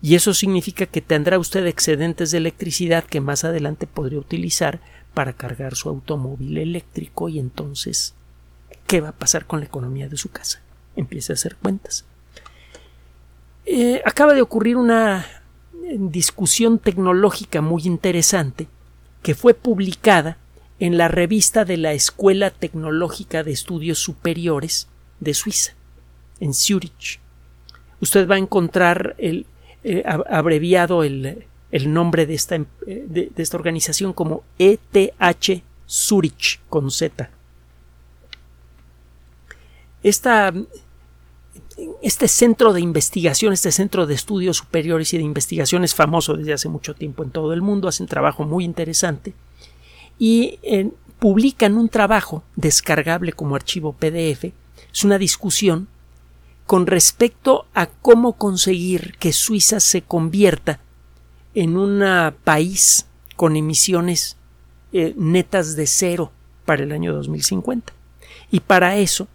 Y 0.00 0.16
eso 0.16 0.34
significa 0.34 0.86
que 0.86 1.00
tendrá 1.00 1.38
usted 1.38 1.64
excedentes 1.66 2.32
de 2.32 2.38
electricidad 2.38 3.04
que 3.04 3.20
más 3.20 3.44
adelante 3.44 3.86
podría 3.86 4.18
utilizar 4.18 4.80
para 5.14 5.32
cargar 5.32 5.74
su 5.74 5.88
automóvil 5.88 6.58
eléctrico 6.58 7.28
y 7.28 7.38
entonces 7.38 8.14
¿qué 8.86 9.00
va 9.00 9.10
a 9.10 9.18
pasar 9.18 9.46
con 9.46 9.60
la 9.60 9.66
economía 9.66 10.08
de 10.08 10.16
su 10.16 10.30
casa? 10.30 10.60
Empiece 10.96 11.32
a 11.32 11.34
hacer 11.34 11.56
cuentas. 11.56 12.04
Eh, 13.64 14.02
acaba 14.04 14.34
de 14.34 14.42
ocurrir 14.42 14.76
una 14.76 15.24
discusión 15.96 16.78
tecnológica 16.78 17.60
muy 17.60 17.82
interesante 17.84 18.68
que 19.22 19.34
fue 19.34 19.54
publicada 19.54 20.38
en 20.78 20.98
la 20.98 21.08
revista 21.08 21.64
de 21.64 21.76
la 21.76 21.92
Escuela 21.92 22.50
Tecnológica 22.50 23.44
de 23.44 23.52
Estudios 23.52 23.98
Superiores 23.98 24.88
de 25.20 25.32
Suiza, 25.32 25.74
en 26.40 26.54
Zurich. 26.54 27.20
Usted 28.00 28.28
va 28.28 28.34
a 28.34 28.38
encontrar 28.38 29.14
el 29.18 29.46
eh, 29.84 30.02
abreviado 30.04 31.04
el 31.04 31.46
el 31.72 31.92
nombre 31.92 32.26
de 32.26 32.34
esta, 32.34 32.56
eh, 32.56 32.66
de, 32.86 33.32
esta 33.36 33.56
organización 33.56 34.12
como 34.12 34.44
ETH 34.58 35.62
Zurich 35.88 36.60
con 36.68 36.90
Z. 36.90 37.30
Esta, 40.02 40.52
este 42.02 42.28
centro 42.28 42.72
de 42.72 42.80
investigación, 42.80 43.52
este 43.52 43.72
centro 43.72 44.06
de 44.06 44.14
estudios 44.14 44.58
superiores 44.58 45.12
y 45.14 45.18
de 45.18 45.24
investigación 45.24 45.82
es 45.82 45.94
famoso 45.94 46.34
desde 46.34 46.52
hace 46.52 46.68
mucho 46.68 46.94
tiempo 46.94 47.24
en 47.24 47.30
todo 47.30 47.52
el 47.52 47.62
mundo, 47.62 47.88
hacen 47.88 48.06
trabajo 48.06 48.44
muy 48.44 48.64
interesante 48.64 49.34
y 50.18 50.58
eh, 50.62 50.90
publican 51.18 51.78
un 51.78 51.88
trabajo 51.88 52.44
descargable 52.54 53.32
como 53.32 53.56
archivo 53.56 53.94
PDF. 53.94 54.52
Es 54.92 55.04
una 55.04 55.18
discusión 55.18 55.88
con 56.66 56.86
respecto 56.86 57.66
a 57.74 57.86
cómo 57.86 58.34
conseguir 58.34 59.16
que 59.18 59.32
Suiza 59.32 59.80
se 59.80 60.02
convierta 60.02 60.80
en 61.54 61.76
un 61.76 62.02
país 62.44 63.06
con 63.36 63.56
emisiones 63.56 64.36
eh, 64.92 65.14
netas 65.16 65.76
de 65.76 65.86
cero 65.86 66.32
para 66.64 66.82
el 66.82 66.92
año 66.92 67.12
2050. 67.12 67.92
Y 68.50 68.60
para 68.60 68.96
eso 68.96 69.28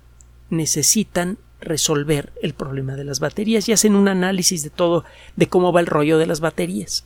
necesitan 0.49 1.37
resolver 1.59 2.31
el 2.41 2.53
problema 2.53 2.95
de 2.95 3.03
las 3.03 3.19
baterías 3.19 3.67
y 3.67 3.73
hacen 3.73 3.95
un 3.95 4.07
análisis 4.07 4.63
de 4.63 4.69
todo, 4.69 5.03
de 5.35 5.47
cómo 5.47 5.73
va 5.73 5.79
el 5.79 5.87
rollo 5.87 6.17
de 6.17 6.27
las 6.27 6.39
baterías. 6.39 7.05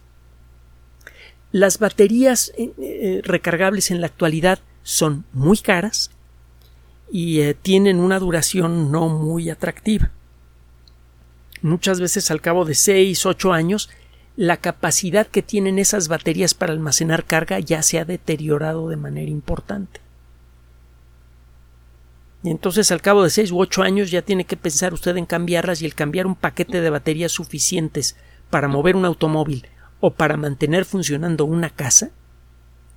Las 1.52 1.80
baterías 1.80 2.52
eh, 2.58 2.72
eh, 2.78 3.22
recargables 3.24 3.92
en 3.92 4.02
la 4.02 4.08
actualidad 4.08 4.60
son 4.84 5.26
muy 5.34 5.58
caras 5.58 6.12
y 7.12 7.54
tienen 7.56 8.00
una 8.00 8.20
duración 8.20 8.92
no 8.92 9.10
muy 9.10 9.50
atractiva. 9.50 10.12
Muchas 11.62 12.00
veces 12.00 12.32
al 12.32 12.42
cabo 12.42 12.66
de 12.66 12.74
6, 12.74 13.26
8 13.26 13.54
años 13.54 13.90
la 14.36 14.58
capacidad 14.58 15.28
que 15.28 15.42
tienen 15.42 15.80
esas 15.80 16.08
baterías 16.08 16.54
para 16.54 16.74
almacenar 16.74 17.26
carga 17.26 17.60
ya 17.60 17.84
se 17.84 18.00
ha 18.00 18.06
deteriorado 18.06 18.90
de 18.90 18.96
manera 18.96 19.30
importante. 19.30 20.00
Y 22.44 22.50
entonces 22.50 22.92
al 22.92 23.02
cabo 23.02 23.24
de 23.24 23.30
seis 23.30 23.52
u 23.52 23.60
ocho 23.60 23.84
años 23.84 24.10
ya 24.10 24.24
tiene 24.24 24.46
que 24.46 24.58
pensar 24.58 24.94
usted 24.94 25.16
en 25.18 25.26
cambiarlas 25.26 25.82
y 25.82 25.86
el 25.86 25.94
cambiar 25.94 26.26
un 26.26 26.36
paquete 26.36 26.82
de 26.82 26.90
baterías 26.90 27.32
suficientes 27.32 28.16
para 28.50 28.68
mover 28.68 28.96
un 28.96 29.06
automóvil 29.06 29.68
o 30.00 30.12
para 30.12 30.38
mantener 30.38 30.86
funcionando 30.86 31.46
una 31.46 31.70
casa, 31.70 32.10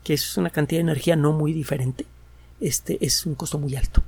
que 0.02 0.14
es 0.14 0.36
una 0.38 0.50
cantidad 0.50 0.78
de 0.78 0.90
energía 0.90 1.16
no 1.16 1.32
muy 1.32 1.52
diferente, 1.52 2.06
este 2.60 3.04
es 3.04 3.26
un 3.26 3.34
costo 3.34 3.58
muy 3.58 3.76
alto. 3.76 4.02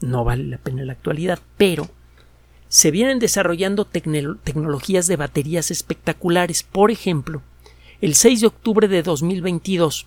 No 0.00 0.24
vale 0.24 0.44
la 0.44 0.58
pena 0.58 0.80
en 0.80 0.86
la 0.86 0.94
actualidad, 0.94 1.38
pero 1.58 1.88
se 2.72 2.90
vienen 2.90 3.18
desarrollando 3.18 3.84
tecnologías 3.84 5.06
de 5.06 5.16
baterías 5.16 5.70
espectaculares. 5.70 6.62
Por 6.62 6.90
ejemplo, 6.90 7.42
el 8.00 8.14
6 8.14 8.40
de 8.40 8.46
octubre 8.46 8.88
de 8.88 9.02
2022 9.02 10.06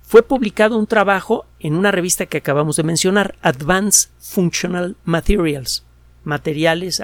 fue 0.00 0.22
publicado 0.22 0.78
un 0.78 0.86
trabajo 0.86 1.44
en 1.60 1.74
una 1.74 1.90
revista 1.90 2.24
que 2.24 2.38
acabamos 2.38 2.76
de 2.76 2.84
mencionar, 2.84 3.34
Advanced 3.42 4.08
Functional 4.18 4.96
Materials, 5.04 5.84
materiales 6.24 7.02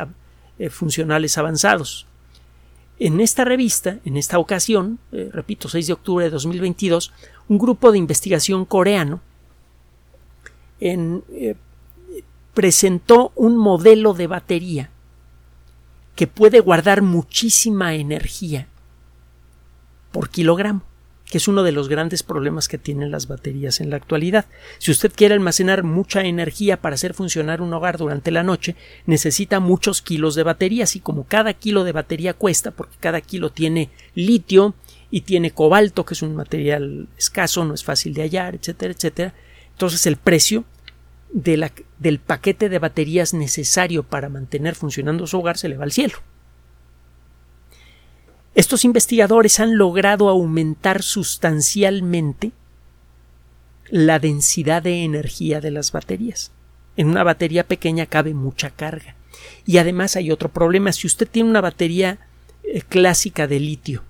eh, 0.59 0.71
funcionales 0.71 1.37
avanzados. 1.37 2.07
En 2.99 3.21
esta 3.21 3.45
revista, 3.45 3.99
en 4.07 4.17
esta 4.17 4.39
ocasión, 4.39 4.99
eh, 5.13 5.29
repito, 5.31 5.69
6 5.69 5.89
de 5.89 5.93
octubre 5.93 6.25
de 6.25 6.31
2022, 6.31 7.13
un 7.49 7.59
grupo 7.59 7.93
de 7.93 7.99
investigación 7.99 8.65
coreano 8.65 9.21
eh, 10.81 11.55
presentó 12.55 13.33
un 13.35 13.59
modelo 13.59 14.15
de 14.15 14.27
batería 14.27 14.89
que 16.23 16.29
puede 16.29 16.61
guardar 16.61 17.03
muchísima 17.03 17.97
energía 17.97 18.69
por 20.13 20.31
kilogramo, 20.31 20.85
que 21.25 21.39
es 21.39 21.49
uno 21.49 21.65
de 21.65 21.73
los 21.73 21.89
grandes 21.89 22.23
problemas 22.23 22.69
que 22.69 22.79
tienen 22.79 23.11
las 23.11 23.27
baterías 23.27 23.81
en 23.81 23.91
la 23.91 23.97
actualidad. 23.97 24.47
Si 24.79 24.93
usted 24.93 25.11
quiere 25.13 25.35
almacenar 25.35 25.83
mucha 25.83 26.23
energía 26.23 26.81
para 26.81 26.95
hacer 26.95 27.13
funcionar 27.13 27.61
un 27.61 27.75
hogar 27.75 27.99
durante 27.99 28.31
la 28.31 28.45
noche, 28.45 28.77
necesita 29.05 29.59
muchos 29.59 30.01
kilos 30.01 30.37
de 30.37 30.45
baterías 30.45 30.95
y 30.95 31.01
como 31.01 31.25
cada 31.25 31.55
kilo 31.55 31.83
de 31.83 31.91
batería 31.91 32.35
cuesta, 32.35 32.71
porque 32.71 32.95
cada 33.01 33.21
kilo 33.21 33.51
tiene 33.51 33.91
litio 34.15 34.77
y 35.11 35.23
tiene 35.23 35.51
cobalto, 35.51 36.05
que 36.05 36.15
es 36.15 36.23
un 36.23 36.37
material 36.37 37.09
escaso, 37.19 37.65
no 37.65 37.75
es 37.75 37.83
fácil 37.83 38.15
de 38.15 38.23
hallar, 38.23 38.55
etcétera, 38.55 38.95
etcétera, 38.95 39.35
entonces 39.73 40.07
el 40.07 40.19
precio 40.19 40.63
del 41.33 42.19
paquete 42.19 42.69
de 42.69 42.79
baterías 42.79 43.33
necesario 43.35 44.03
para 44.03 44.29
mantener 44.29 44.75
funcionando 44.75 45.27
su 45.27 45.39
hogar 45.39 45.57
se 45.59 45.69
le 45.69 45.77
va 45.77 45.85
al 45.85 45.93
cielo. 45.93 46.19
Estos 48.55 48.85
investigadores 48.85 49.61
han 49.61 49.79
logrado 49.79 50.29
aumentar 50.29 51.03
sustancialmente 51.03 52.53
la 53.89 54.19
densidad 54.19 54.83
de 54.83 55.05
energía 55.05 55.61
de 55.61 55.71
las 55.71 55.91
baterías. 55.93 56.53
En 56.97 57.09
una 57.09 57.25
batería 57.25 57.67
pequeña 57.67 58.05
cabe 58.07 58.35
mucha 58.35 58.69
carga. 58.71 59.17
Y 59.65 59.79
además 59.79 60.17
hay 60.17 60.31
otro 60.31 60.51
problema. 60.51 60.93
Si 60.93 61.07
usted 61.07 61.27
tiene 61.27 61.49
una 61.49 61.63
batería 61.63 62.19
eh, 62.63 62.83
clásica 62.83 63.47
de 63.47 63.61
litio 63.61 64.03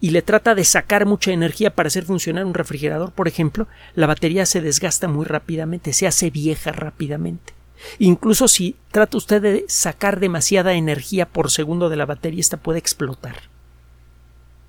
y 0.00 0.10
le 0.10 0.22
trata 0.22 0.54
de 0.54 0.64
sacar 0.64 1.06
mucha 1.06 1.32
energía 1.32 1.74
para 1.74 1.88
hacer 1.88 2.04
funcionar 2.04 2.44
un 2.44 2.54
refrigerador, 2.54 3.12
por 3.12 3.28
ejemplo, 3.28 3.66
la 3.94 4.06
batería 4.06 4.46
se 4.46 4.60
desgasta 4.60 5.08
muy 5.08 5.24
rápidamente, 5.24 5.92
se 5.92 6.06
hace 6.06 6.30
vieja 6.30 6.72
rápidamente. 6.72 7.54
Incluso 7.98 8.48
si 8.48 8.76
trata 8.90 9.16
usted 9.16 9.42
de 9.42 9.64
sacar 9.68 10.20
demasiada 10.20 10.74
energía 10.74 11.26
por 11.26 11.50
segundo 11.50 11.88
de 11.88 11.96
la 11.96 12.06
batería, 12.06 12.40
esta 12.40 12.56
puede 12.56 12.78
explotar. 12.78 13.36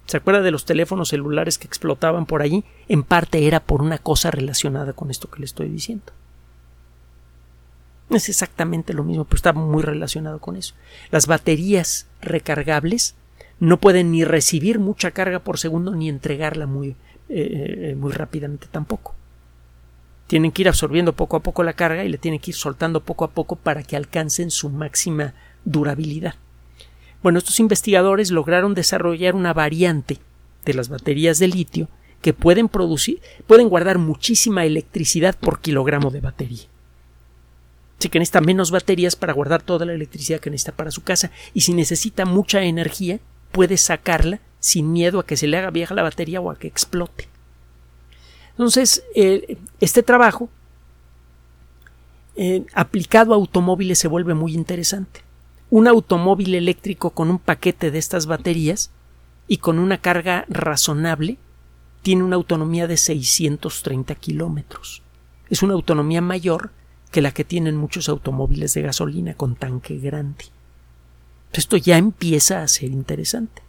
¿Se 0.06 0.18
acuerda 0.18 0.42
de 0.42 0.52
los 0.52 0.66
teléfonos 0.66 1.10
celulares 1.10 1.60
que 1.60 1.68
explotaban 1.68 2.26
por 2.26 2.42
allí? 2.42 2.64
En 2.88 3.04
parte 3.04 3.46
era 3.46 3.60
por 3.60 3.84
una 3.84 4.00
cosa 4.00 4.32
relacionada 4.32 4.94
con 4.94 5.12
esto 5.12 5.30
que 5.30 5.40
le 5.40 5.46
estoy 5.46 5.70
diciendo. 5.70 6.12
Es 8.10 8.28
exactamente 8.28 8.96
lo 8.96 9.04
mismo, 9.04 9.26
pero 9.26 9.36
está 9.36 9.54
muy 9.54 9.84
relacionado 9.84 10.40
con 10.40 10.56
eso. 10.56 10.74
Las 11.12 11.28
baterías 11.28 12.08
recargables 12.22 13.16
no 13.60 13.80
pueden 13.80 14.12
ni 14.12 14.24
recibir 14.24 14.80
mucha 14.80 15.12
carga 15.12 15.40
por 15.40 15.60
segundo 15.60 15.94
ni 15.96 16.10
entregarla 16.10 16.66
muy, 16.66 16.90
eh, 17.30 17.90
eh, 17.92 17.96
muy 17.96 18.12
rápidamente 18.12 18.68
tampoco. 18.72 19.16
Tienen 20.28 20.52
que 20.52 20.62
ir 20.62 20.70
absorbiendo 20.70 21.14
poco 21.14 21.38
a 21.38 21.42
poco 21.42 21.64
la 21.64 21.74
carga 21.74 22.04
y 22.04 22.10
le 22.10 22.18
tienen 22.18 22.40
que 22.40 22.52
ir 22.52 22.56
soltando 22.56 23.02
poco 23.02 23.26
a 23.26 23.32
poco 23.32 23.56
para 23.56 23.84
que 23.84 23.96
alcancen 23.96 24.52
su 24.52 24.70
máxima 24.70 25.34
durabilidad. 25.66 26.36
Bueno, 27.22 27.40
estos 27.40 27.60
investigadores 27.60 28.32
lograron 28.32 28.74
desarrollar 28.74 29.36
una 29.36 29.54
variante 29.54 30.20
de 30.66 30.74
las 30.74 30.88
baterías 30.88 31.40
de 31.40 31.48
litio 31.48 31.90
que 32.22 32.34
pueden 32.34 32.70
producir, 32.70 33.22
pueden 33.48 33.70
guardar 33.70 33.98
muchísima 33.98 34.66
electricidad 34.66 35.36
por 35.38 35.60
kilogramo 35.60 36.12
de 36.12 36.22
batería. 36.22 36.68
Así 37.98 38.08
que 38.08 38.20
necesita 38.20 38.40
menos 38.40 38.72
baterías 38.72 39.18
para 39.18 39.34
guardar 39.34 39.62
toda 39.62 39.86
la 39.86 39.94
electricidad 39.94 40.40
que 40.40 40.50
necesita 40.50 40.72
para 40.72 40.92
su 40.92 41.04
casa. 41.04 41.32
Y 41.54 41.62
si 41.62 41.74
necesita 41.74 42.24
mucha 42.26 42.64
energía, 42.64 43.20
puede 43.52 43.78
sacarla 43.78 44.40
sin 44.60 44.92
miedo 44.92 45.20
a 45.20 45.26
que 45.26 45.38
se 45.38 45.48
le 45.48 45.58
haga 45.58 45.70
vieja 45.70 45.96
la 45.96 46.04
batería 46.04 46.42
o 46.42 46.52
a 46.52 46.58
que 46.58 46.68
explote. 46.68 47.28
Entonces, 48.52 49.04
eh, 49.16 49.58
este 49.80 50.04
trabajo 50.04 50.50
eh, 52.36 52.66
aplicado 52.74 53.34
a 53.34 53.38
automóviles 53.38 54.00
se 54.00 54.08
vuelve 54.08 54.34
muy 54.34 54.54
interesante. 54.54 55.22
Un 55.70 55.88
automóvil 55.88 56.56
eléctrico 56.56 57.12
con 57.12 57.30
un 57.30 57.40
paquete 57.40 57.92
de 57.92 58.00
estas 58.00 58.26
baterías 58.26 58.92
y 59.48 59.58
con 59.58 59.80
una 59.80 59.98
carga 59.98 60.46
razonable 60.48 61.38
tiene 62.02 62.24
una 62.24 62.36
autonomía 62.36 62.88
de 62.88 62.98
630 62.98 64.16
kilómetros. 64.16 65.02
Es 65.50 65.64
una 65.64 65.74
autonomía 65.74 66.22
mayor 66.22 66.72
que 67.12 67.22
la 67.22 67.32
que 67.32 67.44
tienen 67.44 67.76
muchos 67.76 68.08
automóviles 68.10 68.74
de 68.74 68.84
gasolina 68.84 69.34
con 69.34 69.56
tanque 69.56 69.98
grande. 69.98 70.46
Esto 71.54 71.78
ya 71.78 71.98
empieza 71.98 72.62
a 72.62 72.68
ser 72.68 72.92
interesante. 72.92 73.62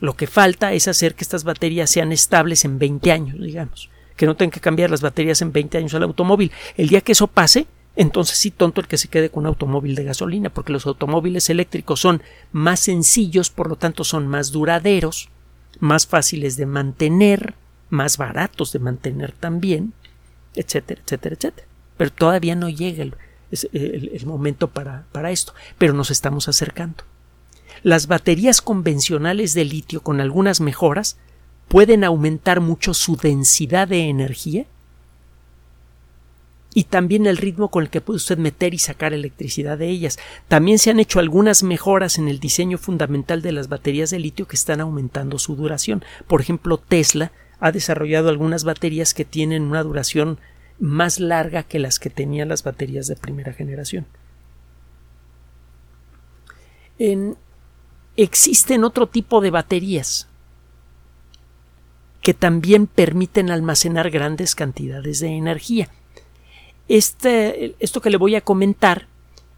Lo 0.00 0.14
que 0.14 0.26
falta 0.26 0.72
es 0.72 0.88
hacer 0.88 1.14
que 1.14 1.22
estas 1.22 1.44
baterías 1.44 1.90
sean 1.90 2.10
estables 2.10 2.64
en 2.64 2.78
20 2.78 3.12
años, 3.12 3.40
digamos, 3.40 3.88
que 4.16 4.26
no 4.26 4.36
tengan 4.36 4.50
que 4.50 4.60
cambiar 4.60 4.90
las 4.90 5.00
baterías 5.00 5.40
en 5.42 5.52
20 5.52 5.78
años 5.78 5.94
al 5.94 6.02
automóvil. 6.02 6.50
El 6.76 6.88
día 6.88 7.00
que 7.00 7.12
eso 7.12 7.28
pase, 7.28 7.66
entonces 7.94 8.36
sí 8.36 8.50
tonto 8.50 8.80
el 8.80 8.88
que 8.88 8.98
se 8.98 9.08
quede 9.08 9.30
con 9.30 9.42
un 9.42 9.48
automóvil 9.48 9.94
de 9.94 10.04
gasolina, 10.04 10.50
porque 10.50 10.72
los 10.72 10.86
automóviles 10.86 11.48
eléctricos 11.50 12.00
son 12.00 12.22
más 12.50 12.80
sencillos, 12.80 13.50
por 13.50 13.68
lo 13.68 13.76
tanto 13.76 14.02
son 14.02 14.26
más 14.26 14.50
duraderos, 14.50 15.28
más 15.78 16.06
fáciles 16.08 16.56
de 16.56 16.66
mantener, 16.66 17.54
más 17.88 18.16
baratos 18.16 18.72
de 18.72 18.80
mantener 18.80 19.32
también, 19.32 19.92
etcétera, 20.54 21.00
etcétera, 21.04 21.36
etcétera 21.36 21.72
pero 21.96 22.10
todavía 22.10 22.56
no 22.56 22.68
llega 22.68 23.04
el, 23.04 23.14
momento 24.24 24.68
para, 24.68 25.06
para 25.12 25.30
esto, 25.30 25.54
pero 25.78 25.92
nos 25.92 26.10
estamos 26.10 26.48
acercando. 26.48 27.04
Las 27.82 28.06
baterías 28.06 28.62
convencionales 28.62 29.54
de 29.54 29.64
litio 29.64 30.02
con 30.02 30.20
algunas 30.20 30.60
mejoras 30.60 31.16
pueden 31.68 32.04
aumentar 32.04 32.60
mucho 32.60 32.94
su 32.94 33.16
densidad 33.16 33.88
de 33.88 34.08
energía 34.08 34.66
y 36.74 36.84
también 36.84 37.26
el 37.26 37.36
ritmo 37.36 37.68
con 37.68 37.84
el 37.84 37.90
que 37.90 38.00
puede 38.00 38.16
usted 38.16 38.38
meter 38.38 38.74
y 38.74 38.78
sacar 38.78 39.12
electricidad 39.12 39.78
de 39.78 39.88
ellas. 39.88 40.18
También 40.48 40.78
se 40.78 40.90
han 40.90 41.00
hecho 41.00 41.18
algunas 41.18 41.62
mejoras 41.62 42.18
en 42.18 42.28
el 42.28 42.40
diseño 42.40 42.78
fundamental 42.78 43.42
de 43.42 43.52
las 43.52 43.68
baterías 43.68 44.10
de 44.10 44.18
litio 44.18 44.46
que 44.46 44.56
están 44.56 44.80
aumentando 44.80 45.38
su 45.38 45.56
duración. 45.56 46.04
Por 46.26 46.40
ejemplo, 46.40 46.78
Tesla 46.78 47.32
ha 47.60 47.72
desarrollado 47.72 48.28
algunas 48.28 48.64
baterías 48.64 49.14
que 49.14 49.24
tienen 49.24 49.62
una 49.62 49.82
duración 49.82 50.38
más 50.78 51.20
larga 51.20 51.62
que 51.62 51.78
las 51.78 51.98
que 51.98 52.10
tenían 52.10 52.48
las 52.48 52.62
baterías 52.62 53.06
de 53.06 53.16
primera 53.16 53.52
generación. 53.52 54.06
existen 58.16 58.84
otro 58.84 59.08
tipo 59.08 59.40
de 59.40 59.50
baterías 59.50 60.28
que 62.20 62.32
también 62.32 62.86
permiten 62.86 63.50
almacenar 63.50 64.10
grandes 64.10 64.54
cantidades 64.54 65.18
de 65.18 65.28
energía. 65.28 65.88
Este, 66.86 67.74
esto 67.80 68.00
que 68.00 68.10
le 68.10 68.18
voy 68.18 68.36
a 68.36 68.40
comentar 68.40 69.08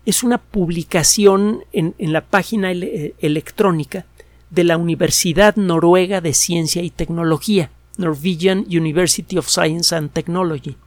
es 0.06 0.22
una 0.22 0.38
publicación 0.38 1.64
en, 1.72 1.94
en 1.98 2.14
la 2.14 2.22
página 2.22 2.70
electrónica 2.70 4.06
de 4.48 4.64
la 4.64 4.78
Universidad 4.78 5.56
Noruega 5.56 6.22
de 6.22 6.32
Ciencia 6.32 6.82
y 6.82 6.90
Tecnología, 6.90 7.70
Norwegian 7.98 8.60
University 8.68 9.36
of 9.36 9.48
Science 9.48 9.94
and 9.94 10.12
Technology 10.12 10.78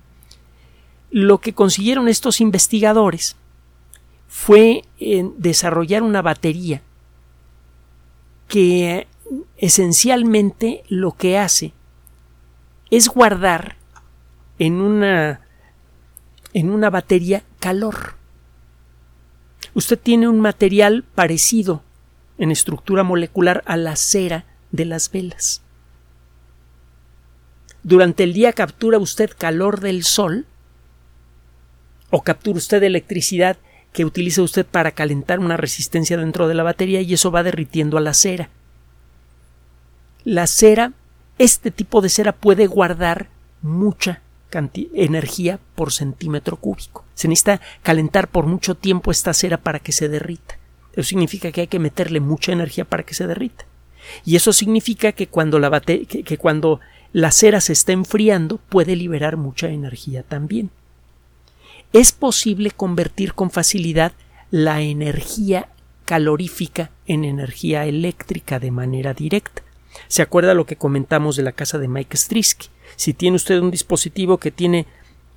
lo 1.12 1.40
que 1.40 1.54
consiguieron 1.54 2.08
estos 2.08 2.42
investigadores 2.42 3.36
fue 4.28 4.84
eh, 5.00 5.30
desarrollar 5.38 6.04
una 6.04 6.22
batería 6.22 6.82
que 8.48 9.08
esencialmente 9.58 10.84
lo 10.90 11.14
que 11.14 11.38
hace 11.38 11.74
es 12.90 13.08
guardar 13.08 13.76
en 14.60 14.82
una 14.82 15.42
en 16.54 16.72
una 16.72 16.90
batería 16.90 17.44
calor. 17.60 18.16
Usted 19.74 20.00
tiene 20.00 20.28
un 20.28 20.40
material 20.40 21.04
parecido 21.04 21.84
en 22.38 22.52
estructura 22.52 23.04
molecular 23.04 23.64
a 23.68 23.78
la 23.78 23.96
cera 23.96 24.46
de 24.72 24.86
las 24.86 25.12
velas. 25.12 25.62
Durante 27.84 28.24
el 28.24 28.34
día 28.34 28.54
captura 28.54 28.98
usted 28.98 29.32
calor 29.38 29.82
del 29.82 30.04
sol 30.04 30.48
o 32.10 32.24
captura 32.24 32.58
usted 32.58 32.84
electricidad 32.84 33.58
que 33.94 34.06
utiliza 34.06 34.42
usted 34.42 34.66
para 34.66 34.92
calentar 34.92 35.40
una 35.40 35.58
resistencia 35.58 36.18
dentro 36.18 36.48
de 36.48 36.54
la 36.54 36.64
batería 36.64 37.02
y 37.02 37.14
eso 37.14 37.32
va 37.32 37.44
derritiendo 37.44 37.98
a 37.98 38.02
la 38.02 38.14
cera. 38.14 38.50
La 40.24 40.46
cera, 40.48 40.94
este 41.38 41.72
tipo 41.72 42.02
de 42.02 42.10
cera 42.10 42.34
puede 42.34 42.68
guardar 42.68 43.30
mucha 43.62 44.22
energía 44.94 45.60
por 45.76 45.92
centímetro 45.92 46.58
cúbico. 46.58 47.06
Se 47.16 47.28
necesita 47.28 47.62
calentar 47.84 48.28
por 48.28 48.46
mucho 48.46 48.76
tiempo 48.76 49.12
esta 49.12 49.34
cera 49.34 49.58
para 49.58 49.80
que 49.80 49.92
se 49.92 50.10
derrita. 50.10 50.58
Eso 50.94 51.10
significa 51.10 51.52
que 51.52 51.62
hay 51.62 51.68
que 51.68 51.80
meterle 51.80 52.20
mucha 52.20 52.52
energía 52.52 52.86
para 52.86 53.04
que 53.04 53.14
se 53.14 53.28
derrita. 53.28 53.66
Y 54.26 54.36
eso 54.36 54.54
significa 54.54 55.12
que 55.12 55.28
cuando 55.28 55.60
la, 55.60 55.82
que 55.82 56.38
cuando 56.38 56.80
la 57.14 57.32
cera 57.32 57.62
se 57.62 57.74
está 57.74 57.92
enfriando 57.92 58.58
puede 58.58 58.96
liberar 58.96 59.38
mucha 59.38 59.70
energía 59.70 60.24
también 60.24 60.72
es 61.94 62.12
posible 62.12 62.72
convertir 62.72 63.34
con 63.34 63.50
facilidad 63.50 64.14
la 64.52 64.82
energía 64.82 65.70
calorífica 66.06 66.92
en 67.06 67.26
energía 67.26 67.86
eléctrica 67.86 68.60
de 68.60 68.72
manera 68.72 69.14
directa. 69.14 69.62
¿Se 70.08 70.22
acuerda 70.22 70.54
lo 70.54 70.66
que 70.66 70.76
comentamos 70.76 71.36
de 71.36 71.44
la 71.44 71.52
casa 71.52 71.78
de 71.78 71.88
Mike 71.88 72.18
Strisky? 72.18 72.68
Si 72.96 73.14
tiene 73.14 73.36
usted 73.36 73.60
un 73.60 73.72
dispositivo 73.72 74.38
que 74.38 74.52
tiene 74.52 74.86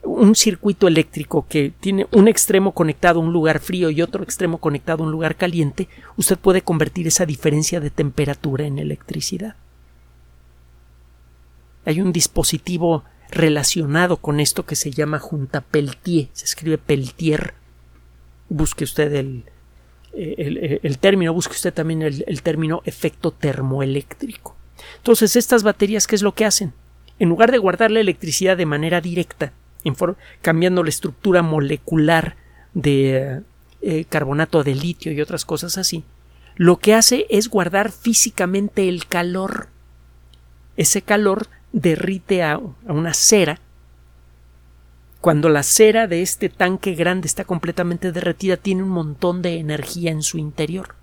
un 0.03 0.35
circuito 0.35 0.89
eléctrico 0.89 1.47
que 1.49 1.73
tiene 1.79 2.07
un 2.13 2.27
extremo 2.29 2.73
conectado 2.73 3.21
a 3.21 3.23
un 3.23 3.33
lugar 3.33 3.61
frío 3.61 3.91
y 3.91 4.01
otro 4.01 4.23
extremo 4.23 4.59
conectado 4.59 5.03
a 5.03 5.07
un 5.07 5.13
lugar 5.13 5.37
caliente, 5.37 5.89
usted 6.17 6.39
puede 6.39 6.63
convertir 6.63 7.07
esa 7.07 7.27
diferencia 7.27 7.81
de 7.81 7.91
temperatura 7.91 8.65
en 8.65 8.79
electricidad. 8.79 9.57
Hay 11.85 12.01
un 12.01 12.13
dispositivo 12.13 13.05
relacionado 13.31 14.16
con 14.16 14.41
esto 14.41 14.66
que 14.66 14.76
se 14.76 14.91
llama 14.91 15.18
junta 15.18 15.61
Peltier, 15.61 16.28
se 16.33 16.45
escribe 16.45 16.78
Peltier. 16.78 17.55
Busque 18.49 18.85
usted 18.85 19.12
el, 19.14 19.45
el, 20.12 20.99
término, 20.99 21.33
busque 21.33 21.55
usted 21.55 21.72
también 21.72 22.03
el, 22.03 22.43
término 22.43 22.83
efecto 22.85 23.31
termoeléctrico. 23.31 24.57
Entonces, 24.97 25.37
estas 25.37 25.62
baterías, 25.62 26.07
¿qué 26.07 26.16
es 26.16 26.22
lo 26.22 26.35
que 26.35 26.45
hacen? 26.45 26.72
En 27.18 27.28
lugar 27.28 27.53
de 27.53 27.59
guardar 27.59 27.91
la 27.91 28.01
electricidad 28.01 28.57
de 28.57 28.66
manera 28.66 29.01
directa 29.01 29.53
cambiando 30.43 30.83
la 30.83 30.91
estructura 30.91 31.43
molecular 31.43 32.37
de 32.74 33.43
eh, 33.81 34.05
carbonato 34.09 34.62
de 34.62 34.74
litio 34.74 35.12
y 35.12 35.20
otras 35.20 35.45
cosas 35.45 35.78
así, 35.78 36.05
lo 36.57 36.76
que 36.78 36.95
hace 36.95 37.26
es 37.31 37.49
guardar 37.49 37.91
físicamente 37.91 38.89
el 38.89 39.07
calor. 39.07 39.68
Ese 40.76 41.03
calor 41.03 41.49
derrite 41.73 42.43
a, 42.43 42.61
una 42.85 43.14
cera. 43.14 43.61
Cuando 45.21 45.49
la 45.49 45.62
cera 45.62 46.07
de 46.07 46.23
este 46.23 46.49
tanque 46.49 46.95
grande 46.95 47.27
está 47.27 47.45
completamente 47.45 48.12
derretida, 48.12 48.57
tiene 48.57 48.83
un 48.83 48.89
montón 48.89 49.43
de 49.43 49.59
energía 49.59 50.11
en 50.11 50.23
su 50.23 50.39
interior. 50.39 50.95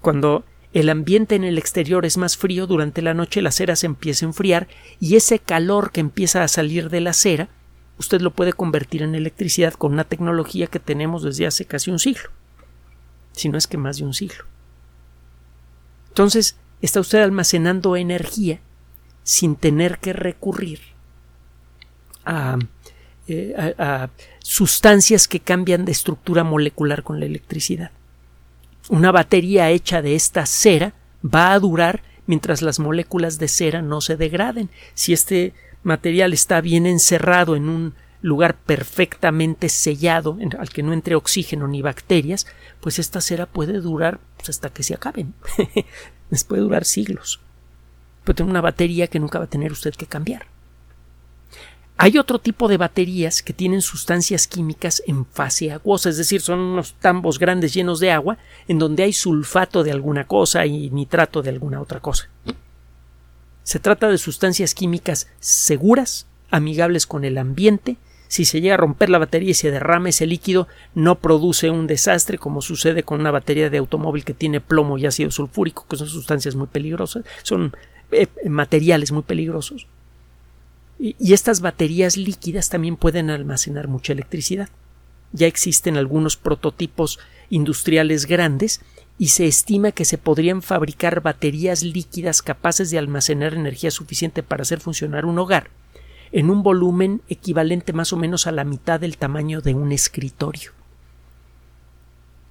Cuando 0.00 0.44
el 0.74 0.90
ambiente 0.90 1.34
en 1.36 1.44
el 1.44 1.56
exterior 1.56 2.04
es 2.04 2.18
más 2.18 2.36
frío, 2.36 2.66
durante 2.66 3.00
la 3.00 3.14
noche 3.14 3.40
la 3.40 3.50
cera 3.50 3.76
se 3.76 3.86
empieza 3.86 4.26
a 4.26 4.28
enfriar 4.28 4.68
y 5.00 5.16
ese 5.16 5.38
calor 5.38 5.92
que 5.92 6.00
empieza 6.00 6.42
a 6.42 6.48
salir 6.48 6.90
de 6.90 7.00
la 7.00 7.14
cera, 7.14 7.48
usted 7.98 8.20
lo 8.20 8.32
puede 8.32 8.52
convertir 8.52 9.02
en 9.02 9.14
electricidad 9.14 9.72
con 9.74 9.92
una 9.92 10.04
tecnología 10.04 10.66
que 10.66 10.80
tenemos 10.80 11.22
desde 11.22 11.46
hace 11.46 11.64
casi 11.64 11.90
un 11.90 11.98
siglo, 11.98 12.28
si 13.32 13.48
no 13.48 13.56
es 13.56 13.66
que 13.66 13.78
más 13.78 13.96
de 13.98 14.04
un 14.04 14.12
siglo. 14.12 14.44
Entonces, 16.08 16.56
está 16.84 17.00
usted 17.00 17.22
almacenando 17.22 17.96
energía 17.96 18.60
sin 19.22 19.56
tener 19.56 19.98
que 19.98 20.12
recurrir 20.12 20.80
a, 22.24 22.58
eh, 23.26 23.74
a 23.78 24.10
sustancias 24.40 25.28
que 25.28 25.40
cambian 25.40 25.84
de 25.84 25.92
estructura 25.92 26.44
molecular 26.44 27.02
con 27.02 27.20
la 27.20 27.26
electricidad 27.26 27.90
una 28.88 29.12
batería 29.12 29.70
hecha 29.70 30.02
de 30.02 30.14
esta 30.14 30.46
cera 30.46 30.92
va 31.24 31.52
a 31.52 31.58
durar 31.58 32.02
mientras 32.26 32.62
las 32.62 32.78
moléculas 32.78 33.38
de 33.38 33.48
cera 33.48 33.82
no 33.82 34.00
se 34.00 34.16
degraden. 34.16 34.70
Si 34.94 35.12
este 35.12 35.52
material 35.82 36.32
está 36.32 36.60
bien 36.60 36.86
encerrado 36.86 37.56
en 37.56 37.68
un 37.68 37.94
lugar 38.24 38.56
perfectamente 38.56 39.68
sellado, 39.68 40.38
al 40.58 40.70
que 40.70 40.82
no 40.82 40.94
entre 40.94 41.14
oxígeno 41.14 41.68
ni 41.68 41.82
bacterias, 41.82 42.46
pues 42.80 42.98
esta 42.98 43.20
cera 43.20 43.44
puede 43.44 43.82
durar 43.82 44.18
pues, 44.38 44.48
hasta 44.48 44.70
que 44.70 44.82
se 44.82 44.94
acaben. 44.94 45.34
Les 46.30 46.42
puede 46.42 46.62
durar 46.62 46.86
siglos. 46.86 47.40
Puede 48.24 48.38
tener 48.38 48.50
una 48.50 48.62
batería 48.62 49.08
que 49.08 49.20
nunca 49.20 49.38
va 49.38 49.44
a 49.44 49.50
tener 49.50 49.72
usted 49.72 49.94
que 49.94 50.06
cambiar. 50.06 50.46
Hay 51.98 52.16
otro 52.16 52.38
tipo 52.38 52.66
de 52.66 52.78
baterías 52.78 53.42
que 53.42 53.52
tienen 53.52 53.82
sustancias 53.82 54.48
químicas 54.48 55.02
en 55.06 55.26
fase 55.26 55.70
aguosa, 55.70 56.08
es 56.08 56.16
decir, 56.16 56.40
son 56.40 56.60
unos 56.60 56.94
tambos 56.94 57.38
grandes 57.38 57.74
llenos 57.74 58.00
de 58.00 58.10
agua 58.10 58.38
en 58.66 58.78
donde 58.78 59.02
hay 59.02 59.12
sulfato 59.12 59.84
de 59.84 59.92
alguna 59.92 60.26
cosa 60.26 60.64
y 60.64 60.88
nitrato 60.88 61.42
de 61.42 61.50
alguna 61.50 61.78
otra 61.78 62.00
cosa. 62.00 62.30
Se 63.64 63.78
trata 63.80 64.08
de 64.08 64.16
sustancias 64.16 64.74
químicas 64.74 65.28
seguras, 65.40 66.26
amigables 66.50 67.06
con 67.06 67.26
el 67.26 67.36
ambiente. 67.36 67.98
Si 68.34 68.44
se 68.44 68.60
llega 68.60 68.74
a 68.74 68.78
romper 68.78 69.10
la 69.10 69.18
batería 69.18 69.50
y 69.52 69.54
se 69.54 69.70
derrama 69.70 70.08
ese 70.08 70.26
líquido, 70.26 70.66
no 70.96 71.20
produce 71.20 71.70
un 71.70 71.86
desastre 71.86 72.36
como 72.36 72.62
sucede 72.62 73.04
con 73.04 73.20
una 73.20 73.30
batería 73.30 73.70
de 73.70 73.78
automóvil 73.78 74.24
que 74.24 74.34
tiene 74.34 74.60
plomo 74.60 74.98
y 74.98 75.06
ácido 75.06 75.30
sulfúrico, 75.30 75.86
que 75.88 75.96
son 75.96 76.08
sustancias 76.08 76.56
muy 76.56 76.66
peligrosas, 76.66 77.22
son 77.44 77.76
eh, 78.10 78.26
materiales 78.48 79.12
muy 79.12 79.22
peligrosos. 79.22 79.86
Y 80.98 81.32
estas 81.32 81.60
baterías 81.60 82.16
líquidas 82.16 82.70
también 82.70 82.96
pueden 82.96 83.30
almacenar 83.30 83.86
mucha 83.86 84.12
electricidad. 84.12 84.68
Ya 85.30 85.46
existen 85.46 85.96
algunos 85.96 86.36
prototipos 86.36 87.20
industriales 87.50 88.26
grandes 88.26 88.80
y 89.16 89.28
se 89.28 89.46
estima 89.46 89.92
que 89.92 90.04
se 90.04 90.18
podrían 90.18 90.60
fabricar 90.60 91.20
baterías 91.20 91.84
líquidas 91.84 92.42
capaces 92.42 92.90
de 92.90 92.98
almacenar 92.98 93.54
energía 93.54 93.92
suficiente 93.92 94.42
para 94.42 94.62
hacer 94.62 94.80
funcionar 94.80 95.24
un 95.24 95.38
hogar 95.38 95.70
en 96.34 96.50
un 96.50 96.64
volumen 96.64 97.22
equivalente 97.28 97.92
más 97.92 98.12
o 98.12 98.16
menos 98.16 98.48
a 98.48 98.52
la 98.52 98.64
mitad 98.64 98.98
del 98.98 99.16
tamaño 99.18 99.60
de 99.60 99.72
un 99.72 99.92
escritorio. 99.92 100.72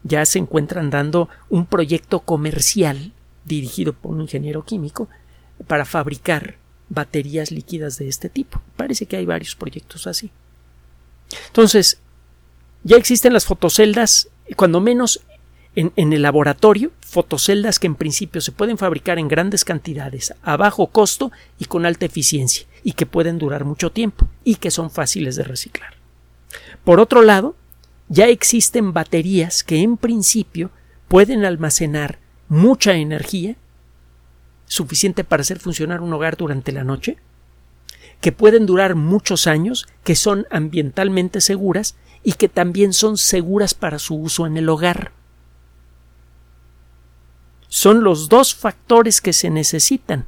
Ya 0.04 0.26
se 0.26 0.40
encuentran 0.40 0.90
dando 0.90 1.28
un 1.50 1.66
proyecto 1.66 2.22
comercial 2.22 3.12
dirigido 3.44 3.92
por 3.92 4.14
un 4.14 4.22
ingeniero 4.22 4.64
químico 4.64 5.10
para 5.68 5.84
fabricar 5.84 6.56
baterías 6.88 7.52
líquidas 7.52 7.98
de 7.98 8.08
este 8.08 8.30
tipo. 8.30 8.62
Parece 8.78 9.06
que 9.06 9.18
hay 9.18 9.26
varios 9.26 9.54
proyectos 9.54 10.08
así. 10.08 10.32
Entonces, 11.48 12.00
ya 12.84 12.96
existen 12.96 13.34
las 13.34 13.46
fotoceldas, 13.46 14.30
cuando 14.56 14.80
menos 14.80 15.20
en, 15.76 15.92
en, 15.98 16.14
el 16.14 16.22
laboratorio, 16.22 16.94
fotoceldas 17.02 17.80
que 17.80 17.88
en 17.88 17.96
principio 17.96 18.40
se 18.40 18.54
pueden 18.54 18.78
fabricar 18.78 19.20
en 19.20 19.28
grandes 19.28 19.66
cantidades, 19.66 20.34
a 20.42 20.56
bajo 20.56 20.88
costo 20.88 21.34
y 21.60 21.66
con 21.66 21.86
alta 21.86 22.06
eficiencia, 22.06 22.66
y 22.84 22.94
que 22.94 23.06
pueden 23.06 23.40
durar 23.40 23.66
mucho 23.66 23.92
tiempo, 23.92 24.28
y 24.44 24.56
que 24.56 24.72
son 24.72 24.92
fáciles 24.92 25.36
de 25.36 25.44
reciclar. 25.44 25.94
Por 26.84 27.00
otro 27.00 27.22
lado, 27.22 27.56
ya 28.10 28.28
existen 28.28 28.94
baterías 28.94 29.64
que 29.64 29.82
en 29.82 29.98
principio 29.98 30.72
pueden 31.08 31.46
almacenar 31.46 32.20
mucha 32.50 32.94
energía 32.94 33.56
suficiente 34.66 35.24
para 35.24 35.42
hacer 35.42 35.60
funcionar 35.60 36.02
un 36.02 36.14
hogar 36.14 36.38
durante 36.38 36.72
la 36.72 36.84
noche, 36.84 37.18
que 38.22 38.32
pueden 38.32 38.66
durar 38.66 38.96
muchos 38.96 39.48
años, 39.48 39.86
que 40.04 40.16
son 40.16 40.46
ambientalmente 40.50 41.42
seguras 41.42 41.96
y 42.24 42.34
que 42.34 42.50
también 42.50 42.94
son 42.94 43.18
seguras 43.18 43.74
para 43.74 44.00
su 44.00 44.16
uso 44.16 44.46
en 44.46 44.58
el 44.58 44.70
hogar. 44.70 45.12
Son 47.68 48.04
los 48.04 48.30
dos 48.30 48.56
factores 48.56 49.20
que 49.20 49.34
se 49.34 49.50
necesitan 49.50 50.26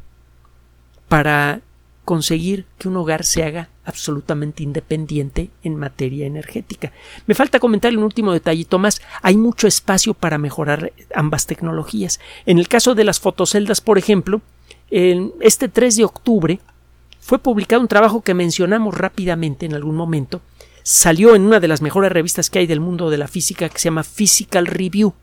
para 1.07 1.61
conseguir 2.05 2.65
que 2.77 2.87
un 2.87 2.95
hogar 2.97 3.25
se 3.25 3.43
haga 3.43 3.69
absolutamente 3.83 4.63
independiente 4.63 5.49
en 5.63 5.75
materia 5.75 6.25
energética. 6.25 6.93
Me 7.27 7.35
falta 7.35 7.59
comentar 7.59 7.95
un 7.97 8.03
último 8.03 8.31
detallito 8.31 8.79
más. 8.79 9.01
Hay 9.21 9.35
mucho 9.35 9.67
espacio 9.67 10.13
para 10.13 10.37
mejorar 10.37 10.93
ambas 11.13 11.47
tecnologías. 11.47 12.19
En 12.45 12.59
el 12.59 12.67
caso 12.67 12.95
de 12.95 13.03
las 13.03 13.19
fotoceldas, 13.19 13.81
por 13.81 13.97
ejemplo, 13.97 14.41
este 14.89 15.67
3 15.67 15.97
de 15.97 16.05
octubre 16.05 16.59
fue 17.19 17.39
publicado 17.39 17.81
un 17.81 17.87
trabajo 17.87 18.21
que 18.21 18.33
mencionamos 18.33 18.95
rápidamente 18.95 19.65
en 19.65 19.73
algún 19.73 19.95
momento. 19.95 20.41
Salió 20.83 21.35
en 21.35 21.41
una 21.41 21.59
de 21.59 21.67
las 21.67 21.81
mejores 21.81 22.11
revistas 22.11 22.51
que 22.51 22.59
hay 22.59 22.67
del 22.67 22.79
mundo 22.79 23.09
de 23.09 23.17
la 23.17 23.27
física 23.27 23.67
que 23.69 23.79
se 23.79 23.85
llama 23.85 24.03
Physical 24.03 24.67
Review 24.67 25.13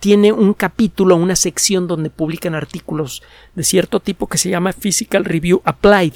tiene 0.00 0.32
un 0.32 0.54
capítulo, 0.54 1.16
una 1.16 1.36
sección 1.36 1.86
donde 1.86 2.10
publican 2.10 2.54
artículos 2.54 3.22
de 3.54 3.64
cierto 3.64 4.00
tipo 4.00 4.26
que 4.26 4.38
se 4.38 4.50
llama 4.50 4.72
Physical 4.72 5.24
Review 5.24 5.62
Applied. 5.64 6.14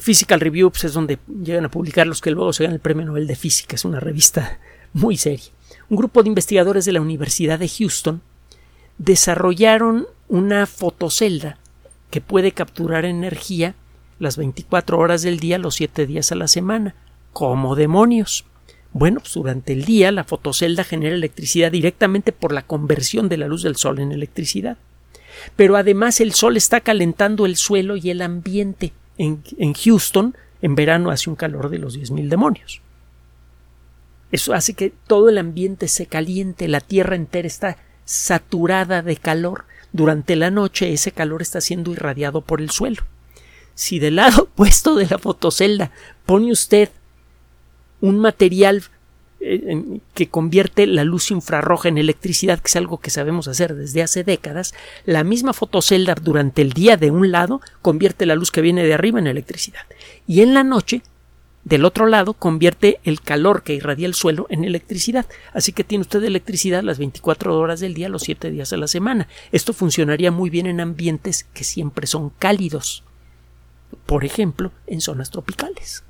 Physical 0.00 0.40
Review 0.40 0.70
pues, 0.70 0.84
es 0.84 0.92
donde 0.92 1.18
llegan 1.26 1.64
a 1.64 1.70
publicar 1.70 2.06
los 2.06 2.20
que 2.20 2.30
luego 2.30 2.52
se 2.52 2.64
ganan 2.64 2.74
el 2.74 2.80
Premio 2.80 3.06
Nobel 3.06 3.26
de 3.26 3.36
Física. 3.36 3.74
Es 3.74 3.84
una 3.84 4.00
revista 4.00 4.58
muy 4.92 5.16
seria. 5.16 5.50
Un 5.88 5.96
grupo 5.96 6.22
de 6.22 6.28
investigadores 6.28 6.84
de 6.84 6.92
la 6.92 7.00
Universidad 7.00 7.58
de 7.58 7.68
Houston 7.68 8.22
desarrollaron 8.98 10.06
una 10.28 10.66
fotocelda 10.66 11.58
que 12.10 12.20
puede 12.20 12.52
capturar 12.52 13.04
energía 13.04 13.74
las 14.18 14.36
24 14.36 14.98
horas 14.98 15.22
del 15.22 15.40
día, 15.40 15.58
los 15.58 15.74
7 15.74 16.06
días 16.06 16.32
a 16.32 16.36
la 16.36 16.48
semana. 16.48 16.94
como 17.32 17.76
demonios? 17.76 18.44
Bueno, 18.92 19.20
pues 19.20 19.34
durante 19.34 19.72
el 19.72 19.84
día 19.84 20.12
la 20.12 20.24
fotocelda 20.24 20.84
genera 20.84 21.14
electricidad 21.14 21.72
directamente 21.72 22.32
por 22.32 22.52
la 22.52 22.62
conversión 22.62 23.28
de 23.28 23.38
la 23.38 23.48
luz 23.48 23.62
del 23.62 23.76
sol 23.76 23.98
en 23.98 24.12
electricidad. 24.12 24.76
Pero 25.56 25.76
además 25.76 26.20
el 26.20 26.32
sol 26.32 26.56
está 26.56 26.80
calentando 26.80 27.46
el 27.46 27.56
suelo 27.56 27.96
y 27.96 28.10
el 28.10 28.20
ambiente. 28.20 28.92
En, 29.16 29.42
Houston, 29.74 30.36
en 30.60 30.74
verano 30.74 31.10
hace 31.10 31.30
un 31.30 31.36
calor 31.36 31.70
de 31.70 31.78
los 31.78 31.98
10.000 31.98 32.28
demonios. 32.28 32.82
Eso 34.30 34.54
hace 34.54 34.74
que 34.74 34.92
todo 35.06 35.28
el 35.28 35.38
ambiente 35.38 35.88
se 35.88 36.06
caliente, 36.06 36.68
la 36.68 36.80
tierra 36.80 37.16
entera 37.16 37.46
está 37.46 37.78
saturada 38.04 39.02
de 39.02 39.16
calor. 39.16 39.64
Durante 39.92 40.36
la 40.36 40.50
noche 40.50 40.92
ese 40.92 41.12
calor 41.12 41.42
está 41.42 41.60
siendo 41.60 41.92
irradiado 41.92 42.40
por 42.40 42.60
el 42.60 42.70
suelo. 42.70 43.02
Si 43.74 43.98
del 43.98 44.16
lado 44.16 44.42
opuesto 44.54 44.96
de 44.96 45.06
la 45.06 45.18
fotocelda 45.18 45.92
pone 46.26 46.50
usted 46.50 46.90
un 48.02 48.18
material 48.18 48.82
eh, 49.40 49.98
que 50.14 50.28
convierte 50.28 50.86
la 50.86 51.04
luz 51.04 51.30
infrarroja 51.30 51.88
en 51.88 51.98
electricidad, 51.98 52.60
que 52.60 52.68
es 52.68 52.76
algo 52.76 52.98
que 52.98 53.10
sabemos 53.10 53.48
hacer 53.48 53.74
desde 53.74 54.02
hace 54.02 54.22
décadas, 54.22 54.74
la 55.06 55.24
misma 55.24 55.52
fotocelda 55.52 56.14
durante 56.14 56.62
el 56.62 56.74
día 56.74 56.96
de 56.96 57.10
un 57.10 57.32
lado 57.32 57.60
convierte 57.80 58.26
la 58.26 58.34
luz 58.34 58.52
que 58.52 58.60
viene 58.60 58.84
de 58.84 58.94
arriba 58.94 59.18
en 59.18 59.26
electricidad. 59.26 59.82
Y 60.26 60.42
en 60.42 60.52
la 60.52 60.62
noche, 60.62 61.02
del 61.64 61.84
otro 61.84 62.06
lado, 62.06 62.34
convierte 62.34 63.00
el 63.04 63.20
calor 63.20 63.62
que 63.62 63.74
irradia 63.74 64.06
el 64.06 64.14
suelo 64.14 64.46
en 64.48 64.64
electricidad. 64.64 65.26
Así 65.52 65.72
que 65.72 65.84
tiene 65.84 66.02
usted 66.02 66.22
electricidad 66.22 66.82
las 66.82 66.98
24 66.98 67.58
horas 67.58 67.80
del 67.80 67.94
día, 67.94 68.08
los 68.08 68.22
7 68.22 68.50
días 68.50 68.72
a 68.72 68.76
la 68.76 68.88
semana. 68.88 69.28
Esto 69.52 69.72
funcionaría 69.72 70.30
muy 70.30 70.50
bien 70.50 70.66
en 70.66 70.80
ambientes 70.80 71.46
que 71.54 71.64
siempre 71.64 72.06
son 72.06 72.30
cálidos. 72.30 73.04
Por 74.06 74.24
ejemplo, 74.24 74.72
en 74.86 75.00
zonas 75.00 75.30
tropicales. 75.30 76.04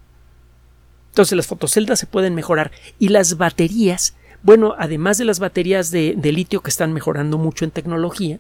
Entonces 1.13 1.37
las 1.37 1.47
fotoceldas 1.47 1.99
se 1.99 2.07
pueden 2.07 2.35
mejorar 2.35 2.73
y 2.99 3.09
las 3.09 3.37
baterías, 3.37 4.15
bueno, 4.43 4.75
además 4.79 5.19
de 5.19 5.27
las 5.27 5.41
baterías 5.41 5.91
de, 5.91 6.17
litio 6.33 6.63
que 6.63 6.71
están 6.71 6.95
mejorando 6.95 7.37
mucho 7.37 7.65
en 7.65 7.71
tecnología, 7.71 8.39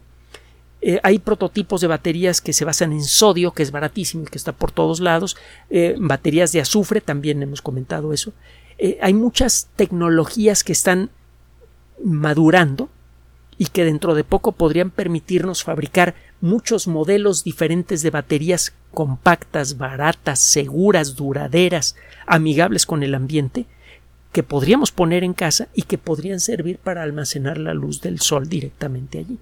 Eh, 0.84 0.98
hay 1.04 1.20
prototipos 1.20 1.80
de 1.80 1.86
baterías 1.86 2.40
que 2.40 2.52
se 2.52 2.64
basan 2.64 2.90
en 2.92 3.04
sodio, 3.04 3.52
que 3.52 3.62
es 3.62 3.70
baratísimo 3.70 4.24
y 4.24 4.26
que 4.26 4.36
está 4.36 4.50
por 4.50 4.72
todos 4.72 4.98
lados. 4.98 5.36
Eh, 5.70 5.94
baterías 5.96 6.50
de 6.50 6.60
azufre, 6.60 7.00
también 7.00 7.40
hemos 7.40 7.62
comentado 7.62 8.12
eso. 8.12 8.32
Eh, 8.78 8.98
hay 9.00 9.14
muchas 9.14 9.68
tecnologías 9.76 10.64
que 10.64 10.72
están 10.72 11.10
madurando 12.02 12.88
y 13.58 13.66
que 13.66 13.84
dentro 13.84 14.16
de 14.16 14.24
poco 14.24 14.50
podrían 14.50 14.90
permitirnos 14.90 15.62
fabricar 15.62 16.16
muchos 16.42 16.88
modelos 16.88 17.44
diferentes 17.44 18.02
de 18.02 18.10
baterías 18.10 18.74
compactas, 18.92 19.78
baratas, 19.78 20.40
seguras, 20.40 21.14
duraderas, 21.16 21.96
amigables 22.26 22.84
con 22.84 23.02
el 23.02 23.14
ambiente, 23.14 23.64
que 24.32 24.42
podríamos 24.42 24.90
poner 24.92 25.24
en 25.24 25.34
casa 25.34 25.68
y 25.72 25.82
que 25.82 25.98
podrían 25.98 26.40
servir 26.40 26.78
para 26.78 27.02
almacenar 27.02 27.58
la 27.58 27.74
luz 27.74 28.00
del 28.00 28.20
sol 28.20 28.48
directamente 28.48 29.18
allí. 29.18 29.38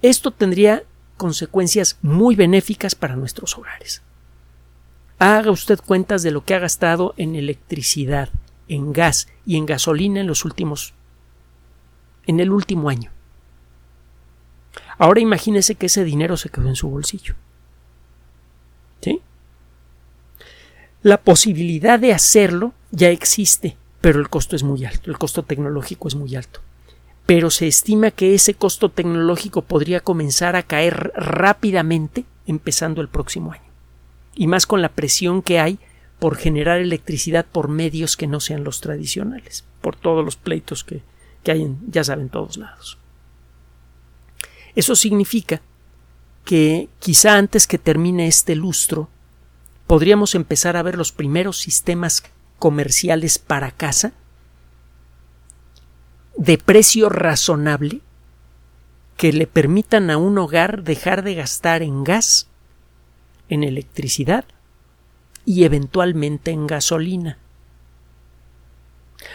Esto 0.00 0.30
tendría 0.30 0.84
consecuencias 1.16 1.98
muy 2.02 2.36
benéficas 2.36 2.94
para 2.94 3.16
nuestros 3.16 3.58
hogares. 3.58 4.02
Haga 5.18 5.50
usted 5.50 5.78
cuentas 5.78 6.22
de 6.22 6.30
lo 6.30 6.44
que 6.44 6.54
ha 6.54 6.58
gastado 6.58 7.14
en 7.16 7.36
electricidad, 7.36 8.28
en 8.68 8.92
gas 8.92 9.28
y 9.44 9.56
en 9.56 9.66
gasolina 9.66 10.20
en 10.20 10.26
los 10.26 10.44
últimos 10.44 10.94
en 12.26 12.38
el 12.38 12.52
último 12.52 12.88
año. 12.88 13.10
Ahora 15.02 15.18
imagínese 15.18 15.74
que 15.74 15.86
ese 15.86 16.04
dinero 16.04 16.36
se 16.36 16.48
quedó 16.48 16.68
en 16.68 16.76
su 16.76 16.88
bolsillo. 16.88 17.34
¿Sí? 19.00 19.20
La 21.02 21.20
posibilidad 21.20 21.98
de 21.98 22.12
hacerlo 22.12 22.72
ya 22.92 23.08
existe, 23.08 23.76
pero 24.00 24.20
el 24.20 24.28
costo 24.28 24.54
es 24.54 24.62
muy 24.62 24.84
alto, 24.84 25.10
el 25.10 25.18
costo 25.18 25.42
tecnológico 25.42 26.06
es 26.06 26.14
muy 26.14 26.36
alto. 26.36 26.60
Pero 27.26 27.50
se 27.50 27.66
estima 27.66 28.12
que 28.12 28.36
ese 28.36 28.54
costo 28.54 28.90
tecnológico 28.90 29.62
podría 29.62 29.98
comenzar 29.98 30.54
a 30.54 30.62
caer 30.62 31.10
rápidamente 31.16 32.24
empezando 32.46 33.00
el 33.00 33.08
próximo 33.08 33.50
año. 33.50 33.72
Y 34.36 34.46
más 34.46 34.68
con 34.68 34.82
la 34.82 34.88
presión 34.90 35.42
que 35.42 35.58
hay 35.58 35.80
por 36.20 36.36
generar 36.36 36.78
electricidad 36.78 37.44
por 37.44 37.66
medios 37.66 38.16
que 38.16 38.28
no 38.28 38.38
sean 38.38 38.62
los 38.62 38.80
tradicionales, 38.80 39.64
por 39.80 39.96
todos 39.96 40.24
los 40.24 40.36
pleitos 40.36 40.84
que, 40.84 41.02
que 41.42 41.50
hay 41.50 41.62
en, 41.62 41.80
ya 41.90 42.04
saben, 42.04 42.28
todos 42.28 42.56
lados. 42.56 43.01
Eso 44.74 44.96
significa 44.96 45.60
que 46.44 46.88
quizá 46.98 47.36
antes 47.36 47.66
que 47.66 47.78
termine 47.78 48.26
este 48.26 48.56
lustro 48.56 49.08
podríamos 49.86 50.34
empezar 50.34 50.76
a 50.76 50.82
ver 50.82 50.96
los 50.96 51.12
primeros 51.12 51.58
sistemas 51.58 52.24
comerciales 52.58 53.38
para 53.38 53.70
casa 53.70 54.12
de 56.36 56.58
precio 56.58 57.08
razonable 57.08 58.00
que 59.16 59.32
le 59.32 59.46
permitan 59.46 60.10
a 60.10 60.16
un 60.16 60.38
hogar 60.38 60.82
dejar 60.82 61.22
de 61.22 61.34
gastar 61.34 61.82
en 61.82 62.02
gas, 62.04 62.48
en 63.48 63.62
electricidad 63.64 64.44
y 65.44 65.64
eventualmente 65.64 66.50
en 66.50 66.66
gasolina. 66.66 67.38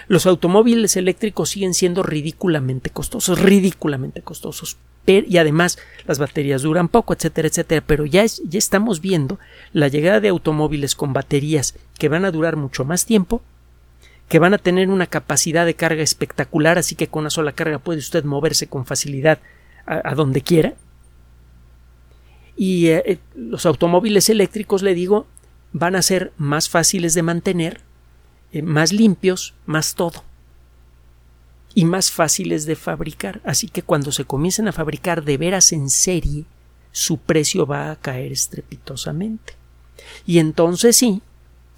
Los 0.07 0.25
automóviles 0.25 0.97
eléctricos 0.97 1.49
siguen 1.49 1.73
siendo 1.73 2.03
ridículamente 2.03 2.89
costosos, 2.89 3.39
ridículamente 3.39 4.21
costosos, 4.21 4.77
y 5.07 5.37
además 5.37 5.79
las 6.05 6.19
baterías 6.19 6.63
duran 6.63 6.89
poco, 6.89 7.13
etcétera, 7.13 7.47
etcétera, 7.47 7.83
pero 7.85 8.05
ya, 8.05 8.25
ya 8.25 8.57
estamos 8.57 8.99
viendo 8.99 9.39
la 9.71 9.87
llegada 9.87 10.19
de 10.19 10.27
automóviles 10.27 10.95
con 10.95 11.13
baterías 11.13 11.75
que 11.97 12.09
van 12.09 12.25
a 12.25 12.31
durar 12.31 12.57
mucho 12.57 12.83
más 12.83 13.05
tiempo, 13.05 13.41
que 14.27 14.39
van 14.39 14.53
a 14.53 14.57
tener 14.57 14.89
una 14.89 15.07
capacidad 15.07 15.65
de 15.65 15.75
carga 15.75 16.03
espectacular, 16.03 16.77
así 16.77 16.95
que 16.95 17.07
con 17.07 17.21
una 17.21 17.29
sola 17.29 17.53
carga 17.53 17.79
puede 17.79 17.99
usted 17.99 18.25
moverse 18.25 18.67
con 18.67 18.85
facilidad 18.85 19.39
a, 19.85 20.13
donde 20.15 20.41
quiera. 20.41 20.73
Y 22.57 22.87
eh, 22.87 23.03
eh, 23.05 23.17
los 23.35 23.65
automóviles 23.65 24.29
eléctricos, 24.29 24.83
le 24.83 24.93
digo, 24.93 25.25
van 25.71 25.95
a 25.95 26.01
ser 26.01 26.33
más 26.37 26.67
fáciles 26.67 27.13
de 27.13 27.23
mantener, 27.23 27.79
eh, 28.51 28.61
más 28.61 28.91
limpios, 28.91 29.53
más 29.65 29.95
todo 29.95 30.26
y 31.77 31.85
más 31.85 32.09
fáciles 32.09 32.65
de 32.65 32.75
fabricar. 32.75 33.39
Así 33.45 33.67
que 33.67 33.83
cuando 33.83 34.11
se 34.11 34.25
comiencen 34.25 34.67
a 34.67 34.71
fabricar 34.71 35.23
de 35.23 35.37
veras 35.37 35.71
en 35.71 35.91
serie, 35.91 36.45
su 36.91 37.19
precio 37.19 37.67
va 37.67 37.91
a 37.91 37.95
caer 37.95 38.31
estrepitosamente. 38.31 39.53
Y 40.25 40.39
entonces 40.39 40.97
sí, 40.97 41.21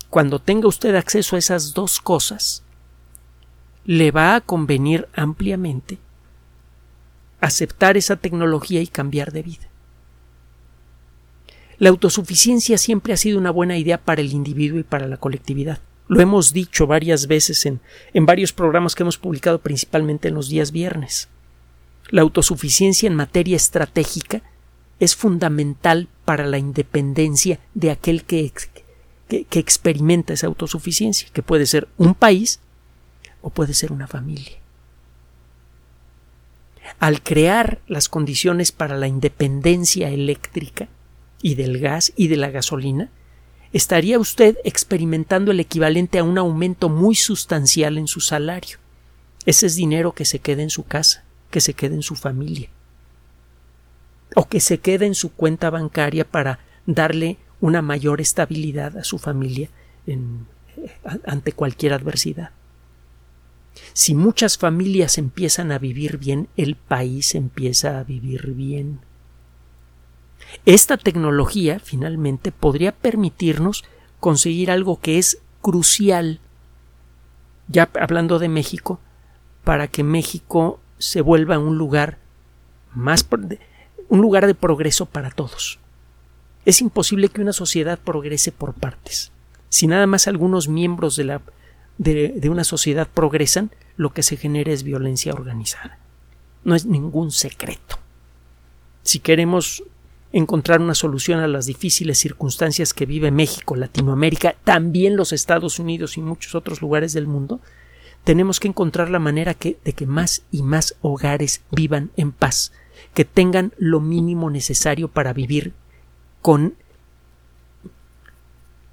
cuando 0.10 0.40
tenga 0.40 0.70
usted 0.70 0.96
acceso 0.96 1.36
a 1.36 1.40
esas 1.40 1.74
dos 1.74 2.00
cosas, 2.00 2.64
le 3.84 4.12
va 4.12 4.36
a 4.36 4.40
convenir 4.40 5.10
ampliamente 5.16 5.98
aceptar 7.42 7.98
esa 7.98 8.16
tecnología 8.16 8.82
y 8.82 8.88
cambiar 8.88 9.34
de 9.34 9.44
vida. 9.44 9.68
La 11.78 11.90
autosuficiencia 11.90 12.78
siempre 12.78 13.12
ha 13.12 13.18
sido 13.18 13.38
una 13.38 13.52
buena 13.52 13.78
idea 13.78 13.98
para 13.98 14.22
el 14.22 14.32
individuo 14.32 14.80
y 14.80 14.84
para 14.84 15.08
la 15.08 15.18
colectividad. 15.18 15.82
Lo 16.10 16.20
hemos 16.22 16.54
dicho 16.54 16.88
varias 16.88 17.28
veces 17.28 17.68
en, 17.68 17.80
en 18.14 18.26
varios 18.26 18.52
programas 18.52 18.96
que 18.96 19.04
hemos 19.04 19.20
publicado 19.20 19.60
principalmente 19.60 20.28
en 20.28 20.34
los 20.34 20.50
días 20.50 20.72
viernes. 20.72 21.30
La 22.10 22.24
autosuficiencia 22.24 23.06
en 23.06 23.14
materia 23.14 23.56
estratégica 23.56 24.42
es 25.00 25.16
fundamental 25.16 26.08
para 26.26 26.48
la 26.48 26.58
independencia 26.58 27.60
de 27.76 27.92
aquel 27.92 28.24
que, 28.24 28.52
que, 29.28 29.46
que, 29.46 29.60
experimenta 29.60 30.34
esa 30.34 30.48
autosuficiencia, 30.48 31.30
que 31.32 31.44
puede 31.44 31.68
ser 31.68 31.88
un 31.98 32.16
país 32.16 32.60
o 33.44 33.52
puede 33.52 33.76
ser 33.76 33.92
una 33.92 34.08
familia. 34.08 34.58
Al 37.00 37.22
crear 37.22 37.82
las 37.88 38.10
condiciones 38.10 38.72
para 38.72 38.98
la 38.98 39.08
independencia 39.08 40.10
eléctrica 40.10 40.88
y 41.40 41.54
del 41.54 41.78
gas 41.80 42.14
y 42.16 42.30
de 42.30 42.38
la 42.38 42.50
gasolina, 42.50 43.12
estaría 43.74 44.20
usted 44.20 44.58
experimentando 44.64 45.52
el 45.52 45.60
equivalente 45.60 46.20
a 46.20 46.24
un 46.24 46.38
aumento 46.38 46.90
muy 46.90 47.16
sustancial 47.16 47.98
en 47.98 48.08
su 48.08 48.20
salario. 48.20 48.78
Ese 49.46 49.68
es 49.68 49.76
dinero 49.76 50.14
que 50.14 50.26
se 50.26 50.40
queda 50.40 50.62
en 50.62 50.70
su 50.70 50.84
casa, 50.84 51.24
que 51.52 51.62
se 51.62 51.74
queda 51.74 51.96
en 51.96 52.04
su 52.04 52.16
familia, 52.16 52.70
o 54.36 54.48
que 54.48 54.60
se 54.60 54.80
queda 54.80 55.06
en 55.06 55.16
su 55.16 55.32
cuenta 55.32 55.70
bancaria 55.70 56.30
para 56.30 56.60
darle 56.86 57.38
una 57.62 57.82
mayor 57.82 58.22
estabilidad 58.22 58.98
a 58.98 59.04
su 59.04 59.18
familia 59.18 59.70
en, 60.08 60.48
ante 61.26 61.52
cualquier 61.52 61.94
adversidad. 61.94 62.52
Si 63.94 64.16
muchas 64.16 64.58
familias 64.58 65.18
empiezan 65.18 65.72
a 65.72 65.80
vivir 65.80 66.18
bien, 66.18 66.48
el 66.58 66.76
país 66.76 67.36
empieza 67.36 68.00
a 68.00 68.04
vivir 68.04 68.54
bien. 68.54 69.00
Esta 70.66 70.98
tecnología, 70.98 71.80
finalmente, 71.80 72.52
podría 72.52 72.92
permitirnos 72.92 73.84
conseguir 74.20 74.72
algo 74.72 75.00
que 75.00 75.18
es 75.18 75.40
crucial, 75.62 76.40
ya 77.68 77.90
hablando 78.00 78.40
de 78.40 78.50
México, 78.50 79.00
para 79.64 79.88
que 79.88 80.04
México 80.04 80.80
se 80.98 81.22
vuelva 81.22 81.60
un 81.60 81.78
lugar 81.78 82.18
más 82.94 83.26
un 84.10 84.22
lugar 84.22 84.48
de 84.48 84.56
progreso 84.56 85.06
para 85.06 85.30
todos. 85.30 85.80
Es 86.66 86.82
imposible 86.82 87.30
que 87.30 87.42
una 87.42 87.54
sociedad 87.54 88.00
progrese 88.00 88.52
por 88.52 88.74
partes. 88.74 89.32
Si 89.70 89.88
nada 89.88 90.08
más 90.08 90.28
algunos 90.28 90.68
miembros 90.68 91.16
de, 91.16 91.24
la, 91.24 91.42
de, 91.98 92.30
de 92.30 92.50
una 92.50 92.64
sociedad 92.64 93.08
progresan, 93.08 93.72
lo 93.96 94.12
que 94.12 94.24
se 94.24 94.38
genera 94.38 94.72
es 94.72 94.84
violencia 94.84 95.34
organizada. 95.34 96.00
No 96.64 96.76
es 96.76 96.86
ningún 96.86 97.32
secreto. 97.32 98.00
Si 99.04 99.20
queremos 99.20 99.84
encontrar 100.32 100.82
una 100.82 100.94
solución 100.94 101.40
a 101.40 101.48
las 101.48 101.66
difíciles 101.66 102.20
circunstancias 102.20 102.94
que 102.94 103.06
vive 103.06 103.32
México, 103.32 103.76
Latinoamérica, 103.76 104.56
también 104.64 105.16
los 105.16 105.34
Estados 105.34 105.80
Unidos 105.80 106.18
y 106.18 106.22
muchos 106.22 106.56
otros 106.56 106.82
lugares 106.82 107.14
del 107.14 107.28
mundo, 107.28 107.60
tenemos 108.24 108.60
que 108.60 108.68
encontrar 108.68 109.10
la 109.10 109.20
manera 109.20 109.56
de 109.60 109.94
que 109.94 110.06
más 110.06 110.44
y 110.52 110.62
más 110.62 110.96
hogares 111.02 111.62
vivan 111.72 112.12
en 112.16 112.32
paz, 112.32 112.72
que 113.14 113.26
tengan 113.26 113.74
lo 113.78 114.02
mínimo 114.02 114.50
necesario 114.50 115.08
para 115.08 115.34
vivir 115.34 115.74
con 116.42 116.76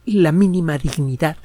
la 0.07 0.33
mínima 0.33 0.79
dignidad. 0.79 1.37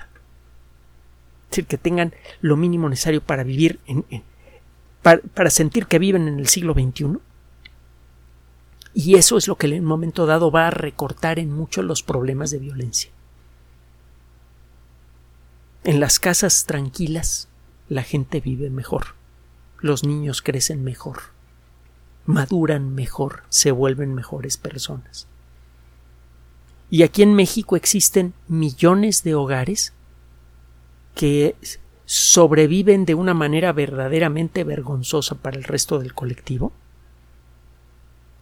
Es 1.45 1.49
decir, 1.49 1.65
que 1.65 1.77
tengan 1.77 2.13
lo 2.39 2.55
mínimo 2.55 2.87
necesario 2.87 3.21
para 3.21 3.43
vivir 3.43 3.79
en, 3.87 4.05
para, 5.01 5.21
para 5.33 5.49
sentir 5.49 5.87
que 5.87 5.99
viven 5.99 6.29
en 6.29 6.39
el 6.39 6.47
siglo 6.47 6.73
XXI 6.73 7.17
y 8.93 9.15
eso 9.15 9.37
es 9.37 9.47
lo 9.47 9.55
que 9.55 9.67
en 9.67 9.81
un 9.81 9.85
momento 9.85 10.25
dado 10.25 10.51
va 10.51 10.67
a 10.67 10.71
recortar 10.71 11.39
en 11.39 11.51
mucho 11.51 11.81
los 11.81 12.03
problemas 12.03 12.51
de 12.51 12.59
violencia. 12.59 13.11
En 15.83 15.99
las 15.99 16.19
casas 16.19 16.65
tranquilas 16.65 17.47
la 17.89 18.03
gente 18.03 18.41
vive 18.41 18.69
mejor, 18.69 19.15
los 19.79 20.03
niños 20.03 20.41
crecen 20.41 20.83
mejor, 20.83 21.19
maduran 22.25 22.93
mejor, 22.93 23.43
se 23.49 23.71
vuelven 23.71 24.13
mejores 24.13 24.57
personas. 24.57 25.27
Y 26.89 27.03
aquí 27.03 27.23
en 27.23 27.33
México 27.33 27.75
existen 27.77 28.33
millones 28.47 29.23
de 29.23 29.33
hogares 29.33 29.93
que 31.15 31.55
sobreviven 32.05 33.05
de 33.05 33.15
una 33.15 33.33
manera 33.33 33.71
verdaderamente 33.71 34.65
vergonzosa 34.65 35.35
para 35.35 35.57
el 35.57 35.63
resto 35.63 35.99
del 35.99 36.13
colectivo 36.13 36.73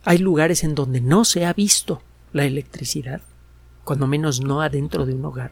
Hay 0.06 0.18
lugares 0.18 0.64
en 0.64 0.76
donde 0.76 1.02
no 1.02 1.26
se 1.26 1.46
ha 1.46 1.54
visto 1.54 2.02
la 2.32 2.46
electricidad, 2.46 3.22
cuando 3.84 4.08
menos 4.08 4.42
no 4.42 4.62
adentro 4.62 5.06
de 5.06 5.14
un 5.14 5.26
hogar. 5.26 5.52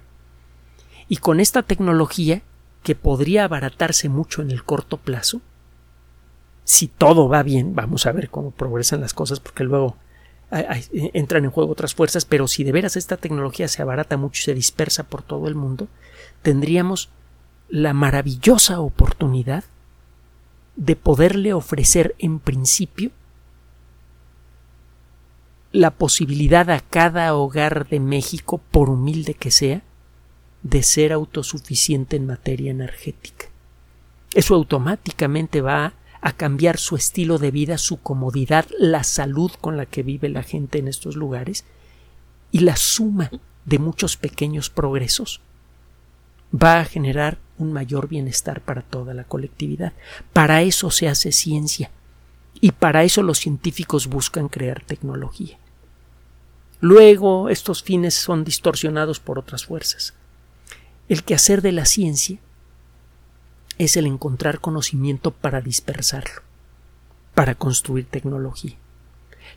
Y 1.07 1.17
con 1.17 1.39
esta 1.39 1.63
tecnología, 1.63 2.41
que 2.83 2.95
podría 2.95 3.43
abaratarse 3.43 4.09
mucho 4.09 4.41
en 4.41 4.51
el 4.51 4.63
corto 4.63 4.97
plazo, 4.97 5.41
si 6.63 6.87
todo 6.87 7.29
va 7.29 7.43
bien, 7.43 7.75
vamos 7.75 8.05
a 8.05 8.11
ver 8.11 8.29
cómo 8.29 8.51
progresan 8.51 9.01
las 9.01 9.13
cosas, 9.13 9.39
porque 9.39 9.63
luego 9.63 9.95
entran 10.51 11.43
en 11.43 11.51
juego 11.51 11.71
otras 11.71 11.93
fuerzas, 11.93 12.25
pero 12.25 12.47
si 12.47 12.63
de 12.63 12.71
veras 12.71 12.95
esta 12.95 13.17
tecnología 13.17 13.67
se 13.67 13.81
abarata 13.81 14.15
mucho 14.15 14.39
y 14.39 14.43
se 14.43 14.53
dispersa 14.53 15.03
por 15.03 15.21
todo 15.21 15.47
el 15.47 15.55
mundo, 15.55 15.87
tendríamos 16.41 17.09
la 17.69 17.93
maravillosa 17.93 18.79
oportunidad 18.79 19.65
de 20.77 20.95
poderle 20.95 21.53
ofrecer 21.53 22.15
en 22.19 22.39
principio 22.39 23.11
la 25.77 25.91
posibilidad 25.91 26.71
a 26.71 26.79
cada 26.79 27.35
hogar 27.35 27.87
de 27.87 27.99
México, 27.99 28.59
por 28.71 28.89
humilde 28.89 29.35
que 29.35 29.51
sea, 29.51 29.83
de 30.63 30.81
ser 30.81 31.13
autosuficiente 31.13 32.15
en 32.15 32.25
materia 32.25 32.71
energética. 32.71 33.45
Eso 34.33 34.55
automáticamente 34.55 35.61
va 35.61 35.93
a 36.19 36.31
cambiar 36.31 36.79
su 36.79 36.95
estilo 36.95 37.37
de 37.37 37.51
vida, 37.51 37.77
su 37.77 38.01
comodidad, 38.01 38.65
la 38.79 39.03
salud 39.03 39.51
con 39.61 39.77
la 39.77 39.85
que 39.85 40.01
vive 40.01 40.29
la 40.29 40.41
gente 40.41 40.79
en 40.79 40.87
estos 40.87 41.15
lugares 41.15 41.63
y 42.51 42.61
la 42.61 42.75
suma 42.75 43.29
de 43.65 43.77
muchos 43.77 44.17
pequeños 44.17 44.71
progresos 44.71 45.41
va 46.51 46.79
a 46.79 46.85
generar 46.85 47.37
un 47.59 47.71
mayor 47.71 48.07
bienestar 48.07 48.61
para 48.61 48.81
toda 48.81 49.13
la 49.13 49.25
colectividad. 49.25 49.93
Para 50.33 50.63
eso 50.63 50.89
se 50.89 51.07
hace 51.07 51.31
ciencia 51.31 51.91
y 52.61 52.71
para 52.71 53.03
eso 53.03 53.21
los 53.21 53.37
científicos 53.37 54.07
buscan 54.07 54.47
crear 54.47 54.83
tecnología. 54.83 55.59
Luego 56.79 57.49
estos 57.49 57.81
fines 57.81 58.13
son 58.13 58.43
distorsionados 58.43 59.19
por 59.19 59.39
otras 59.39 59.65
fuerzas. 59.65 60.13
El 61.09 61.23
quehacer 61.23 61.63
de 61.63 61.71
la 61.71 61.85
ciencia 61.85 62.37
es 63.79 63.97
el 63.97 64.05
encontrar 64.05 64.59
conocimiento 64.59 65.31
para 65.31 65.61
dispersarlo, 65.61 66.43
para 67.33 67.55
construir 67.55 68.05
tecnología. 68.05 68.75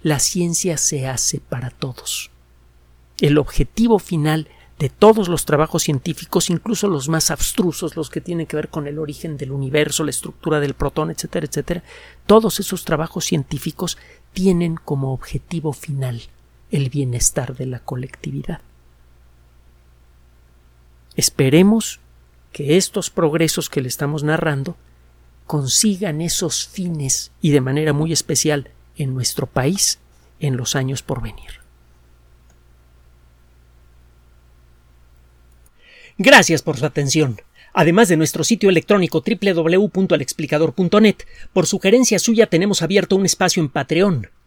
La 0.02 0.18
ciencia 0.18 0.78
se 0.78 1.08
hace 1.08 1.40
para 1.40 1.68
todos. 1.68 2.30
El 3.20 3.36
objetivo 3.36 3.98
final 3.98 4.48
de 4.78 4.88
todos 4.88 5.28
los 5.28 5.44
trabajos 5.44 5.82
científicos, 5.82 6.48
incluso 6.48 6.88
los 6.88 7.10
más 7.10 7.30
abstrusos, 7.30 7.96
los 7.96 8.08
que 8.08 8.22
tienen 8.22 8.46
que 8.46 8.56
ver 8.56 8.70
con 8.70 8.86
el 8.86 8.98
origen 8.98 9.36
del 9.36 9.52
universo, 9.52 10.04
la 10.04 10.10
estructura 10.10 10.58
del 10.58 10.72
protón, 10.72 11.10
etcétera, 11.10 11.46
etcétera, 11.46 11.84
todos 12.24 12.60
esos 12.60 12.86
trabajos 12.86 13.26
científicos 13.26 13.98
tienen 14.32 14.76
como 14.76 15.12
objetivo 15.12 15.74
final 15.74 16.22
el 16.70 16.90
bienestar 16.90 17.56
de 17.56 17.66
la 17.66 17.80
colectividad. 17.80 18.60
Esperemos 21.16 22.00
que 22.52 22.76
estos 22.76 23.10
progresos 23.10 23.70
que 23.70 23.80
le 23.80 23.88
estamos 23.88 24.22
narrando 24.22 24.76
consigan 25.46 26.20
esos 26.20 26.66
fines 26.68 27.32
y 27.40 27.50
de 27.50 27.60
manera 27.60 27.92
muy 27.92 28.12
especial 28.12 28.70
en 28.96 29.14
nuestro 29.14 29.46
país 29.46 29.98
en 30.38 30.56
los 30.56 30.76
años 30.76 31.02
por 31.02 31.22
venir. 31.22 31.60
Gracias 36.18 36.62
por 36.62 36.76
su 36.76 36.86
atención. 36.86 37.40
Además 37.72 38.08
de 38.08 38.16
nuestro 38.16 38.44
sitio 38.44 38.68
electrónico 38.68 39.22
www.alexplicador.net, 39.24 41.16
por 41.52 41.66
sugerencia 41.66 42.18
suya 42.18 42.46
tenemos 42.46 42.82
abierto 42.82 43.16
un 43.16 43.24
espacio 43.24 43.62
en 43.62 43.68
Patreon, 43.68 44.28